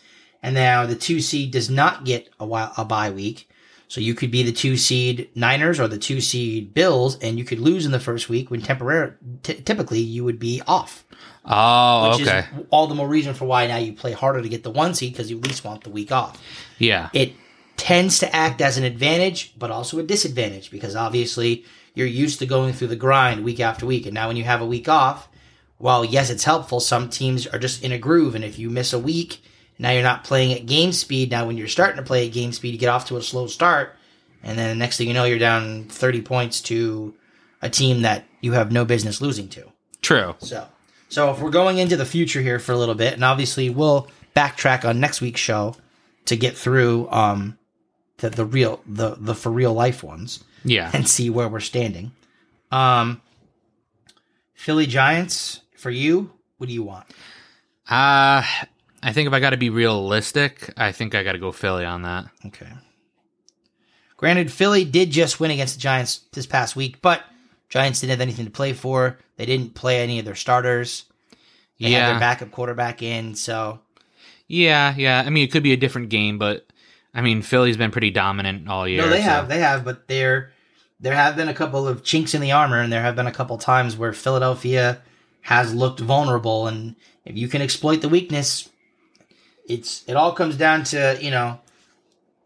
and 0.43 0.53
now 0.53 0.85
the 0.85 0.95
two 0.95 1.21
seed 1.21 1.51
does 1.51 1.69
not 1.69 2.03
get 2.05 2.27
a, 2.39 2.43
wi- 2.43 2.71
a 2.77 2.83
bye 2.85 3.09
week. 3.09 3.49
So 3.89 4.01
you 4.01 4.15
could 4.15 4.31
be 4.31 4.43
the 4.43 4.51
two 4.51 4.75
seed 4.75 5.29
Niners 5.33 5.79
or 5.79 5.87
the 5.87 5.97
two 5.97 6.19
seed 6.19 6.73
Bills, 6.73 7.17
and 7.19 7.37
you 7.39 7.45
could 7.45 7.59
lose 7.59 7.85
in 7.85 7.93
the 7.93 8.01
first 8.01 8.27
week 8.27 8.51
when 8.51 8.61
temporary, 8.61 9.13
t- 9.43 9.61
typically 9.61 9.99
you 10.01 10.25
would 10.25 10.39
be 10.39 10.61
off. 10.67 11.05
oh, 11.45 12.09
Which 12.17 12.27
okay. 12.27 12.39
is 12.39 12.65
all 12.69 12.87
the 12.87 12.95
more 12.95 13.07
reason 13.07 13.33
for 13.33 13.45
why 13.45 13.65
now 13.67 13.77
you 13.77 13.93
play 13.93 14.11
harder 14.11 14.41
to 14.41 14.49
get 14.49 14.63
the 14.63 14.69
one 14.71 14.93
seed 14.93 15.13
because 15.13 15.31
you 15.31 15.37
at 15.37 15.47
least 15.47 15.63
want 15.63 15.85
the 15.85 15.89
week 15.89 16.11
off. 16.11 16.41
Yeah. 16.79 17.09
It 17.13 17.33
tends 17.77 18.19
to 18.19 18.35
act 18.35 18.59
as 18.59 18.77
an 18.77 18.83
advantage, 18.83 19.53
but 19.57 19.71
also 19.71 19.99
a 19.99 20.03
disadvantage 20.03 20.69
because 20.69 20.93
obviously 20.95 21.63
you're 21.93 22.07
used 22.07 22.39
to 22.39 22.45
going 22.45 22.73
through 22.73 22.87
the 22.89 22.95
grind 22.97 23.45
week 23.45 23.61
after 23.61 23.85
week. 23.85 24.05
And 24.05 24.13
now 24.13 24.27
when 24.27 24.35
you 24.35 24.43
have 24.43 24.61
a 24.61 24.65
week 24.65 24.89
off, 24.89 25.29
while 25.77 26.03
yes, 26.05 26.29
it's 26.29 26.43
helpful, 26.43 26.79
some 26.79 27.09
teams 27.09 27.45
are 27.47 27.59
just 27.59 27.83
in 27.83 27.91
a 27.91 27.97
groove. 27.97 28.35
And 28.35 28.43
if 28.43 28.57
you 28.57 28.69
miss 28.69 28.93
a 28.93 28.99
week, 28.99 29.41
now 29.79 29.91
you're 29.91 30.03
not 30.03 30.23
playing 30.23 30.53
at 30.53 30.65
game 30.65 30.91
speed. 30.91 31.29
Now 31.31 31.45
when 31.45 31.57
you're 31.57 31.67
starting 31.67 31.97
to 31.97 32.03
play 32.03 32.25
at 32.27 32.33
game 32.33 32.51
speed, 32.51 32.73
you 32.73 32.79
get 32.79 32.89
off 32.89 33.07
to 33.07 33.17
a 33.17 33.21
slow 33.21 33.47
start. 33.47 33.95
And 34.43 34.57
then 34.57 34.69
the 34.69 34.75
next 34.75 34.97
thing 34.97 35.07
you 35.07 35.13
know, 35.13 35.25
you're 35.25 35.39
down 35.39 35.85
30 35.85 36.21
points 36.21 36.61
to 36.61 37.13
a 37.61 37.69
team 37.69 38.03
that 38.03 38.25
you 38.41 38.53
have 38.53 38.71
no 38.71 38.85
business 38.85 39.21
losing 39.21 39.49
to. 39.49 39.65
True. 40.01 40.35
So, 40.39 40.67
so 41.09 41.31
if 41.31 41.39
we're 41.39 41.49
going 41.49 41.79
into 41.79 41.97
the 41.97 42.05
future 42.05 42.41
here 42.41 42.59
for 42.59 42.71
a 42.71 42.77
little 42.77 42.95
bit, 42.95 43.13
and 43.13 43.23
obviously 43.23 43.69
we'll 43.69 44.07
backtrack 44.35 44.85
on 44.87 44.99
next 44.99 45.21
week's 45.21 45.41
show 45.41 45.75
to 46.25 46.35
get 46.35 46.55
through 46.57 47.09
um 47.09 47.57
the 48.17 48.29
the 48.29 48.45
real 48.45 48.81
the 48.85 49.15
the 49.17 49.33
for 49.33 49.49
real 49.51 49.73
life 49.73 50.03
ones 50.03 50.43
Yeah. 50.63 50.91
and 50.93 51.07
see 51.07 51.29
where 51.29 51.47
we're 51.49 51.59
standing. 51.59 52.11
Um, 52.71 53.21
Philly 54.53 54.85
Giants 54.85 55.61
for 55.77 55.89
you. 55.89 56.31
What 56.57 56.67
do 56.67 56.73
you 56.73 56.83
want? 56.83 57.05
Uh, 57.89 58.43
I 59.03 59.13
think 59.13 59.27
if 59.27 59.33
I 59.33 59.39
got 59.39 59.51
to 59.51 59.57
be 59.57 59.69
realistic, 59.69 60.73
I 60.75 60.91
think 60.91 61.15
I 61.15 61.23
got 61.23 61.33
to 61.33 61.39
go 61.39 61.51
Philly 61.51 61.85
on 61.85 62.01
that. 62.01 62.25
Okay. 62.47 62.67
Granted, 64.17 64.51
Philly 64.51 64.83
did 64.83 65.11
just 65.11 65.39
win 65.39 65.51
against 65.51 65.75
the 65.75 65.81
Giants 65.81 66.21
this 66.33 66.47
past 66.47 66.75
week, 66.75 67.01
but 67.01 67.23
Giants 67.69 68.01
didn't 68.01 68.11
have 68.11 68.21
anything 68.21 68.45
to 68.45 68.51
play 68.51 68.73
for. 68.73 69.19
They 69.37 69.45
didn't 69.45 69.75
play 69.75 70.01
any 70.01 70.17
of 70.17 70.25
their 70.25 70.35
starters. 70.35 71.05
They 71.79 71.91
had 71.91 71.97
yeah. 71.97 72.09
their 72.11 72.19
backup 72.19 72.49
quarterback 72.51 73.03
in, 73.03 73.35
so 73.35 73.79
Yeah, 74.47 74.95
yeah. 74.97 75.23
I 75.23 75.29
mean, 75.29 75.43
it 75.43 75.51
could 75.51 75.61
be 75.61 75.73
a 75.73 75.77
different 75.77 76.09
game, 76.09 76.39
but 76.39 76.65
I 77.13 77.21
mean, 77.21 77.43
Philly's 77.43 77.77
been 77.77 77.91
pretty 77.91 78.09
dominant 78.09 78.67
all 78.67 78.87
year. 78.87 79.03
no, 79.03 79.09
they 79.09 79.17
so- 79.17 79.29
have, 79.29 79.47
they 79.47 79.59
have, 79.59 79.85
but 79.85 80.07
there, 80.07 80.51
there 80.99 81.13
have 81.13 81.35
been 81.35 81.49
a 81.49 81.53
couple 81.53 81.87
of 81.87 82.03
chinks 82.03 82.33
in 82.33 82.41
the 82.41 82.51
armor, 82.51 82.81
and 82.81 82.91
there 82.91 83.03
have 83.03 83.15
been 83.15 83.27
a 83.27 83.31
couple 83.31 83.57
times 83.59 83.95
where 83.95 84.13
Philadelphia 84.13 85.01
has 85.47 85.73
looked 85.73 86.01
vulnerable, 86.01 86.67
and 86.67 86.93
if 87.23 87.37
you 87.37 87.47
can 87.47 87.61
exploit 87.61 88.01
the 88.01 88.09
weakness, 88.09 88.67
it's 89.65 90.03
it 90.05 90.17
all 90.17 90.33
comes 90.33 90.57
down 90.57 90.83
to 90.83 91.17
you 91.21 91.31
know 91.31 91.57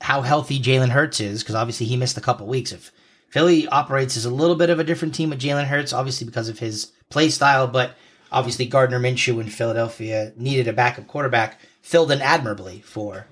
how 0.01 0.21
healthy 0.21 0.59
Jalen 0.61 0.89
Hurts 0.89 1.19
is, 1.19 1.41
because 1.41 1.55
obviously 1.55 1.87
he 1.87 1.97
missed 1.97 2.15
a 2.19 2.21
couple 2.21 2.45
weeks. 2.45 2.71
If 2.71 2.91
Philly 3.29 3.67
operates 3.69 4.15
as 4.17 4.25
a 4.25 4.29
little 4.29 4.55
bit 4.55 4.69
of 4.69 4.77
a 4.77 4.83
different 4.83 5.15
team 5.15 5.31
with 5.31 5.41
Jalen 5.41 5.65
Hurts, 5.65 5.93
obviously 5.93 6.25
because 6.25 6.47
of 6.47 6.59
his 6.59 6.91
play 7.09 7.29
style, 7.29 7.65
but 7.65 7.95
obviously 8.31 8.67
Gardner 8.67 8.99
Minshew 8.99 9.41
in 9.41 9.49
Philadelphia 9.49 10.31
needed 10.35 10.67
a 10.67 10.73
backup 10.73 11.07
quarterback, 11.07 11.59
filled 11.81 12.11
in 12.11 12.21
admirably 12.21 12.81
for 12.81 13.25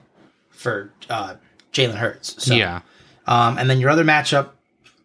for 0.49 0.91
uh, 1.11 1.35
Jalen 1.73 1.97
Hurts. 1.97 2.43
So, 2.43 2.55
yeah. 2.55 2.81
um, 3.27 3.59
and 3.59 3.69
then 3.69 3.79
your 3.79 3.91
other 3.91 4.03
matchup 4.03 4.49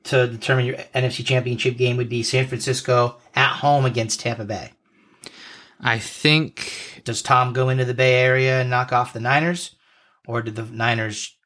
to 0.05 0.27
determine 0.27 0.65
your 0.65 0.77
NFC 0.95 1.23
Championship 1.23 1.77
game 1.77 1.99
would 1.99 2.09
be 2.09 2.23
San 2.23 2.47
Francisco 2.47 3.19
at 3.35 3.57
home 3.57 3.85
against 3.85 4.21
Tampa 4.21 4.45
Bay. 4.45 4.73
I 5.81 5.99
think 5.99 7.03
Does 7.05 7.21
Tom 7.23 7.53
go 7.53 7.69
into 7.69 7.85
the 7.85 7.95
Bay 7.95 8.15
Area 8.15 8.61
and 8.61 8.71
knock 8.71 8.93
off 8.93 9.13
the 9.13 9.21
Niners, 9.21 9.75
or 10.27 10.41
did 10.43 10.57
the 10.57 10.65
Niners? 10.65 11.37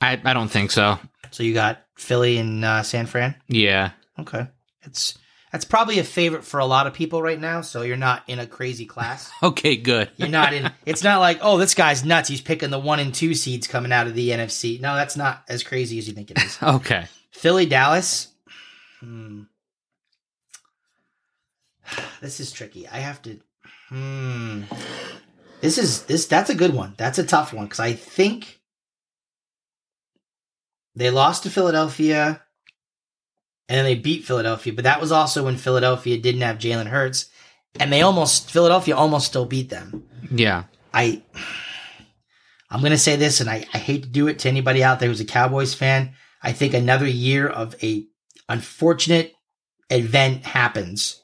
I 0.00 0.20
I 0.24 0.32
don't 0.32 0.50
think 0.50 0.70
so. 0.70 0.98
So 1.30 1.42
you 1.42 1.54
got 1.54 1.82
Philly 1.96 2.38
and 2.38 2.64
uh, 2.64 2.82
San 2.82 3.06
Fran. 3.06 3.34
Yeah. 3.48 3.92
Okay, 4.18 4.46
it's 4.82 5.18
that's 5.50 5.64
probably 5.64 5.98
a 5.98 6.04
favorite 6.04 6.44
for 6.44 6.60
a 6.60 6.66
lot 6.66 6.86
of 6.86 6.94
people 6.94 7.22
right 7.22 7.40
now. 7.40 7.60
So 7.62 7.82
you're 7.82 7.96
not 7.96 8.22
in 8.26 8.38
a 8.38 8.46
crazy 8.46 8.86
class. 8.86 9.30
Okay, 9.42 9.76
good. 9.76 10.10
You're 10.16 10.28
not 10.28 10.52
in. 10.52 10.70
It's 10.86 11.02
not 11.02 11.20
like 11.20 11.38
oh 11.42 11.58
this 11.58 11.74
guy's 11.74 12.04
nuts. 12.04 12.28
He's 12.28 12.40
picking 12.40 12.70
the 12.70 12.78
one 12.78 13.00
and 13.00 13.14
two 13.14 13.34
seeds 13.34 13.66
coming 13.66 13.92
out 13.92 14.06
of 14.06 14.14
the 14.14 14.30
NFC. 14.30 14.80
No, 14.80 14.94
that's 14.94 15.16
not 15.16 15.42
as 15.48 15.62
crazy 15.62 15.98
as 15.98 16.06
you 16.06 16.14
think 16.14 16.30
it 16.30 16.42
is. 16.42 16.58
Okay. 16.62 17.06
Philly, 17.32 17.66
Dallas. 17.66 18.28
Hmm. 19.00 19.42
This 22.20 22.38
is 22.38 22.52
tricky. 22.52 22.86
I 22.86 22.98
have 22.98 23.20
to. 23.22 23.40
Hmm. 23.88 24.62
This 25.60 25.78
is 25.78 26.02
this. 26.06 26.26
That's 26.26 26.50
a 26.50 26.56
good 26.56 26.74
one. 26.74 26.94
That's 26.96 27.20
a 27.20 27.24
tough 27.24 27.52
one 27.52 27.66
because 27.66 27.78
I 27.78 27.92
think 27.92 28.60
they 30.96 31.08
lost 31.08 31.44
to 31.44 31.50
Philadelphia, 31.50 32.42
and 33.68 33.78
then 33.78 33.84
they 33.84 33.94
beat 33.94 34.24
Philadelphia. 34.24 34.72
But 34.72 34.82
that 34.82 35.00
was 35.00 35.12
also 35.12 35.44
when 35.44 35.56
Philadelphia 35.56 36.18
didn't 36.18 36.40
have 36.40 36.58
Jalen 36.58 36.88
Hurts, 36.88 37.26
and 37.78 37.92
they 37.92 38.02
almost 38.02 38.50
Philadelphia 38.50 38.96
almost 38.96 39.26
still 39.26 39.46
beat 39.46 39.70
them. 39.70 40.04
Yeah. 40.32 40.64
I 40.92 41.22
I'm 42.70 42.82
gonna 42.82 42.98
say 42.98 43.16
this, 43.16 43.40
and 43.40 43.48
I, 43.48 43.64
I 43.72 43.78
hate 43.78 44.02
to 44.02 44.08
do 44.08 44.28
it 44.28 44.40
to 44.40 44.48
anybody 44.48 44.82
out 44.82 44.98
there 44.98 45.08
who's 45.08 45.20
a 45.20 45.24
Cowboys 45.24 45.74
fan. 45.74 46.14
I 46.42 46.52
think 46.52 46.74
another 46.74 47.06
year 47.06 47.46
of 47.46 47.76
a 47.84 48.04
unfortunate 48.48 49.34
event 49.90 50.44
happens, 50.44 51.21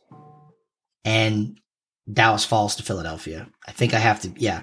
and 1.05 1.59
Dallas 2.11 2.45
falls 2.45 2.77
to 2.77 2.83
Philadelphia. 2.83 3.49
I 3.67 3.73
think 3.73 3.95
I 3.95 3.99
have 3.99 4.21
to. 4.23 4.33
Yeah, 4.37 4.63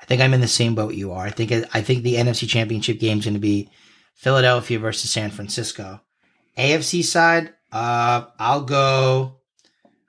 I 0.00 0.04
think 0.06 0.20
I'm 0.20 0.34
in 0.34 0.40
the 0.40 0.48
same 0.48 0.74
boat 0.74 0.94
you 0.94 1.12
are. 1.12 1.24
I 1.24 1.30
think 1.30 1.52
I 1.74 1.82
think 1.82 2.02
the 2.02 2.16
NFC 2.16 2.48
Championship 2.48 2.98
game 2.98 3.18
is 3.18 3.24
going 3.24 3.34
to 3.34 3.40
be 3.40 3.70
Philadelphia 4.14 4.78
versus 4.78 5.10
San 5.10 5.30
Francisco. 5.30 6.00
AFC 6.58 7.04
side, 7.04 7.54
uh, 7.72 8.26
I'll 8.38 8.62
go. 8.62 9.36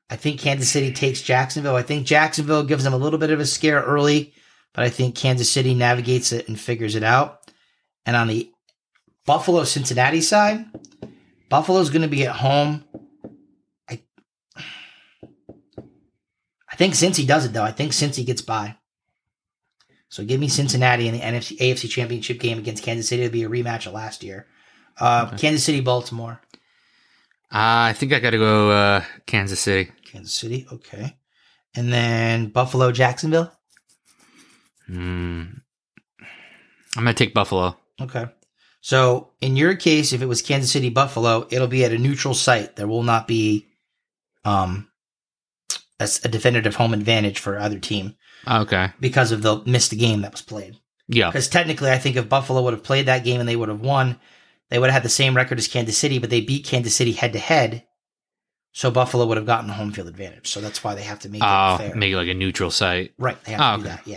I 0.10 0.18
think 0.18 0.42
Kansas 0.42 0.70
City 0.70 0.92
takes 0.92 1.22
Jacksonville. 1.22 1.76
I 1.76 1.84
think 1.84 2.06
Jacksonville 2.06 2.64
gives 2.64 2.84
them 2.84 2.94
a 2.94 2.98
little 2.98 3.20
bit 3.20 3.32
of 3.32 3.40
a 3.40 3.46
scare 3.46 3.82
early, 3.82 4.34
but 4.74 4.84
I 4.84 4.90
think 4.90 5.16
Kansas 5.16 5.50
City 5.50 5.74
navigates 5.74 6.34
it 6.34 6.50
and 6.50 6.60
figures 6.60 6.96
it 6.96 7.04
out. 7.04 7.40
And 8.06 8.16
on 8.16 8.28
the 8.28 8.52
Buffalo 9.26 9.64
Cincinnati 9.64 10.20
side, 10.20 10.66
Buffalo's 11.50 11.90
going 11.90 12.02
to 12.02 12.08
be 12.08 12.26
at 12.26 12.36
home. 12.36 12.84
I 16.72 16.76
think 16.76 16.94
Cincy 16.94 17.26
does 17.28 17.46
it 17.46 17.54
though. 17.54 17.64
I 17.64 17.72
think 17.72 17.92
Cincy 17.92 18.26
gets 18.26 18.42
by. 18.42 18.76
So 20.10 20.24
give 20.26 20.40
me 20.40 20.48
Cincinnati 20.50 21.08
in 21.08 21.14
the 21.14 21.20
NFC 21.22 21.58
AFC 21.58 21.90
Championship 21.90 22.40
game 22.40 22.58
against 22.58 22.84
Kansas 22.84 23.08
City. 23.08 23.24
It'll 23.24 23.32
be 23.34 23.44
a 23.44 23.50
rematch 23.50 23.88
of 23.88 23.94
last 23.94 24.24
year. 24.24 24.46
Uh, 25.00 25.26
Okay. 25.28 25.38
Kansas 25.38 25.64
City, 25.64 25.80
Baltimore. 25.82 26.42
Uh, 27.54 27.92
I 27.92 27.94
think 27.94 28.14
I 28.14 28.20
got 28.20 28.32
to 28.32 28.38
go 28.38 28.72
uh, 28.72 29.04
Kansas 29.26 29.60
City. 29.60 29.92
Kansas 30.06 30.34
City, 30.34 30.68
okay. 30.72 31.16
And 31.76 31.92
then 31.92 32.48
Buffalo, 32.48 32.92
Jacksonville. 32.92 33.52
Hmm. 34.88 35.44
I'm 36.98 37.04
gonna 37.04 37.14
take 37.14 37.34
Buffalo. 37.34 37.78
Okay. 38.02 38.26
So 38.82 39.32
in 39.40 39.56
your 39.56 39.76
case, 39.76 40.12
if 40.12 40.22
it 40.22 40.26
was 40.26 40.42
Kansas 40.42 40.72
City, 40.72 40.90
Buffalo, 40.90 41.48
it'll 41.50 41.68
be 41.68 41.86
at 41.86 41.94
a 41.94 41.98
neutral 41.98 42.34
site. 42.34 42.76
There 42.76 42.88
will 42.88 43.04
not 43.04 43.28
be 43.28 43.68
um 44.44 44.90
a, 46.02 46.08
a 46.26 46.30
definitive 46.30 46.76
home 46.76 46.94
advantage 46.94 47.40
for 47.40 47.58
either 47.60 47.80
team 47.80 48.16
Okay. 48.48 48.90
because 49.00 49.32
of 49.32 49.42
the 49.42 49.62
missed 49.66 49.98
game 49.98 50.22
that 50.22 50.32
was 50.32 50.42
played. 50.42 50.78
Yeah. 51.08 51.28
Because 51.30 51.48
technically, 51.48 51.92
I 51.92 51.98
think 51.98 52.16
if 52.16 52.28
Buffalo 52.30 52.62
would 52.64 52.74
have 52.74 52.84
played 52.84 53.06
that 53.06 53.24
game 53.24 53.40
and 53.40 53.48
they 53.48 53.56
would 53.56 53.70
have 53.70 53.82
won, 53.82 54.20
they 54.70 54.80
would 54.80 54.90
have 54.90 54.94
had 55.02 55.04
the 55.04 55.10
same 55.10 55.36
record 55.36 55.58
as 55.60 55.68
Kansas 55.68 55.98
City, 55.98 56.20
but 56.20 56.30
they 56.30 56.42
beat 56.42 56.66
Kansas 56.66 56.96
City 56.96 57.12
head 57.12 57.34
to 57.34 57.40
head. 57.40 57.84
So 58.74 58.90
Buffalo 58.90 59.26
would 59.26 59.36
have 59.38 59.46
gotten 59.46 59.68
the 59.68 59.74
home 59.74 59.92
field 59.92 60.08
advantage. 60.08 60.48
So 60.48 60.62
that's 60.62 60.82
why 60.84 60.96
they 60.96 61.02
have 61.04 61.20
to 61.20 61.30
make 61.30 61.42
Oh, 61.44 61.76
it 61.76 61.78
fair. 61.80 61.96
make 61.96 62.14
it 62.14 62.16
like 62.16 62.30
a 62.30 62.34
neutral 62.34 62.72
site. 62.72 63.14
Right. 63.18 63.42
They 63.44 63.52
have 63.52 63.62
Oh, 63.62 63.78
to 63.78 63.84
do 63.84 63.90
okay. 63.90 64.02
that. 64.06 64.08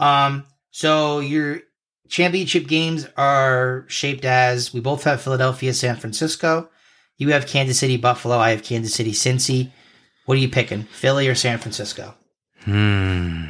Yeah. 0.00 0.26
Um. 0.26 0.44
So 0.72 1.20
your 1.20 1.60
championship 2.08 2.66
games 2.66 3.06
are 3.16 3.84
shaped 3.88 4.24
as 4.24 4.72
we 4.74 4.80
both 4.80 5.04
have 5.04 5.22
Philadelphia, 5.22 5.72
San 5.72 5.96
Francisco. 5.96 6.68
You 7.18 7.28
have 7.30 7.46
Kansas 7.46 7.78
City, 7.78 7.96
Buffalo. 7.96 8.38
I 8.38 8.50
have 8.50 8.64
Kansas 8.64 8.94
City, 8.94 9.12
Cincy. 9.12 9.70
What 10.24 10.36
are 10.36 10.40
you 10.40 10.48
picking, 10.48 10.84
Philly 10.84 11.28
or 11.28 11.34
San 11.34 11.58
Francisco? 11.58 12.14
Hmm. 12.64 13.46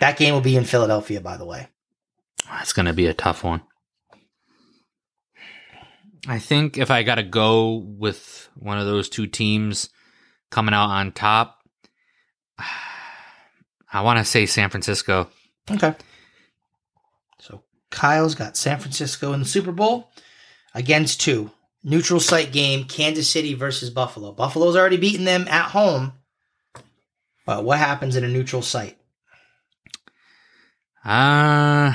That 0.00 0.16
game 0.16 0.34
will 0.34 0.40
be 0.40 0.56
in 0.56 0.64
Philadelphia, 0.64 1.20
by 1.20 1.36
the 1.36 1.46
way. 1.46 1.68
That's 2.50 2.72
gonna 2.72 2.92
be 2.92 3.06
a 3.06 3.14
tough 3.14 3.44
one. 3.44 3.62
I 6.28 6.38
think 6.38 6.76
if 6.76 6.90
I 6.90 7.02
got 7.04 7.16
to 7.16 7.22
go 7.22 7.76
with 7.76 8.48
one 8.56 8.78
of 8.78 8.86
those 8.86 9.08
two 9.08 9.26
teams 9.26 9.88
coming 10.50 10.74
out 10.74 10.90
on 10.90 11.12
top, 11.12 11.58
I 13.92 14.00
want 14.02 14.18
to 14.18 14.24
say 14.24 14.46
San 14.46 14.70
Francisco. 14.70 15.28
Okay. 15.70 15.94
So 17.40 17.62
Kyle's 17.90 18.34
got 18.34 18.56
San 18.56 18.78
Francisco 18.78 19.32
in 19.32 19.40
the 19.40 19.46
Super 19.46 19.72
Bowl 19.72 20.10
against 20.74 21.20
two. 21.20 21.50
Neutral 21.84 22.18
site 22.18 22.50
game, 22.50 22.84
Kansas 22.84 23.30
City 23.30 23.54
versus 23.54 23.90
Buffalo. 23.90 24.32
Buffalo's 24.32 24.74
already 24.74 24.96
beaten 24.96 25.24
them 25.24 25.46
at 25.48 25.70
home. 25.70 26.12
But 27.46 27.64
what 27.64 27.78
happens 27.78 28.16
in 28.16 28.24
a 28.24 28.28
neutral 28.28 28.60
site? 28.60 28.98
Uh, 31.04 31.94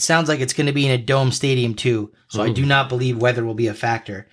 It 0.00 0.02
sounds 0.02 0.30
like 0.30 0.40
it's 0.40 0.54
going 0.54 0.66
to 0.66 0.72
be 0.72 0.86
in 0.86 0.92
a 0.92 0.98
dome 0.98 1.30
stadium 1.30 1.74
too, 1.74 2.10
so 2.28 2.42
I 2.42 2.50
do 2.50 2.64
not 2.64 2.88
believe 2.88 3.18
weather 3.18 3.44
will 3.44 3.54
be 3.54 3.66
a 3.66 3.74
factor. 3.74 4.28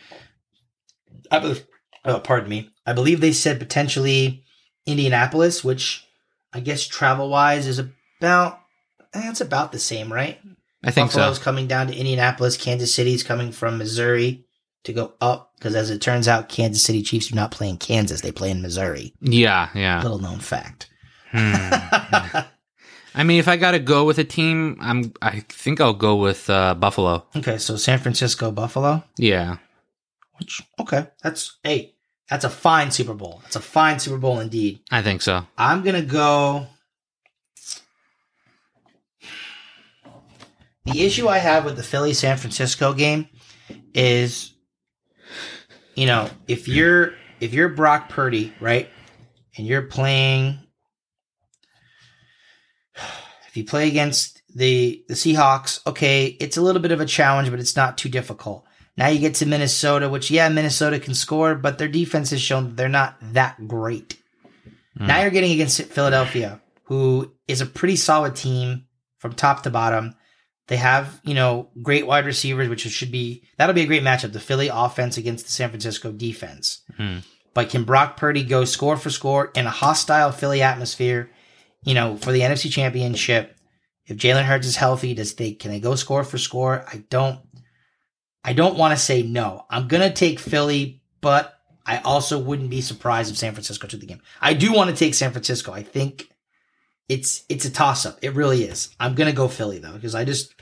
I 1.30 1.40
believe, 1.40 1.68
oh, 2.06 2.20
pardon 2.20 2.50
me. 2.50 2.70
I 2.86 2.94
believe 2.94 3.20
they 3.20 3.34
said 3.34 3.60
potentially 3.60 4.46
Indianapolis, 4.86 5.66
which 5.66 6.08
I 6.54 6.62
guess 6.62 6.88
travel 6.88 7.30
wise 7.30 7.68
is 7.68 7.80
about 7.80 8.62
that's 9.12 9.42
about 9.42 9.74
the 9.74 9.80
same, 9.80 10.12
right? 10.12 10.40
I 10.86 10.92
think 10.92 11.12
Buffalo's 11.12 11.38
so. 11.38 11.44
coming 11.44 11.68
down 11.68 11.88
to 11.88 11.96
Indianapolis. 11.96 12.56
Kansas 12.56 12.96
City's 12.96 13.24
coming 13.24 13.52
from 13.52 13.78
Missouri 13.78 14.47
to 14.84 14.94
go 14.94 15.14
up 15.20 15.54
because, 15.58 15.76
as 15.76 15.90
it 15.90 16.02
turns 16.02 16.28
out, 16.28 16.50
Kansas 16.50 16.84
City 16.84 17.02
Chiefs 17.02 17.28
do 17.28 17.36
not 17.36 17.52
play 17.52 17.70
in 17.70 17.78
Kansas; 17.78 18.22
they 18.22 18.32
play 18.32 18.52
in 18.52 18.62
Missouri. 18.62 19.14
Yeah, 19.22 19.70
yeah. 19.74 20.02
Little 20.02 20.20
known 20.20 20.40
fact. 20.40 20.90
Hmm. 21.32 21.70
I 23.14 23.24
mean, 23.24 23.40
if 23.40 23.48
I 23.48 23.58
got 23.58 23.72
to 23.72 23.80
go 23.80 24.06
with 24.06 24.20
a 24.20 24.24
team, 24.24 24.78
I'm. 24.80 25.14
I 25.22 25.40
think 25.50 25.82
I'll 25.82 25.94
go 25.94 26.16
with 26.16 26.50
uh, 26.50 26.76
Buffalo. 26.76 27.26
okay, 27.36 27.58
so 27.58 27.76
San 27.76 28.00
Francisco, 28.00 28.52
Buffalo. 28.52 29.04
Yeah. 29.18 29.58
Which 30.38 30.62
okay, 30.80 31.08
that's 31.24 31.58
hey, 31.64 31.96
that's 32.30 32.46
a 32.46 32.50
fine 32.50 32.92
Super 32.92 33.14
Bowl. 33.14 33.40
That's 33.44 33.56
a 33.56 33.62
fine 33.62 34.00
Super 34.00 34.18
Bowl 34.18 34.40
indeed. 34.40 34.82
I 34.92 35.02
think 35.02 35.22
so. 35.22 35.48
I'm 35.58 35.84
gonna 35.84 36.04
go. 36.04 36.68
The 40.86 41.06
issue 41.06 41.28
I 41.28 41.40
have 41.40 41.66
with 41.66 41.76
the 41.76 41.84
Philly 41.84 42.14
San 42.14 42.38
Francisco 42.38 42.94
game 42.94 43.28
is, 43.94 44.54
you 45.98 46.06
know, 46.06 46.30
if 46.48 46.68
you're 46.68 47.16
if 47.42 47.54
you're 47.54 47.70
Brock 47.70 48.10
Purdy, 48.10 48.54
right, 48.60 48.88
and 49.58 49.66
you're 49.66 49.82
playing, 49.82 50.60
if 53.48 53.58
you 53.58 53.66
play 53.66 53.88
against 53.88 54.44
the 54.54 55.04
the 55.08 55.16
Seahawks, 55.16 55.86
okay, 55.88 56.38
it's 56.40 56.56
a 56.56 56.62
little 56.62 56.82
bit 56.82 56.92
of 56.92 57.02
a 57.02 57.06
challenge, 57.06 57.50
but 57.50 57.60
it's 57.60 57.76
not 57.76 57.98
too 57.98 58.10
difficult. 58.10 58.64
Now 58.96 59.08
you 59.08 59.20
get 59.20 59.36
to 59.36 59.48
Minnesota, 59.48 60.08
which 60.08 60.30
yeah, 60.30 60.48
Minnesota 60.50 61.00
can 61.00 61.16
score, 61.16 61.56
but 61.56 61.80
their 61.80 61.88
defense 61.88 62.30
has 62.30 62.42
shown 62.42 62.76
they're 62.76 62.88
not 62.88 63.18
that 63.34 63.68
great. 63.68 64.22
Now 64.96 65.16
hmm. 65.16 65.22
you're 65.22 65.32
getting 65.32 65.52
against 65.52 65.82
Philadelphia, 65.82 66.62
who 66.84 67.34
is 67.48 67.60
a 67.60 67.66
pretty 67.66 67.96
solid 67.96 68.36
team 68.36 68.86
from 69.18 69.34
top 69.34 69.64
to 69.64 69.72
bottom. 69.72 70.14
They 70.68 70.78
have, 70.78 71.22
you 71.24 71.34
know, 71.34 71.70
great 71.82 72.06
wide 72.06 72.26
receivers, 72.26 72.68
which 72.68 72.82
should 72.82 73.12
be 73.12 73.44
that'll 73.58 73.76
be 73.76 73.84
a 73.84 73.88
great 73.88 74.04
matchup. 74.04 74.34
The 74.34 74.40
Philly 74.40 74.70
offense 74.72 75.18
against 75.18 75.46
the 75.46 75.52
San 75.52 75.70
Francisco 75.70 76.12
defense. 76.12 76.82
Hmm. 76.98 77.20
But 77.54 77.70
can 77.70 77.86
Brock 77.86 78.18
Purdy 78.18 78.44
go 78.44 78.66
score 78.66 78.98
for 78.98 79.10
score 79.10 79.52
in 79.56 79.66
a 79.66 79.72
hostile 79.72 80.32
Philly 80.32 80.62
atmosphere? 80.62 81.32
You 81.84 81.94
know, 81.94 82.18
for 82.18 82.32
the 82.32 82.42
NFC 82.42 82.72
Championship, 82.72 83.58
if 84.06 84.18
Jalen 84.18 84.44
Hurts 84.44 84.68
is 84.68 84.76
healthy, 84.76 85.14
does 85.14 85.36
they 85.36 85.54
can 85.54 85.72
they 85.72 85.80
go 85.80 85.96
score 85.96 86.24
for 86.24 86.38
score? 86.38 86.86
I 86.92 87.04
don't. 87.10 87.40
I 88.44 88.54
don't 88.54 88.78
want 88.78 88.98
to 88.98 89.04
say 89.04 89.24
no. 89.24 89.66
I'm 89.70 89.88
gonna 89.88 90.14
take 90.14 90.40
Philly, 90.40 91.02
but 91.22 91.58
I 91.86 92.00
also 92.00 92.40
wouldn't 92.40 92.70
be 92.70 92.82
surprised 92.82 93.32
if 93.32 93.38
San 93.38 93.54
Francisco 93.54 93.88
took 93.88 94.02
the 94.02 94.06
game. 94.06 94.22
I 94.42 94.54
do 94.54 94.74
want 94.74 94.90
to 94.90 94.96
take 94.96 95.14
San 95.14 95.32
Francisco. 95.32 95.72
I 95.72 95.84
think 95.84 96.30
it's 97.10 97.44
it's 97.50 97.66
a 97.66 97.72
toss 97.72 98.06
up. 98.06 98.20
It 98.22 98.34
really 98.34 98.64
is. 98.64 98.90
I'm 99.00 99.16
gonna 99.16 99.34
go 99.34 99.48
Philly 99.48 99.80
though 99.80 99.94
because 99.94 100.16
I 100.16 100.26
just 100.26 100.54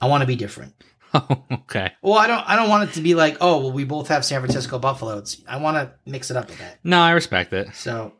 I 0.00 0.06
want 0.06 0.22
to 0.22 0.26
be 0.26 0.36
different. 0.36 0.74
Oh, 1.14 1.44
okay. 1.52 1.92
Well, 2.02 2.18
I 2.18 2.26
don't 2.26 2.48
I 2.48 2.56
don't 2.56 2.68
want 2.68 2.90
it 2.90 2.94
to 2.94 3.00
be 3.00 3.14
like 3.14 3.38
oh 3.40 3.60
well 3.60 3.72
we 3.72 3.84
both 3.84 4.08
have 4.08 4.24
San 4.24 4.40
Francisco 4.40 4.78
Buffalo. 4.78 5.18
It's, 5.18 5.42
I 5.48 5.56
want 5.58 5.76
to 5.76 5.94
mix 6.10 6.30
it 6.30 6.36
up 6.36 6.48
a 6.48 6.52
bit. 6.52 6.78
No, 6.84 7.00
I 7.00 7.12
respect 7.12 7.52
it. 7.52 7.74
So, 7.74 8.12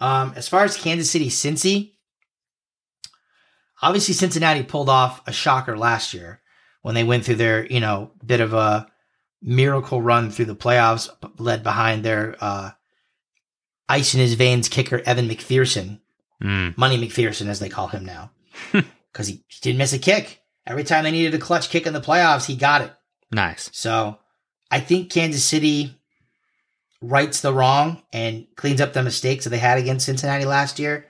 um, 0.00 0.32
as 0.36 0.48
far 0.48 0.64
as 0.64 0.76
Kansas 0.76 1.10
City, 1.10 1.28
Cincy, 1.28 1.92
obviously 3.82 4.14
Cincinnati 4.14 4.62
pulled 4.62 4.88
off 4.88 5.26
a 5.26 5.32
shocker 5.32 5.76
last 5.76 6.14
year 6.14 6.40
when 6.82 6.94
they 6.94 7.04
went 7.04 7.24
through 7.24 7.34
their, 7.34 7.66
you 7.66 7.80
know, 7.80 8.12
bit 8.24 8.40
of 8.40 8.54
a 8.54 8.86
miracle 9.42 10.00
run 10.00 10.30
through 10.30 10.44
the 10.44 10.56
playoffs, 10.56 11.08
led 11.38 11.62
behind 11.62 12.04
their 12.04 12.36
uh, 12.40 12.70
ice 13.88 14.14
in 14.14 14.20
his 14.20 14.34
veins 14.34 14.68
kicker 14.68 15.02
Evan 15.04 15.28
McPherson, 15.28 16.00
Mm. 16.42 16.76
Money 16.76 16.98
McPherson 16.98 17.46
as 17.46 17.60
they 17.60 17.68
call 17.68 17.88
him 17.88 18.04
now, 18.04 18.30
because 18.72 19.26
he, 19.26 19.44
he 19.48 19.60
didn't 19.62 19.78
miss 19.78 19.92
a 19.92 19.98
kick. 19.98 20.42
Every 20.66 20.84
time 20.84 21.04
they 21.04 21.10
needed 21.10 21.34
a 21.34 21.38
clutch 21.38 21.70
kick 21.70 21.86
in 21.86 21.92
the 21.92 22.00
playoffs, 22.00 22.46
he 22.46 22.56
got 22.56 22.82
it. 22.82 22.92
Nice. 23.30 23.70
So 23.72 24.18
I 24.70 24.80
think 24.80 25.10
Kansas 25.10 25.44
City 25.44 25.96
rights 27.00 27.40
the 27.40 27.52
wrong 27.52 28.02
and 28.12 28.46
cleans 28.56 28.80
up 28.80 28.92
the 28.92 29.02
mistakes 29.02 29.44
that 29.44 29.50
they 29.50 29.58
had 29.58 29.78
against 29.78 30.06
Cincinnati 30.06 30.44
last 30.44 30.78
year. 30.78 31.06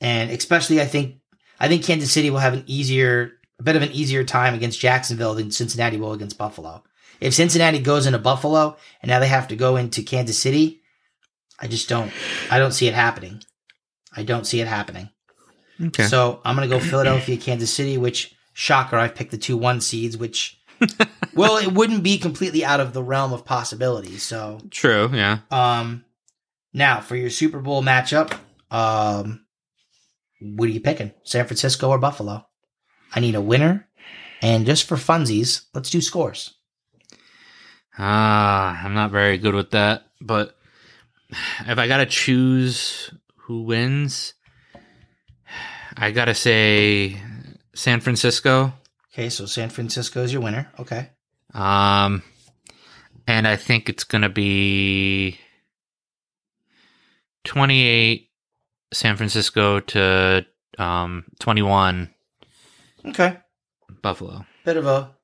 And 0.00 0.30
especially 0.30 0.80
I 0.80 0.86
think 0.86 1.16
I 1.58 1.68
think 1.68 1.84
Kansas 1.84 2.12
City 2.12 2.30
will 2.30 2.38
have 2.38 2.54
an 2.54 2.64
easier 2.66 3.32
a 3.58 3.62
bit 3.62 3.76
of 3.76 3.82
an 3.82 3.90
easier 3.90 4.22
time 4.22 4.54
against 4.54 4.80
Jacksonville 4.80 5.34
than 5.34 5.50
Cincinnati 5.50 5.96
will 5.96 6.12
against 6.12 6.38
Buffalo. 6.38 6.84
If 7.20 7.34
Cincinnati 7.34 7.80
goes 7.80 8.06
into 8.06 8.18
Buffalo 8.20 8.76
and 9.02 9.08
now 9.08 9.18
they 9.18 9.26
have 9.26 9.48
to 9.48 9.56
go 9.56 9.76
into 9.76 10.02
Kansas 10.02 10.38
City, 10.38 10.82
I 11.58 11.66
just 11.66 11.88
don't 11.88 12.12
I 12.50 12.58
don't 12.58 12.72
see 12.72 12.86
it 12.86 12.94
happening. 12.94 13.42
I 14.18 14.24
don't 14.24 14.46
see 14.46 14.60
it 14.60 14.66
happening. 14.66 15.10
Okay. 15.80 16.02
So 16.02 16.40
I'm 16.44 16.56
going 16.56 16.68
to 16.68 16.76
go 16.76 16.82
Philadelphia, 16.82 17.36
Kansas 17.36 17.72
City, 17.72 17.96
which 17.98 18.34
shocker, 18.52 18.96
I've 18.96 19.14
picked 19.14 19.30
the 19.30 19.38
two 19.38 19.56
one 19.56 19.80
seeds, 19.80 20.16
which, 20.16 20.60
well, 21.34 21.56
it 21.56 21.72
wouldn't 21.72 22.02
be 22.02 22.18
completely 22.18 22.64
out 22.64 22.80
of 22.80 22.92
the 22.92 23.02
realm 23.02 23.32
of 23.32 23.44
possibilities. 23.44 24.24
So, 24.24 24.58
True. 24.70 25.08
Yeah. 25.12 25.38
um, 25.52 26.04
now 26.72 27.00
for 27.00 27.14
your 27.14 27.30
Super 27.30 27.60
Bowl 27.60 27.80
matchup, 27.80 28.36
um, 28.72 29.46
what 30.40 30.68
are 30.68 30.72
you 30.72 30.80
picking? 30.80 31.12
San 31.22 31.46
Francisco 31.46 31.88
or 31.90 31.98
Buffalo? 31.98 32.44
I 33.14 33.20
need 33.20 33.36
a 33.36 33.40
winner. 33.40 33.86
And 34.42 34.66
just 34.66 34.88
for 34.88 34.96
funsies, 34.96 35.66
let's 35.74 35.90
do 35.90 36.00
scores. 36.00 36.54
Ah, 37.96 38.84
I'm 38.84 38.94
not 38.94 39.10
very 39.12 39.38
good 39.38 39.54
with 39.54 39.70
that, 39.70 40.06
but 40.20 40.56
if 41.66 41.78
I 41.78 41.88
gotta 41.88 42.06
choose 42.06 43.12
who 43.48 43.62
wins, 43.62 44.34
I 45.96 46.10
gotta 46.10 46.34
say 46.34 47.16
San 47.74 48.00
Francisco. 48.00 48.74
Okay, 49.12 49.30
so 49.30 49.46
San 49.46 49.70
Francisco 49.70 50.22
is 50.22 50.32
your 50.32 50.42
winner. 50.42 50.70
Okay. 50.78 51.08
Um, 51.54 52.22
and 53.26 53.48
I 53.48 53.56
think 53.56 53.88
it's 53.88 54.04
gonna 54.04 54.28
be 54.28 55.38
28 57.44 58.28
San 58.92 59.16
Francisco 59.16 59.80
to 59.80 60.46
um 60.78 61.24
21 61.40 62.14
Okay. 63.06 63.38
Buffalo. 64.02 64.44
bit 64.64 64.76
of 64.76 64.86
a 64.86 65.14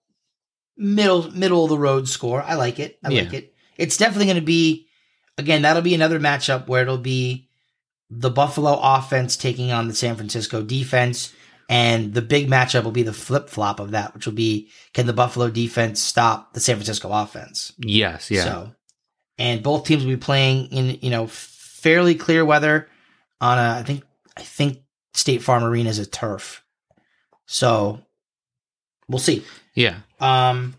middle 0.76 1.30
middle 1.30 1.64
of 1.64 1.70
the 1.70 1.78
road 1.78 2.08
score. 2.08 2.42
I 2.42 2.54
like 2.54 2.78
it. 2.78 2.98
I 3.04 3.10
like 3.10 3.34
it. 3.34 3.52
It's 3.76 3.96
definitely 3.98 4.26
going 4.26 4.36
to 4.36 4.42
be 4.42 4.86
again. 5.36 5.62
That'll 5.62 5.82
be 5.82 5.94
another 5.94 6.18
matchup 6.18 6.66
where 6.68 6.82
it'll 6.82 6.96
be 6.98 7.48
the 8.10 8.30
Buffalo 8.30 8.78
offense 8.82 9.36
taking 9.36 9.72
on 9.72 9.88
the 9.88 9.94
San 9.94 10.16
Francisco 10.16 10.62
defense, 10.62 11.32
and 11.68 12.14
the 12.14 12.22
big 12.22 12.48
matchup 12.48 12.84
will 12.84 12.90
be 12.90 13.02
the 13.02 13.12
flip 13.12 13.48
flop 13.48 13.80
of 13.80 13.92
that, 13.92 14.14
which 14.14 14.26
will 14.26 14.34
be 14.34 14.68
can 14.92 15.06
the 15.06 15.12
Buffalo 15.12 15.48
defense 15.48 16.00
stop 16.00 16.52
the 16.52 16.60
San 16.60 16.76
Francisco 16.76 17.10
offense? 17.10 17.72
Yes, 17.78 18.30
yeah. 18.30 18.44
So, 18.44 18.72
and 19.38 19.62
both 19.62 19.86
teams 19.86 20.04
will 20.04 20.12
be 20.12 20.16
playing 20.16 20.66
in 20.66 20.98
you 21.00 21.10
know 21.10 21.26
fairly 21.26 22.14
clear 22.14 22.44
weather 22.44 22.88
on 23.40 23.58
a 23.58 23.78
I 23.80 23.82
think 23.82 24.04
I 24.36 24.42
think 24.42 24.80
State 25.14 25.42
Farm 25.42 25.64
Arena 25.64 25.90
is 25.90 25.98
a 25.98 26.06
turf. 26.06 26.62
So 27.46 28.00
we'll 29.08 29.18
see. 29.18 29.44
yeah. 29.74 29.98
Um, 30.20 30.74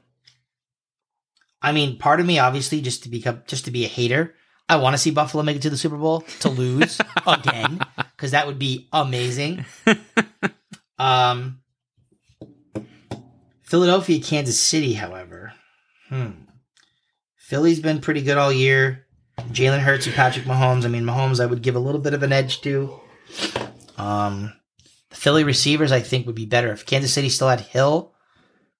I 1.61 1.71
mean, 1.71 1.97
part 1.97 2.19
of 2.19 2.26
me, 2.26 2.38
obviously, 2.38 2.82
just 2.82 3.03
to 3.03 3.09
become, 3.09 3.41
just 3.47 3.65
to 3.65 3.71
be 3.71 3.86
a 3.86 3.88
hater, 3.88 4.36
I 4.68 4.78
want 4.78 4.93
to 4.93 4.97
see 4.97 5.11
Buffalo 5.11 5.43
make 5.43 5.57
it 5.57 5.61
to 5.63 5.70
the 5.70 5.78
Super 5.78 5.97
Bowl 5.97 6.22
to 6.39 6.49
lose 6.49 6.99
again 7.28 7.80
because 8.16 8.32
that 8.32 8.47
would 8.47 8.57
be 8.57 8.88
amazing. 8.91 9.66
um, 10.97 11.59
Philadelphia, 13.61 14.22
Kansas 14.22 14.59
City, 14.59 14.93
however, 14.93 15.53
hmm. 16.09 16.32
Philly's 17.36 17.80
been 17.80 18.01
pretty 18.01 18.22
good 18.22 18.38
all 18.38 18.51
year. 18.51 19.05
Jalen 19.51 19.80
Hurts 19.80 20.07
and 20.07 20.16
Patrick 20.16 20.45
Mahomes. 20.45 20.86
I 20.86 20.88
mean, 20.88 21.03
Mahomes, 21.03 21.39
I 21.39 21.45
would 21.45 21.61
give 21.61 21.76
a 21.76 21.80
little 21.80 22.01
bit 22.01 22.13
of 22.13 22.24
an 22.24 22.34
edge 22.34 22.61
to. 22.61 22.99
Um, 23.97 24.53
the 25.09 25.16
Philly 25.16 25.43
receivers, 25.43 25.91
I 25.91 25.99
think, 25.99 26.26
would 26.26 26.36
be 26.36 26.45
better 26.45 26.72
if 26.72 26.86
Kansas 26.86 27.13
City 27.13 27.30
still 27.30 27.49
had 27.49 27.59
Hill 27.59 28.13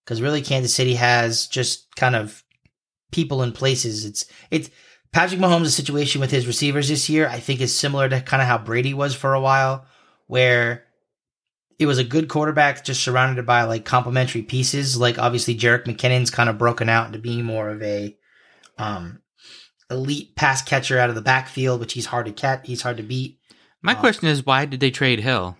because 0.04 0.22
really 0.22 0.42
Kansas 0.42 0.74
City 0.74 0.96
has 0.96 1.48
just 1.48 1.96
kind 1.96 2.16
of 2.16 2.44
people 3.12 3.44
in 3.44 3.52
places. 3.52 4.06
It's 4.06 4.26
it's 4.52 4.70
Patrick 5.16 5.40
Mahomes' 5.40 5.70
situation 5.70 6.20
with 6.20 6.30
his 6.30 6.46
receivers 6.46 6.90
this 6.90 7.08
year. 7.08 7.26
I 7.30 7.40
think 7.40 7.62
is 7.62 7.74
similar 7.74 8.10
to 8.10 8.20
kind 8.20 8.42
of 8.42 8.50
how 8.50 8.58
Brady 8.58 8.94
was 8.94 9.16
for 9.16 9.34
a 9.34 9.40
while, 9.40 9.86
where 10.28 10.84
it 11.80 11.86
was 11.86 11.98
a 11.98 12.04
good 12.04 12.28
quarterback 12.28 12.84
just 12.84 13.02
surrounded 13.02 13.46
by 13.46 13.64
like 13.64 13.86
complementary 13.86 14.42
pieces. 14.42 15.00
Like 15.00 15.18
obviously 15.18 15.56
Jerick 15.56 15.86
McKinnon's 15.86 16.32
kind 16.32 16.50
of 16.50 16.58
broken 16.58 16.90
out 16.90 17.08
into 17.08 17.18
being 17.18 17.46
more 17.46 17.70
of 17.70 17.82
a 17.82 18.18
um 18.78 19.22
elite 19.90 20.36
pass 20.36 20.62
catcher 20.62 21.00
out 21.00 21.08
of 21.08 21.16
the 21.16 21.22
backfield, 21.22 21.80
which 21.80 21.94
he's 21.94 22.08
hard 22.08 22.26
to 22.26 22.34
catch. 22.34 22.68
He's 22.68 22.82
hard 22.82 22.98
to 22.98 23.04
beat. 23.04 23.40
My 23.82 23.94
Uh, 23.94 24.00
question 24.02 24.28
is, 24.28 24.46
why 24.46 24.66
did 24.66 24.82
they 24.82 24.92
trade 24.92 25.22
Hill? 25.22 25.58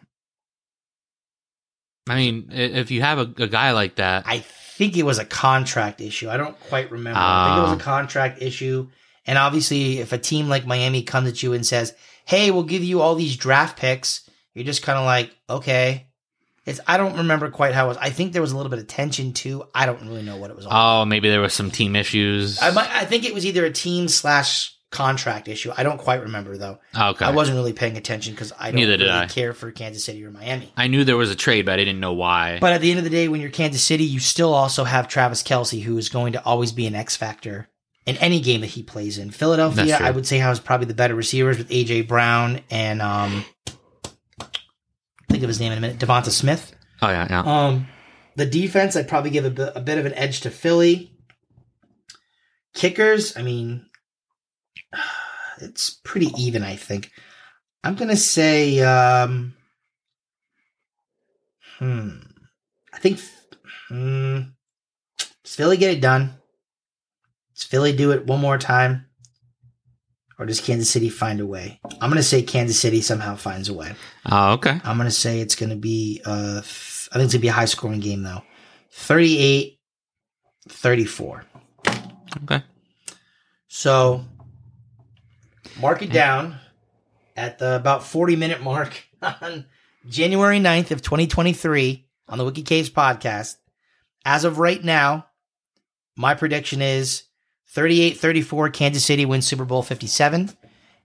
I 2.10 2.16
mean, 2.16 2.50
if 2.52 2.92
you 2.92 3.02
have 3.04 3.20
a, 3.20 3.34
a 3.42 3.48
guy 3.48 3.72
like 3.72 3.96
that, 3.96 4.26
I 4.28 4.40
think 4.40 4.98
it 4.98 5.04
was 5.04 5.18
a 5.18 5.24
contract 5.26 6.02
issue. 6.02 6.30
I 6.30 6.36
don't 6.36 6.60
quite 6.60 6.92
remember. 6.92 7.22
I 7.22 7.48
think 7.48 7.58
it 7.60 7.72
was 7.72 7.80
a 7.80 7.84
contract 7.84 8.42
issue. 8.42 8.90
And 9.28 9.38
obviously, 9.38 10.00
if 10.00 10.14
a 10.14 10.18
team 10.18 10.50
like 10.50 10.66
Miami 10.68 11.04
comes 11.04 11.30
at 11.30 11.42
you 11.44 11.54
and 11.54 11.66
says, 11.66 11.94
"Hey, 12.26 12.52
we'll 12.52 12.64
give 12.64 12.84
you 12.84 13.02
all 13.02 13.16
these 13.16 13.38
draft 13.38 13.78
picks," 13.78 14.30
you're 14.54 14.66
just 14.66 14.84
kind 14.84 15.00
of 15.00 15.06
like, 15.06 15.36
"Okay." 15.50 16.08
It's 16.66 16.80
I 16.88 16.98
don't 16.98 17.18
remember 17.18 17.52
quite 17.52 17.76
how 17.76 17.86
it 17.86 17.90
was. 17.90 17.98
I 17.98 18.10
think 18.10 18.34
there 18.34 18.42
was 18.42 18.52
a 18.52 18.58
little 18.58 18.72
bit 18.72 18.80
of 18.80 18.88
tension 18.88 19.34
too. 19.34 19.66
I 19.74 19.86
don't 19.86 20.02
really 20.02 20.24
know 20.24 20.38
what 20.38 20.50
it 20.50 20.56
was. 20.56 20.66
All 20.66 21.02
Oh, 21.02 21.06
maybe 21.06 21.30
there 21.30 21.42
was 21.42 21.54
some 21.54 21.70
team 21.70 21.96
issues. 21.96 22.60
I 22.62 22.72
might, 22.72 22.90
I 22.90 23.06
think 23.06 23.24
it 23.24 23.36
was 23.36 23.46
either 23.46 23.66
a 23.66 23.72
team 23.72 24.08
slash 24.08 24.76
contract 24.90 25.48
issue. 25.48 25.72
I 25.76 25.84
don't 25.84 26.00
quite 26.00 26.22
remember 26.22 26.58
though. 26.58 26.80
Oh, 26.96 27.10
okay. 27.10 27.26
I 27.26 27.32
wasn't 27.32 27.58
really 27.58 27.74
paying 27.74 27.98
attention 27.98 28.34
because 28.34 28.52
I 28.58 28.72
don't 28.72 28.76
Neither 28.76 28.98
did 28.98 29.06
really 29.06 29.20
I. 29.20 29.26
care 29.28 29.54
for 29.54 29.72
Kansas 29.72 30.04
City 30.06 30.24
or 30.24 30.32
Miami. 30.32 30.72
I 30.76 30.88
knew 30.88 31.04
there 31.04 31.18
was 31.18 31.30
a 31.30 31.36
trade, 31.36 31.66
but 31.66 31.74
I 31.74 31.84
didn't 31.84 32.00
know 32.00 32.14
why. 32.14 32.58
But 32.60 32.74
at 32.74 32.82
the 32.82 32.90
end 32.90 32.98
of 32.98 33.04
the 33.04 33.10
day, 33.12 33.28
when 33.28 33.42
you're 33.42 33.52
Kansas 33.52 33.84
City, 33.84 34.06
you 34.06 34.20
still 34.20 34.54
also 34.54 34.86
have 34.86 35.08
Travis 35.08 35.44
Kelce, 35.44 35.84
who 35.84 35.98
is 35.98 36.10
going 36.10 36.34
to 36.34 36.44
always 36.44 36.72
be 36.72 36.88
an 36.88 36.96
X 36.96 37.16
factor 37.16 37.68
in 38.06 38.18
any 38.18 38.40
game 38.40 38.62
that 38.62 38.68
he 38.68 38.84
plays 38.84 39.18
in. 39.18 39.32
Philadelphia, 39.32 39.98
I 40.00 40.12
would 40.12 40.28
say, 40.28 40.38
has 40.38 40.60
probably 40.60 40.88
the 40.88 40.94
better 40.94 41.16
receivers 41.16 41.58
with 41.58 41.70
AJ 41.70 42.08
Brown 42.08 42.62
and 42.70 43.02
um, 43.02 43.44
think 45.30 45.44
of 45.44 45.48
his 45.48 45.60
name 45.60 45.72
in 45.72 45.78
a 45.78 45.82
minute, 45.82 45.98
Devonta 46.00 46.30
Smith. 46.30 46.74
oh 47.02 47.10
yeah, 47.10 47.28
yeah. 47.30 47.40
Um, 47.42 47.88
the 48.36 48.46
defense, 48.46 48.96
I'd 48.96 49.08
probably 49.08 49.32
give 49.32 49.46
a 49.46 49.50
bit, 49.50 49.86
bit 49.86 49.98
of 49.98 50.06
an 50.06 50.14
edge 50.14 50.42
to 50.42 50.52
Philly. 50.52 51.12
Kickers, 52.74 53.38
I 53.38 53.42
mean, 53.42 53.86
it's 55.62 56.02
pretty 56.04 56.28
even, 56.38 56.64
I 56.64 56.76
think. 56.76 57.12
I'm 57.84 57.96
gonna 57.96 58.18
say, 58.18 58.80
um, 58.82 59.56
hmm, 61.80 62.10
I 62.94 63.00
think, 63.00 63.20
hmm, 63.90 64.40
does 65.18 65.56
Philly 65.56 65.78
get 65.78 65.92
it 65.92 66.02
done? 66.02 66.34
Does 67.56 67.64
Philly 67.64 67.96
do 67.96 68.12
it 68.12 68.26
one 68.26 68.42
more 68.42 68.58
time? 68.58 69.06
Or 70.38 70.46
does 70.46 70.60
Kansas 70.60 70.90
City 70.90 71.10
find 71.10 71.40
a 71.40 71.46
way? 71.46 71.80
I'm 72.02 72.10
gonna 72.10 72.22
say 72.22 72.42
Kansas 72.42 72.80
City 72.80 73.02
somehow 73.02 73.36
finds 73.36 73.70
a 73.70 73.74
way. 73.74 73.96
Oh, 74.30 74.54
okay. 74.54 74.82
I'm 74.84 74.98
going 74.98 75.08
to 75.08 75.12
say 75.12 75.40
it's 75.40 75.56
going 75.56 75.70
to 75.70 75.76
be, 75.76 76.22
uh, 76.26 76.58
I 76.58 76.62
think 76.62 76.64
it's 76.64 77.12
going 77.14 77.30
to 77.30 77.40
be 77.40 77.48
a 77.48 77.54
high 77.54 77.66
scoring 77.66 78.00
game 78.00 78.24
though. 78.24 78.42
38 78.92 79.80
34. 80.68 81.46
Okay. 82.44 82.64
So 83.68 84.26
mark 85.80 86.02
it 86.02 86.12
down 86.12 86.58
at 87.36 87.60
the 87.60 87.76
about 87.76 88.04
40 88.04 88.36
minute 88.36 88.62
mark 88.62 89.06
on 89.22 89.66
January 90.08 90.60
9th 90.60 90.92
of 90.92 91.02
2023 91.02 92.08
on 92.30 92.38
the 92.38 92.46
Wicked 92.46 92.66
K's 92.66 92.90
podcast. 92.90 93.58
As 94.26 94.44
of 94.44 94.58
right 94.58 94.84
now, 94.84 95.28
my 96.18 96.34
prediction 96.34 96.82
is 96.82 97.24
38 97.76 98.18
34 98.18 98.70
Kansas 98.70 99.04
City 99.06 99.26
wins 99.26 99.46
Super 99.46 99.66
Bowl 99.66 99.84
57. 99.84 100.50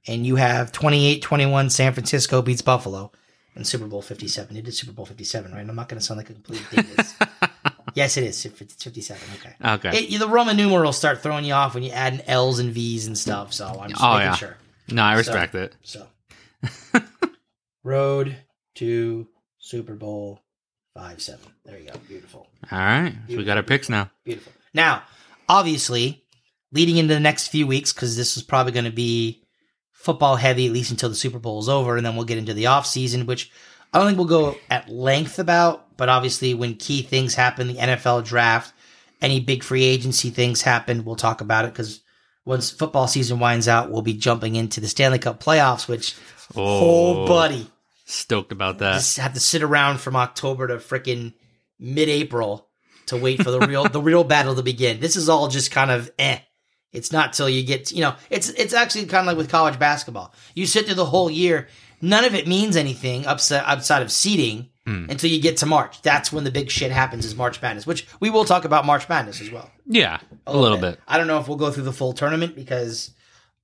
And 0.07 0.25
you 0.27 0.37
have 0.37 0.73
28 0.73 1.21
21 1.21 1.69
San 1.69 1.93
Francisco 1.93 2.41
beats 2.43 2.63
Buffalo 2.63 3.11
in 3.57 3.65
Super 3.65 3.87
Bowl 3.87 4.01
57. 4.01 4.57
It 4.57 4.67
is 4.69 4.79
Super 4.79 4.93
Bowl 4.93 5.05
57, 5.05 5.53
right? 5.53 5.69
I'm 5.69 5.75
not 5.75 5.89
going 5.89 5.99
to 5.99 6.05
sound 6.07 6.19
like 6.19 6.31
a 6.31 6.33
complete 6.33 6.65
dingus. 6.71 7.15
yes, 7.95 8.17
it 8.17 8.25
is. 8.25 8.45
It's 8.47 8.83
57. 8.83 9.23
Okay. 9.35 9.55
Okay. 9.91 10.05
It, 10.05 10.19
the 10.19 10.29
Roman 10.29 10.57
numerals 10.57 10.97
start 10.97 11.23
throwing 11.23 11.45
you 11.45 11.53
off 11.53 11.75
when 11.75 11.83
you 11.83 11.91
add 11.91 12.15
in 12.15 12.21
L's 12.23 12.61
and 12.61 12.73
V's 12.73 13.07
and 13.09 13.19
stuff. 13.19 13.53
So 13.53 13.67
I'm 13.67 13.91
just 13.91 14.03
Oh, 14.03 14.13
making 14.15 14.25
yeah. 14.27 14.35
sure. 14.37 14.57
no, 14.93 15.03
I 15.03 15.17
respect 15.17 15.55
it. 15.57 15.77
So, 15.83 16.07
road 17.83 18.37
to 18.77 19.27
Super 19.59 19.95
Bowl 19.95 20.41
five 20.95 21.21
seven. 21.21 21.47
There 21.65 21.79
you 21.79 21.91
go. 21.91 21.99
Beautiful, 22.09 22.47
All 22.71 22.79
right. 22.79 23.15
So 23.29 23.37
we 23.37 23.45
got 23.45 23.57
our 23.57 23.63
picks 23.63 23.89
now. 23.89 24.11
beautiful. 24.25 24.53
Now, 24.73 25.03
obviously, 25.49 26.25
leading 26.73 26.97
into 26.97 27.15
the 27.15 27.21
next 27.21 27.49
few 27.49 27.67
weeks, 27.67 27.93
because 27.93 28.17
this 28.17 28.37
is 28.37 28.43
probably 28.43 28.73
going 28.73 28.85
to 28.85 28.91
be 28.91 29.43
football 29.93 30.37
heavy 30.37 30.67
at 30.67 30.73
least 30.73 30.91
until 30.91 31.09
the 31.09 31.15
Super 31.15 31.39
Bowl 31.39 31.61
is 31.61 31.69
over, 31.69 31.97
and 31.97 32.05
then 32.05 32.17
we'll 32.17 32.25
get 32.25 32.39
into 32.39 32.55
the 32.55 32.67
off 32.67 32.87
season, 32.87 33.27
which 33.27 33.51
I 33.93 33.99
don't 33.99 34.07
think 34.07 34.19
we'll 34.19 34.27
go 34.27 34.57
at 34.71 34.89
length 34.89 35.39
about. 35.39 35.97
But 35.97 36.09
obviously, 36.09 36.55
when 36.55 36.75
key 36.75 37.03
things 37.03 37.35
happen, 37.35 37.69
the 37.69 37.75
NFL 37.75 38.25
draft, 38.25 38.73
any 39.21 39.41
big 39.41 39.63
free 39.63 39.85
agency 39.85 40.31
things 40.31 40.63
happen, 40.63 41.05
we'll 41.05 41.17
talk 41.17 41.41
about 41.41 41.65
it 41.65 41.73
because. 41.73 42.01
Once 42.47 42.71
football 42.71 43.07
season 43.07 43.39
winds 43.39 43.69
out, 43.69 43.91
we'll 43.91 44.01
be 44.01 44.15
jumping 44.15 44.57
into 44.57 44.81
the 44.81 44.89
Stanley 44.89 45.19
Cup 45.19 45.45
playoffs, 45.45 45.87
which 45.87 46.17
Oh, 46.57 47.27
buddy. 47.27 47.71
Stoked 48.07 48.53
about 48.53 48.79
that. 48.79 48.95
Just 48.95 49.19
have 49.19 49.35
to 49.35 49.41
sit 49.41 49.63
around 49.63 50.01
from 50.01 50.17
October 50.17 50.67
to 50.69 50.77
freaking 50.77 51.35
mid-April 51.79 52.69
to 53.07 53.17
wait 53.17 53.43
for 53.43 53.51
the 53.51 53.61
real 53.61 53.85
the 53.85 54.03
real 54.03 54.25
battle 54.25 54.55
to 54.57 54.63
begin. 54.63 55.01
This 55.01 55.17
is 55.17 55.29
all 55.29 55.49
just 55.49 55.71
kind 55.71 55.91
of 55.91 56.11
eh. 56.19 56.39
It's 56.93 57.13
not 57.13 57.33
till 57.33 57.49
you 57.49 57.65
get 57.65 57.93
you 57.93 58.01
know. 58.01 58.15
It's 58.31 58.49
it's 58.51 58.75
actually 58.75 59.07
kind 59.07 59.21
of 59.21 59.27
like 59.27 59.37
with 59.37 59.51
college 59.51 59.79
basketball. 59.79 60.35
You 60.55 60.67
sit 60.67 60.87
through 60.87 60.97
the 60.97 61.07
whole 61.07 61.31
year. 61.31 61.69
None 62.03 62.25
of 62.25 62.35
it 62.35 62.49
means 62.49 62.77
anything 62.77 63.27
outside 63.27 64.03
of 64.03 64.11
seeding 64.11 64.71
hmm. 64.87 65.05
until 65.11 65.29
you 65.31 65.41
get 65.41 65.59
to 65.59 65.67
March. 65.67 66.01
That's 66.01 66.33
when 66.33 66.45
the 66.45 66.51
big 66.51 66.71
shit 66.71 66.91
happens. 66.91 67.25
Is 67.25 67.37
March 67.37 67.61
Madness, 67.61 67.87
which 67.87 68.07
we 68.21 68.31
will 68.31 68.45
talk 68.45 68.65
about 68.65 68.87
March 68.87 69.09
Madness 69.09 69.41
as 69.41 69.51
well. 69.51 69.71
Yeah, 69.87 70.19
a 70.47 70.57
little 70.57 70.79
bit. 70.79 70.99
I 71.07 71.19
don't 71.19 71.27
know 71.27 71.39
if 71.39 71.47
we'll 71.47 71.59
go 71.59 71.71
through 71.71 71.85
the 71.85 71.93
full 71.93 72.13
tournament 72.13 72.57
because 72.57 73.11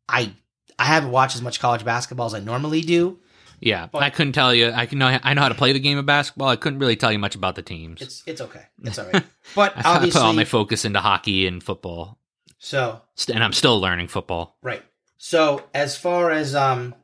I 0.09 0.33
I 0.79 0.85
haven't 0.85 1.11
watched 1.11 1.35
as 1.35 1.43
much 1.43 1.61
college 1.61 1.85
basketball 1.85 2.27
as 2.27 2.35
I 2.35 2.41
normally 2.41 2.83
do. 2.83 3.18
Yeah, 3.61 3.89
I 3.95 4.11
couldn't 4.11 4.35
tell 4.35 4.55
you. 4.55 4.70
I 4.70 4.87
can 4.87 4.99
know. 4.99 5.18
I 5.22 5.35
know 5.35 5.41
how 5.41 5.49
to 5.49 5.55
play 5.55 5.72
the 5.72 5.81
game 5.81 5.97
of 5.99 6.05
basketball. 6.05 6.49
I 6.49 6.57
couldn't 6.57 6.79
really 6.79 6.97
tell 6.97 7.11
you 7.11 7.18
much 7.18 7.35
about 7.35 7.55
the 7.55 7.62
teams. 7.62 8.03
It's 8.03 8.22
it's 8.27 8.41
okay. 8.41 8.62
It's 8.83 8.99
all 8.99 9.07
right. 9.07 9.24
But 9.55 9.74
I 9.77 10.01
put 10.01 10.16
all 10.16 10.33
my 10.33 10.45
focus 10.45 10.85
into 10.85 11.01
hockey 11.01 11.47
and 11.47 11.62
football, 11.62 12.18
so 12.66 13.00
and 13.32 13.42
I'm 13.44 13.52
still 13.52 13.80
learning 13.80 14.08
football. 14.08 14.56
right. 14.62 14.82
So 15.18 15.62
as 15.74 15.96
far 15.96 16.30
as 16.30 16.54
um 16.54 16.94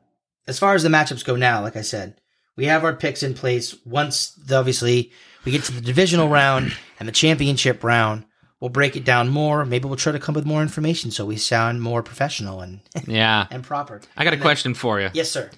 as 0.47 0.59
far 0.59 0.75
as 0.75 0.83
the 0.83 0.89
matchups 0.89 1.25
go 1.25 1.35
now, 1.35 1.61
like 1.61 1.75
I 1.75 1.81
said, 1.81 2.19
we 2.55 2.65
have 2.65 2.83
our 2.83 2.93
picks 2.95 3.23
in 3.23 3.33
place. 3.33 3.75
Once 3.85 4.31
the, 4.35 4.55
obviously 4.57 5.11
we 5.45 5.51
get 5.51 5.63
to 5.63 5.71
the 5.71 5.81
divisional 5.81 6.27
round 6.29 6.75
and 6.99 7.07
the 7.07 7.13
championship 7.13 7.83
round, 7.83 8.25
we'll 8.59 8.69
break 8.69 8.95
it 8.95 9.03
down 9.05 9.29
more. 9.29 9.65
Maybe 9.65 9.87
we'll 9.87 9.97
try 9.97 10.11
to 10.11 10.19
come 10.19 10.35
with 10.35 10.45
more 10.45 10.61
information 10.61 11.11
so 11.11 11.25
we 11.25 11.37
sound 11.37 11.81
more 11.81 12.03
professional 12.03 12.61
and 12.61 12.81
Yeah, 13.07 13.47
and 13.49 13.63
proper. 13.63 14.01
I 14.17 14.23
got 14.23 14.33
a 14.33 14.37
question 14.37 14.73
for 14.73 14.99
you. 15.01 15.09
Yes, 15.13 15.31
sir. 15.31 15.49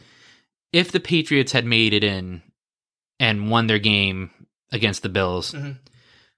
If 0.72 0.92
the 0.92 1.00
Patriots 1.00 1.52
had 1.52 1.66
made 1.66 1.94
it 1.94 2.04
in 2.04 2.42
and 3.20 3.50
won 3.50 3.68
their 3.68 3.80
game 3.80 4.30
against 4.72 5.04
the 5.04 5.10
Bills, 5.10 5.52
Mhm. 5.52 5.78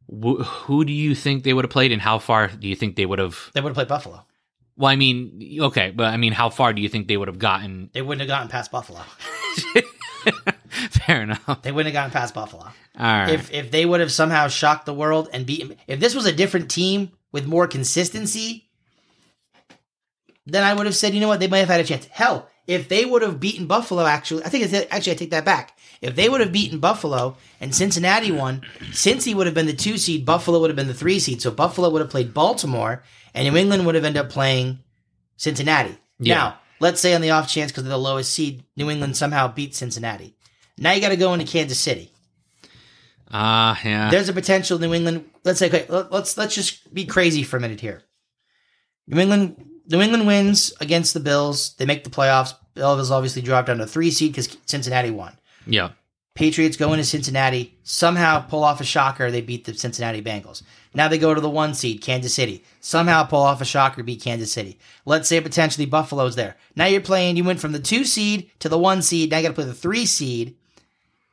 Wh- 0.10 0.43
who 0.43 0.86
do 0.86 0.93
you 0.93 1.16
think 1.16 1.43
they 1.43 1.53
would 1.53 1.66
have 1.66 1.72
played, 1.72 1.91
and 1.91 2.01
how 2.01 2.20
far 2.20 2.47
do 2.47 2.68
you 2.68 2.76
think 2.76 2.95
they 2.95 3.05
would 3.05 3.20
have? 3.20 3.51
They 3.53 3.62
would 3.62 3.70
have 3.70 3.76
played 3.76 3.88
Buffalo. 3.88 4.26
Well, 4.78 4.91
I 4.91 4.95
mean, 4.95 5.58
okay, 5.62 5.91
but 5.91 6.14
I 6.14 6.18
mean, 6.18 6.34
how 6.34 6.49
far 6.49 6.72
do 6.72 6.82
you 6.82 6.89
think 6.89 7.08
they 7.08 7.18
would 7.18 7.28
have 7.28 7.39
gotten? 7.39 7.89
They 7.93 8.01
wouldn't 8.01 8.22
have 8.22 8.28
gotten 8.28 8.47
past 8.47 8.72
Buffalo. 8.72 9.01
Fair 10.70 11.24
enough. 11.24 11.62
They 11.64 11.72
wouldn't 11.72 11.93
have 11.95 11.99
gotten 11.99 12.12
past 12.12 12.34
Buffalo. 12.36 12.64
All 12.64 12.74
right. 12.99 13.30
If 13.30 13.51
if 13.51 13.72
they 13.72 13.86
would 13.86 14.01
have 14.01 14.12
somehow 14.12 14.47
shocked 14.49 14.86
the 14.86 14.93
world 14.93 15.30
and 15.34 15.45
beaten, 15.45 15.76
if 15.88 15.99
this 15.99 16.14
was 16.14 16.26
a 16.26 16.32
different 16.32 16.70
team 16.70 17.12
with 17.32 17.47
more 17.47 17.68
consistency, 17.68 18.70
then 20.45 20.64
I 20.64 20.74
would 20.74 20.86
have 20.86 20.95
said, 20.95 21.14
you 21.14 21.20
know 21.22 21.28
what, 21.28 21.39
they 21.39 21.47
might 21.47 21.60
have 21.60 21.70
had 21.70 21.82
a 21.82 21.84
chance. 21.84 22.05
Hell, 22.05 22.47
if 22.68 22.88
they 22.89 23.05
would 23.05 23.22
have 23.22 23.39
beaten 23.39 23.66
Buffalo, 23.68 24.05
actually, 24.05 24.43
I 24.43 24.49
think 24.49 24.66
it's, 24.66 24.74
actually 24.91 25.14
I 25.14 25.16
take 25.16 25.32
that 25.32 25.45
back. 25.45 25.77
If 26.02 26.16
they 26.16 26.30
would 26.30 26.41
have 26.41 26.52
beaten 26.52 26.80
Buffalo 26.80 27.38
and 27.60 27.74
Cincinnati 27.74 28.32
won, 28.32 28.62
Cincy 28.91 29.34
would 29.34 29.48
have 29.48 29.56
been 29.56 29.66
the 29.66 29.74
two 29.74 29.98
seed, 29.98 30.26
Buffalo 30.26 30.60
would 30.60 30.70
have 30.70 30.76
been 30.76 30.88
the 30.88 30.93
three 30.93 31.20
seed. 31.20 31.41
So 31.41 31.50
Buffalo 31.52 31.89
would 31.89 32.02
have 32.02 32.12
played 32.12 32.34
Baltimore, 32.34 33.04
and 33.34 33.48
New 33.52 33.60
England 33.60 33.86
would 33.86 33.95
have 33.95 34.06
ended 34.06 34.24
up 34.24 34.30
playing 34.30 34.80
Cincinnati. 35.38 35.98
Yeah. 36.20 36.36
Now, 36.36 36.60
let's 36.80 37.02
say 37.02 37.14
on 37.16 37.22
the 37.22 37.32
off 37.32 37.50
chance 37.50 37.72
because 37.72 37.84
they're 37.84 37.91
the 37.91 37.98
lowest 37.98 38.32
seed, 38.32 38.64
New 38.76 38.89
England 38.89 39.18
somehow 39.18 39.48
beats 39.48 39.78
Cincinnati. 39.78 40.36
Now 40.78 40.91
you 40.91 41.02
got 41.02 41.10
to 41.10 41.16
go 41.18 41.34
into 41.34 41.45
Kansas 41.45 41.80
City. 41.80 42.12
Ah, 43.30 43.80
yeah. 43.84 44.10
There's 44.10 44.30
a 44.30 44.34
potential 44.34 44.80
New 44.80 44.93
England. 44.93 45.26
Let's 45.43 45.60
say, 45.60 45.68
okay, 45.68 45.86
let- 45.89 46.12
let's 46.12 46.38
let's 46.38 46.56
just 46.56 46.93
be 46.93 47.06
crazy 47.06 47.43
for 47.43 47.58
a 47.58 47.60
minute 47.60 47.82
here. 47.82 48.04
New 49.08 49.20
England, 49.20 49.66
New 49.89 50.02
England 50.02 50.28
wins 50.28 50.74
against 50.80 51.14
the 51.14 51.20
Bills. 51.20 51.76
They 51.76 51.86
make 51.86 52.04
the 52.04 52.10
playoffs. 52.10 52.54
Bills 52.74 53.12
obviously 53.12 53.41
drop 53.41 53.66
down 53.66 53.80
to 53.80 53.88
three 53.88 54.12
seed 54.12 54.32
because 54.32 54.56
Cincinnati 54.66 55.10
won. 55.10 55.38
Yeah. 55.68 55.91
Patriots 56.38 56.78
go 56.78 56.93
into 56.93 57.03
Cincinnati, 57.03 57.76
somehow 57.82 58.39
pull 58.39 58.63
off 58.63 58.80
a 58.80 58.84
shocker. 58.84 59.32
They 59.32 59.41
beat 59.41 59.65
the 59.65 59.74
Cincinnati 59.74 60.22
Bengals. 60.22 60.61
Now 60.93 61.07
they 61.07 61.18
go 61.18 61.34
to 61.34 61.41
the 61.41 61.49
one 61.49 61.74
seed, 61.74 62.01
Kansas 62.01 62.34
City. 62.34 62.63
Somehow 62.80 63.24
pull 63.24 63.41
off 63.41 63.59
a 63.59 63.65
shocker, 63.65 64.03
beat 64.03 64.22
Kansas 64.22 64.51
City. 64.51 64.78
Let's 65.03 65.28
say 65.28 65.41
potentially 65.41 65.88
Buffalo's 65.88 66.36
there. 66.36 66.55
Now 66.76 66.86
you're 66.86 67.01
playing, 67.01 67.38
you 67.38 67.43
went 67.43 67.59
from 67.59 67.72
the 67.72 67.80
two 67.80 68.03
seed 68.03 68.51
to 68.59 68.70
the 68.70 68.78
one 68.78 69.01
seed. 69.01 69.32
Now 69.32 69.38
you 69.38 69.43
got 69.43 69.49
to 69.49 69.55
play 69.55 69.65
the 69.65 69.74
three 69.74 70.05
seed 70.05 70.55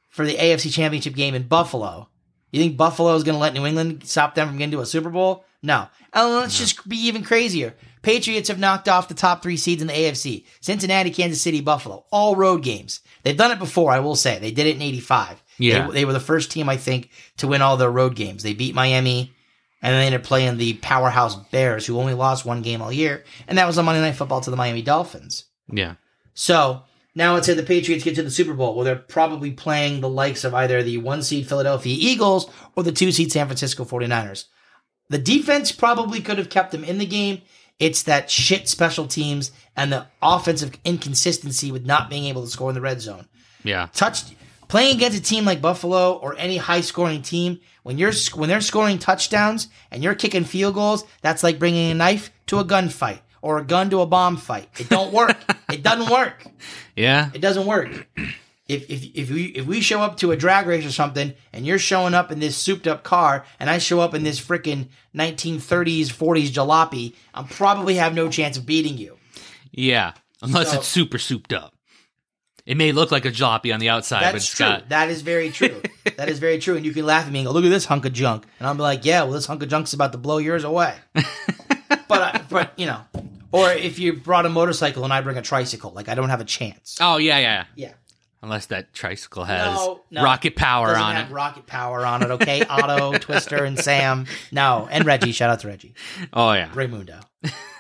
for 0.09 0.25
the 0.25 0.37
AFC 0.37 0.73
Championship 0.73 1.15
game 1.15 1.35
in 1.35 1.49
Buffalo. 1.49 2.09
You 2.51 2.61
think 2.61 2.77
Buffalo 2.77 3.15
is 3.15 3.25
going 3.25 3.35
to 3.35 3.41
let 3.41 3.53
New 3.53 3.67
England 3.67 4.07
stop 4.07 4.35
them 4.35 4.49
from 4.49 4.57
getting 4.57 4.73
to 4.73 4.81
a 4.81 4.87
Super 4.87 5.11
Bowl? 5.11 5.45
No. 5.63 5.89
And 6.13 6.35
let's 6.35 6.59
just 6.59 6.89
be 6.89 6.97
even 6.97 7.25
crazier. 7.25 7.75
Patriots 8.01 8.49
have 8.49 8.59
knocked 8.59 8.89
off 8.89 9.09
the 9.09 9.15
top 9.15 9.43
three 9.43 9.57
seeds 9.57 9.83
in 9.83 9.89
the 9.89 9.95
AFC 9.95 10.45
Cincinnati, 10.61 11.11
Kansas 11.11 11.43
City, 11.43 11.61
Buffalo. 11.61 12.05
All 12.13 12.37
road 12.37 12.63
games. 12.63 13.01
They've 13.25 13.37
done 13.37 13.51
it 13.51 13.59
before, 13.59 13.91
I 13.91 14.01
will 14.01 14.17
say. 14.17 14.39
They 14.39 14.51
did 14.53 14.67
it 14.67 14.77
in 14.77 14.83
85. 14.83 15.43
Yeah. 15.59 15.87
They, 15.89 15.93
they 15.93 16.05
were 16.05 16.13
the 16.13 16.21
first 16.21 16.51
team, 16.51 16.69
I 16.69 16.77
think, 16.77 17.11
to 17.39 17.49
win 17.49 17.63
all 17.63 17.77
their 17.77 17.91
road 17.91 18.15
games. 18.15 18.43
They 18.43 18.55
beat 18.55 18.75
Miami, 18.75 19.33
and 19.83 19.93
then 19.93 20.01
they 20.01 20.07
ended 20.07 20.21
up 20.21 20.27
playing 20.27 20.59
the 20.59 20.75
powerhouse 20.75 21.35
Bears, 21.35 21.87
who 21.87 21.99
only 21.99 22.15
lost 22.15 22.45
one 22.45 22.63
game 22.63 22.83
all 22.83 22.93
year. 22.93 23.25
And 23.49 23.59
that 23.59 23.67
was 23.67 23.79
on 23.79 23.87
Monday 23.87 24.01
Night 24.03 24.17
Football 24.17 24.43
to 24.43 24.51
the 24.51 24.57
Miami 24.57 24.83
Dolphins. 24.83 25.45
Yeah. 25.73 25.95
So 26.35 26.83
Now 27.15 27.35
let's 27.35 27.47
say 27.47 27.55
the 27.55 27.63
Patriots 27.63 28.05
get 28.05 28.17
to 28.17 28.23
the 28.23 28.31
Super 28.31 28.55
Bowl. 28.55 28.75
Well, 28.75 28.85
they're 28.85 28.97
probably 28.97 29.53
playing 29.53 30.01
the 30.01 30.09
likes 30.09 30.45
of 30.45 30.53
either 30.55 30.83
the 30.83 30.99
one 30.99 31.23
seed 31.23 31.49
Philadelphia 31.49 31.97
Eagles 31.99 32.51
or 32.77 32.83
the 32.83 32.93
two 32.93 33.13
seed 33.13 33.31
San 33.33 33.47
Francisco 33.47 33.85
49ers. 33.85 34.47
The 35.11 35.19
defense 35.19 35.71
probably 35.71 36.21
could 36.21 36.39
have 36.39 36.51
kept 36.51 36.73
them 36.73 36.83
in 36.83 36.99
the 36.99 37.07
game. 37.07 37.43
It's 37.79 38.05
that 38.05 38.31
shit 38.31 38.69
special 38.69 39.07
teams 39.07 39.51
and 39.77 39.93
the 39.93 40.07
offensive 40.23 40.73
inconsistency 40.85 41.73
with 41.73 41.85
not 41.85 42.09
being 42.09 42.25
able 42.27 42.45
to 42.45 42.51
score 42.51 42.71
in 42.71 42.75
the 42.75 42.81
red 42.81 43.01
zone. 43.01 43.27
Yeah. 43.63 43.89
Touch 43.93 44.23
playing 44.69 44.97
against 44.97 45.19
a 45.19 45.23
team 45.23 45.45
like 45.45 45.61
Buffalo 45.61 46.15
or 46.15 46.37
any 46.37 46.57
high 46.57 46.81
scoring 46.81 47.23
team 47.23 47.61
when 47.85 47.99
you're 47.99 48.13
when 48.35 48.49
they're 48.49 48.61
scoring 48.61 48.99
touchdowns 48.99 49.69
and 49.91 50.03
you're 50.03 50.15
kicking 50.15 50.45
field 50.45 50.75
goals, 50.75 51.05
that's 51.21 51.43
like 51.43 51.59
bringing 51.59 51.91
a 51.91 51.95
knife 51.95 52.33
to 52.47 52.59
a 52.59 52.65
gunfight 52.65 53.21
or 53.43 53.59
a 53.59 53.65
gun 53.65 53.91
to 53.91 54.01
a 54.01 54.07
bomb 54.07 54.37
fight. 54.37 54.69
It 54.79 54.89
don't 54.89 55.13
work. 55.13 55.37
it 55.71 55.83
doesn't 55.83 56.11
work. 56.11 56.47
Yeah. 56.97 57.31
It 57.35 57.41
doesn't 57.41 57.67
work. 57.67 58.09
If, 58.67 58.89
if, 58.91 59.05
if 59.15 59.31
we 59.31 59.45
if 59.47 59.67
we 59.67 59.83
show 59.83 60.01
up 60.01 60.17
to 60.19 60.33
a 60.33 60.37
drag 60.37 60.67
race 60.67 60.87
or 60.87 60.91
something 60.91 61.35
and 61.53 61.67
you're 61.67 61.79
showing 61.79 62.15
up 62.15 62.33
in 62.33 62.41
this 62.41 62.57
souped 62.57 62.87
up 62.87 63.05
car 63.05 63.45
and 63.61 63.69
I 63.69 63.77
show 63.77 64.01
up 64.01 64.15
in 64.15 64.23
this 64.23 64.41
freaking 64.41 64.89
1930s 65.15 66.07
40s 66.07 66.49
jalopy, 66.51 67.15
I'm 67.35 67.47
probably 67.47 67.97
have 67.97 68.15
no 68.15 68.31
chance 68.31 68.57
of 68.57 68.65
beating 68.65 68.97
you. 68.97 69.19
Yeah. 69.71 70.13
Unless 70.41 70.71
So- 70.73 70.79
it's 70.79 70.89
super 70.89 71.19
souped 71.19 71.53
up. 71.53 71.73
It 72.65 72.79
may 72.79 72.93
look 72.93 73.13
like 73.13 73.27
a 73.27 73.31
jalopy 73.31 73.75
on 73.75 73.79
the 73.81 73.91
outside, 73.91 74.21
but 74.21 74.33
That's 74.33 74.47
it's 74.47 74.55
true. 74.55 74.65
got 74.65 74.89
That 74.89 75.11
is 75.11 75.21
very 75.21 75.51
true. 75.51 75.83
that 76.17 76.31
is 76.31 76.39
very 76.39 76.59
true. 76.59 76.77
And 76.77 76.87
you 76.87 76.95
can 76.95 77.05
laugh 77.05 77.27
at 77.27 77.31
me 77.33 77.41
and 77.41 77.47
go, 77.47 77.53
"Look 77.53 77.67
at 77.67 77.69
this 77.69 77.85
hunk 77.85 78.07
of 78.07 78.15
junk," 78.15 78.47
and 78.59 78.67
I'll 78.67 78.75
be 78.75 78.81
like, 78.81 79.05
"Yeah, 79.05 79.25
well, 79.25 79.33
this 79.33 79.45
hunk 79.45 79.63
of 79.63 79.69
junk's 79.69 79.93
about 79.93 80.13
to 80.13 80.19
blow 80.19 80.39
yours 80.39 80.65
away." 80.65 80.95
but 81.13 82.23
I, 82.23 82.41
but 82.49 82.73
you 82.79 82.87
know, 82.87 83.03
or 83.53 83.71
if 83.71 83.99
you 83.99 84.15
brought 84.15 84.47
a 84.47 84.49
motorcycle 84.49 85.05
and 85.05 85.13
I 85.13 85.21
bring 85.21 85.37
a 85.37 85.43
tricycle, 85.43 85.91
like 85.93 86.09
I 86.09 86.15
don't 86.15 86.31
have 86.31 86.41
a 86.41 86.45
chance. 86.47 86.97
Oh 87.03 87.19
yeah, 87.19 87.39
yeah. 87.39 87.65
Yeah. 87.77 87.93
Unless 88.45 88.67
that 88.67 88.93
tricycle 88.93 89.45
has 89.45 89.75
No, 89.75 90.01
no. 90.11 90.23
rocket 90.23 90.55
power 90.55 90.89
Doesn't 90.89 91.03
on 91.03 91.15
have 91.17 91.31
it. 91.31 91.35
rocket 91.35 91.67
power 91.67 92.05
on 92.05 92.23
it, 92.23 92.31
okay? 92.33 92.63
Otto, 92.67 93.13
Twister, 93.19 93.65
and 93.65 93.79
Sam. 93.79 94.27
No, 94.53 94.87
and 94.91 95.07
Reggie. 95.07 95.33
Shout 95.33 95.49
out 95.51 95.61
to 95.61 95.69
Reggie. 95.69 95.95
Oh 96.33 96.53
yeah. 96.53 96.69
Raymundo. 96.69 97.23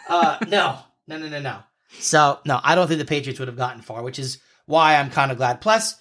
Uh, 0.09 0.39
no, 0.49 0.79
no, 1.07 1.19
no, 1.19 1.29
no, 1.29 1.41
no. 1.41 1.59
So 2.01 2.41
no, 2.47 2.59
I 2.65 2.75
don't 2.75 2.89
think 2.89 2.99
the 2.99 3.05
Patriots 3.05 3.39
would 3.39 3.49
have 3.49 3.57
gotten 3.59 3.83
far, 3.83 4.03
which 4.03 4.19
is 4.19 4.39
why 4.67 4.97
I'm 4.97 5.11
kind 5.11 5.31
of 5.31 5.37
glad. 5.37 5.61
Plus, 5.61 5.97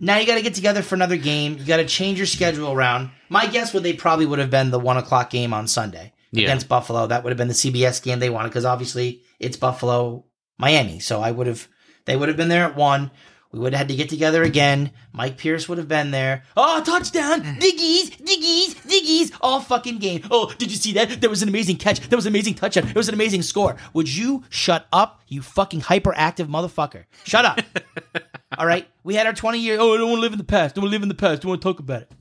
now 0.00 0.18
you 0.18 0.26
got 0.26 0.34
to 0.36 0.42
get 0.42 0.54
together 0.54 0.82
for 0.82 0.94
another 0.94 1.16
game. 1.16 1.56
You 1.58 1.64
got 1.64 1.78
to 1.78 1.86
change 1.86 2.18
your 2.18 2.26
schedule 2.26 2.70
around. 2.72 3.10
My 3.30 3.46
guess 3.46 3.72
would 3.72 3.82
they 3.84 3.94
probably 3.94 4.26
would 4.26 4.38
have 4.38 4.50
been 4.50 4.70
the 4.70 4.78
one 4.78 4.96
o'clock 4.98 5.30
game 5.30 5.54
on 5.54 5.66
Sunday 5.66 6.12
Yeah. 6.30 6.44
against 6.44 6.68
Buffalo. 6.68 7.06
That 7.06 7.24
would 7.24 7.30
have 7.30 7.38
been 7.38 7.48
the 7.48 7.54
CBS 7.54 8.02
game 8.02 8.18
they 8.18 8.28
wanted 8.30 8.48
because 8.48 8.64
obviously 8.66 9.22
it's 9.40 9.56
Buffalo, 9.56 10.24
Miami. 10.58 11.00
So 11.00 11.20
I 11.22 11.30
would 11.30 11.46
have 11.46 11.66
they 12.04 12.16
would 12.16 12.28
have 12.28 12.36
been 12.36 12.48
there 12.48 12.64
at 12.64 12.76
one. 12.76 13.10
We 13.52 13.58
would 13.60 13.72
have 13.72 13.78
had 13.78 13.88
to 13.88 13.96
get 13.96 14.10
together 14.10 14.42
again. 14.42 14.90
Mike 15.12 15.38
Pierce 15.38 15.68
would 15.68 15.78
have 15.78 15.88
been 15.88 16.10
there. 16.10 16.42
Oh, 16.54 16.82
touchdown! 16.84 17.42
Mm. 17.42 17.58
Diggies, 17.58 18.10
diggies, 18.18 18.74
diggies! 18.86 19.34
All 19.40 19.60
fucking 19.60 19.98
game. 19.98 20.22
Oh, 20.30 20.52
did 20.58 20.70
you 20.70 20.76
see 20.76 20.92
that? 20.92 21.20
There 21.20 21.30
was 21.30 21.42
an 21.42 21.48
amazing 21.48 21.76
catch. 21.76 22.00
There 22.08 22.16
was 22.16 22.26
an 22.26 22.32
amazing 22.32 22.54
touchdown. 22.54 22.88
It 22.88 22.94
was 22.94 23.08
an 23.08 23.14
amazing 23.14 23.42
score. 23.42 23.76
Would 23.94 24.14
you 24.14 24.44
shut 24.50 24.86
up, 24.92 25.22
you 25.28 25.40
fucking 25.40 25.80
hyperactive 25.80 26.46
motherfucker? 26.46 27.04
Shut 27.24 27.46
up. 27.46 27.60
All 28.58 28.66
right? 28.66 28.86
We 29.02 29.14
had 29.14 29.26
our 29.26 29.32
20 29.32 29.58
year. 29.58 29.78
Oh, 29.80 29.94
I 29.94 29.96
don't 29.96 30.10
want 30.10 30.18
to 30.18 30.22
live 30.22 30.32
in 30.32 30.38
the 30.38 30.44
past. 30.44 30.74
Don't 30.74 30.82
want 30.82 30.90
to 30.90 30.96
live 30.96 31.02
in 31.02 31.08
the 31.08 31.14
past. 31.14 31.42
Don't 31.42 31.48
want 31.48 31.62
to 31.62 31.68
talk 31.68 31.78
about 31.78 32.02
it. 32.02 32.12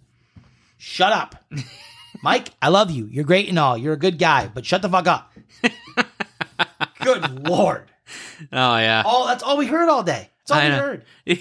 Shut 0.78 1.11
up. 1.11 1.36
Mike, 2.23 2.49
I 2.61 2.69
love 2.69 2.89
you. 2.89 3.07
You're 3.11 3.25
great 3.25 3.49
and 3.49 3.59
all. 3.59 3.78
You're 3.78 3.93
a 3.93 3.99
good 3.99 4.17
guy, 4.17 4.47
but 4.47 4.65
shut 4.65 4.82
the 4.82 4.89
fuck 4.89 5.07
up. 5.07 5.34
good 7.01 7.47
lord. 7.47 7.91
Oh 8.51 8.78
yeah. 8.78 9.03
All 9.05 9.28
that's 9.28 9.43
all 9.43 9.57
we 9.57 9.67
heard 9.67 9.89
all 9.89 10.03
day. 10.03 10.30
That's 10.47 10.51
all 10.51 10.57
I 10.57 10.63
we 10.63 10.69
know. 10.69 10.81
heard. 10.81 11.05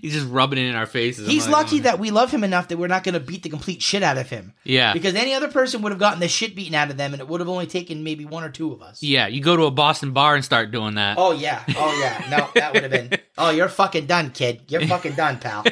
He's 0.00 0.12
just 0.12 0.28
rubbing 0.28 0.58
it 0.58 0.68
in 0.68 0.76
our 0.76 0.86
faces. 0.86 1.26
He's 1.26 1.46
like, 1.46 1.64
lucky 1.64 1.78
oh. 1.80 1.82
that 1.82 1.98
we 1.98 2.10
love 2.10 2.30
him 2.30 2.44
enough 2.44 2.68
that 2.68 2.78
we're 2.78 2.86
not 2.86 3.02
going 3.02 3.14
to 3.14 3.20
beat 3.20 3.42
the 3.42 3.48
complete 3.48 3.82
shit 3.82 4.02
out 4.02 4.16
of 4.16 4.30
him. 4.30 4.52
Yeah. 4.64 4.92
Because 4.92 5.14
any 5.14 5.34
other 5.34 5.48
person 5.48 5.82
would 5.82 5.92
have 5.92 5.98
gotten 5.98 6.20
the 6.20 6.28
shit 6.28 6.54
beaten 6.54 6.74
out 6.74 6.90
of 6.90 6.96
them, 6.96 7.12
and 7.12 7.20
it 7.20 7.28
would 7.28 7.40
have 7.40 7.48
only 7.48 7.66
taken 7.66 8.04
maybe 8.04 8.24
one 8.24 8.44
or 8.44 8.50
two 8.50 8.72
of 8.72 8.82
us. 8.82 9.02
Yeah, 9.02 9.26
you 9.26 9.42
go 9.42 9.56
to 9.56 9.64
a 9.64 9.70
Boston 9.70 10.12
bar 10.12 10.34
and 10.34 10.44
start 10.44 10.70
doing 10.70 10.94
that. 10.94 11.16
Oh 11.18 11.32
yeah. 11.32 11.64
Oh 11.68 11.98
yeah. 12.00 12.26
No, 12.30 12.48
that 12.54 12.72
would 12.72 12.82
have 12.82 12.92
been. 12.92 13.10
Oh, 13.38 13.48
you're 13.48 13.70
fucking 13.70 14.04
done, 14.04 14.32
kid. 14.32 14.64
You're 14.68 14.86
fucking 14.86 15.14
done, 15.14 15.38
pal. 15.38 15.64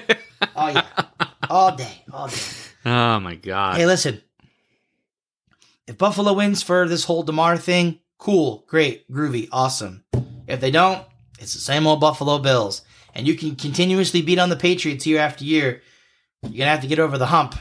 Oh 0.57 0.69
yeah. 0.69 0.87
All 1.51 1.77
day. 1.77 2.03
All 2.11 2.29
day. 2.29 2.37
Oh 2.87 3.21
my 3.21 3.35
god. 3.35 3.77
Hey, 3.77 3.85
listen. 3.85 4.23
If 5.87 5.99
Buffalo 5.99 6.33
wins 6.33 6.63
for 6.63 6.89
this 6.89 7.05
whole 7.05 7.25
Damar 7.25 7.59
thing, 7.59 7.99
cool, 8.17 8.65
great, 8.69 9.11
groovy, 9.11 9.49
awesome. 9.53 10.05
If 10.47 10.61
they 10.61 10.71
don't, 10.71 11.05
it's 11.39 11.55
the 11.55 11.61
same 11.61 11.87
old 11.87 12.01
Buffalo 12.01 12.39
Bills. 12.39 12.83
And 13.15 13.27
you 13.27 13.35
can 13.35 13.57
continuously 13.57 14.23
beat 14.23 14.39
on 14.39 14.49
the 14.49 14.57
Patriots 14.57 15.07
year 15.07 15.19
after 15.19 15.45
year. 15.45 15.83
You're 16.43 16.59
gonna 16.59 16.71
have 16.71 16.83
to 16.83 16.87
get 16.87 16.99
over 16.99 17.19
the 17.19 17.27
hump. 17.27 17.55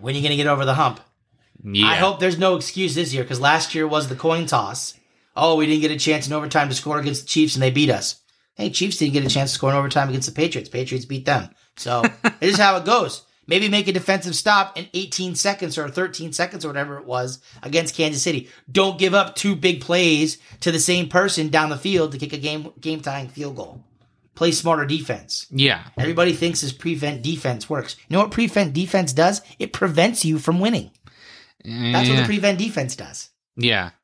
When 0.00 0.14
are 0.14 0.18
you 0.18 0.22
gonna 0.22 0.36
get 0.36 0.46
over 0.46 0.64
the 0.64 0.74
hump? 0.74 1.00
yeah. 1.62 1.86
I 1.86 1.96
hope 1.96 2.18
there's 2.18 2.38
no 2.38 2.56
excuse 2.56 2.94
this 2.94 3.14
year 3.14 3.22
because 3.22 3.40
last 3.40 3.74
year 3.74 3.86
was 3.86 4.08
the 4.08 4.16
coin 4.16 4.46
toss. 4.46 4.98
Oh, 5.36 5.56
we 5.56 5.66
didn't 5.66 5.82
get 5.82 5.90
a 5.90 5.96
chance 5.96 6.26
in 6.26 6.32
overtime 6.32 6.68
to 6.68 6.74
score 6.74 6.98
against 6.98 7.22
the 7.22 7.28
Chiefs 7.28 7.54
and 7.54 7.62
they 7.62 7.70
beat 7.70 7.90
us. 7.90 8.20
Hey, 8.54 8.70
Chiefs 8.70 8.98
didn't 8.98 9.14
get 9.14 9.24
a 9.24 9.28
chance 9.28 9.50
to 9.50 9.54
score 9.54 9.70
in 9.70 9.76
overtime 9.76 10.08
against 10.08 10.28
the 10.28 10.34
Patriots. 10.34 10.68
Patriots 10.68 11.06
beat 11.06 11.24
them. 11.24 11.50
So 11.76 12.02
it 12.24 12.34
is 12.40 12.58
how 12.58 12.76
it 12.76 12.84
goes. 12.84 13.24
Maybe 13.46 13.68
make 13.68 13.88
a 13.88 13.92
defensive 13.92 14.34
stop 14.34 14.78
in 14.78 14.88
18 14.94 15.34
seconds 15.34 15.76
or 15.76 15.88
13 15.88 16.32
seconds 16.32 16.64
or 16.64 16.68
whatever 16.68 16.98
it 16.98 17.04
was 17.04 17.40
against 17.62 17.94
Kansas 17.94 18.22
City. 18.22 18.48
Don't 18.70 18.98
give 18.98 19.12
up 19.14 19.34
two 19.34 19.54
big 19.54 19.80
plays 19.80 20.38
to 20.60 20.72
the 20.72 20.80
same 20.80 21.08
person 21.08 21.48
down 21.48 21.70
the 21.70 21.76
field 21.76 22.12
to 22.12 22.18
kick 22.18 22.32
a 22.32 22.38
game 22.38 22.72
game 22.80 23.00
tying 23.00 23.28
field 23.28 23.56
goal. 23.56 23.84
Play 24.34 24.50
smarter 24.50 24.84
defense. 24.86 25.46
Yeah. 25.50 25.84
Everybody 25.96 26.32
thinks 26.32 26.62
this 26.62 26.72
prevent 26.72 27.22
defense 27.22 27.70
works. 27.70 27.96
You 28.08 28.14
know 28.16 28.22
what 28.22 28.32
prevent 28.32 28.72
defense 28.72 29.12
does? 29.12 29.42
It 29.58 29.72
prevents 29.72 30.24
you 30.24 30.38
from 30.38 30.58
winning. 30.58 30.90
That's 31.64 32.08
what 32.08 32.16
the 32.16 32.24
prevent 32.24 32.58
defense 32.58 32.96
does. 32.96 33.30
yeah. 33.56 33.90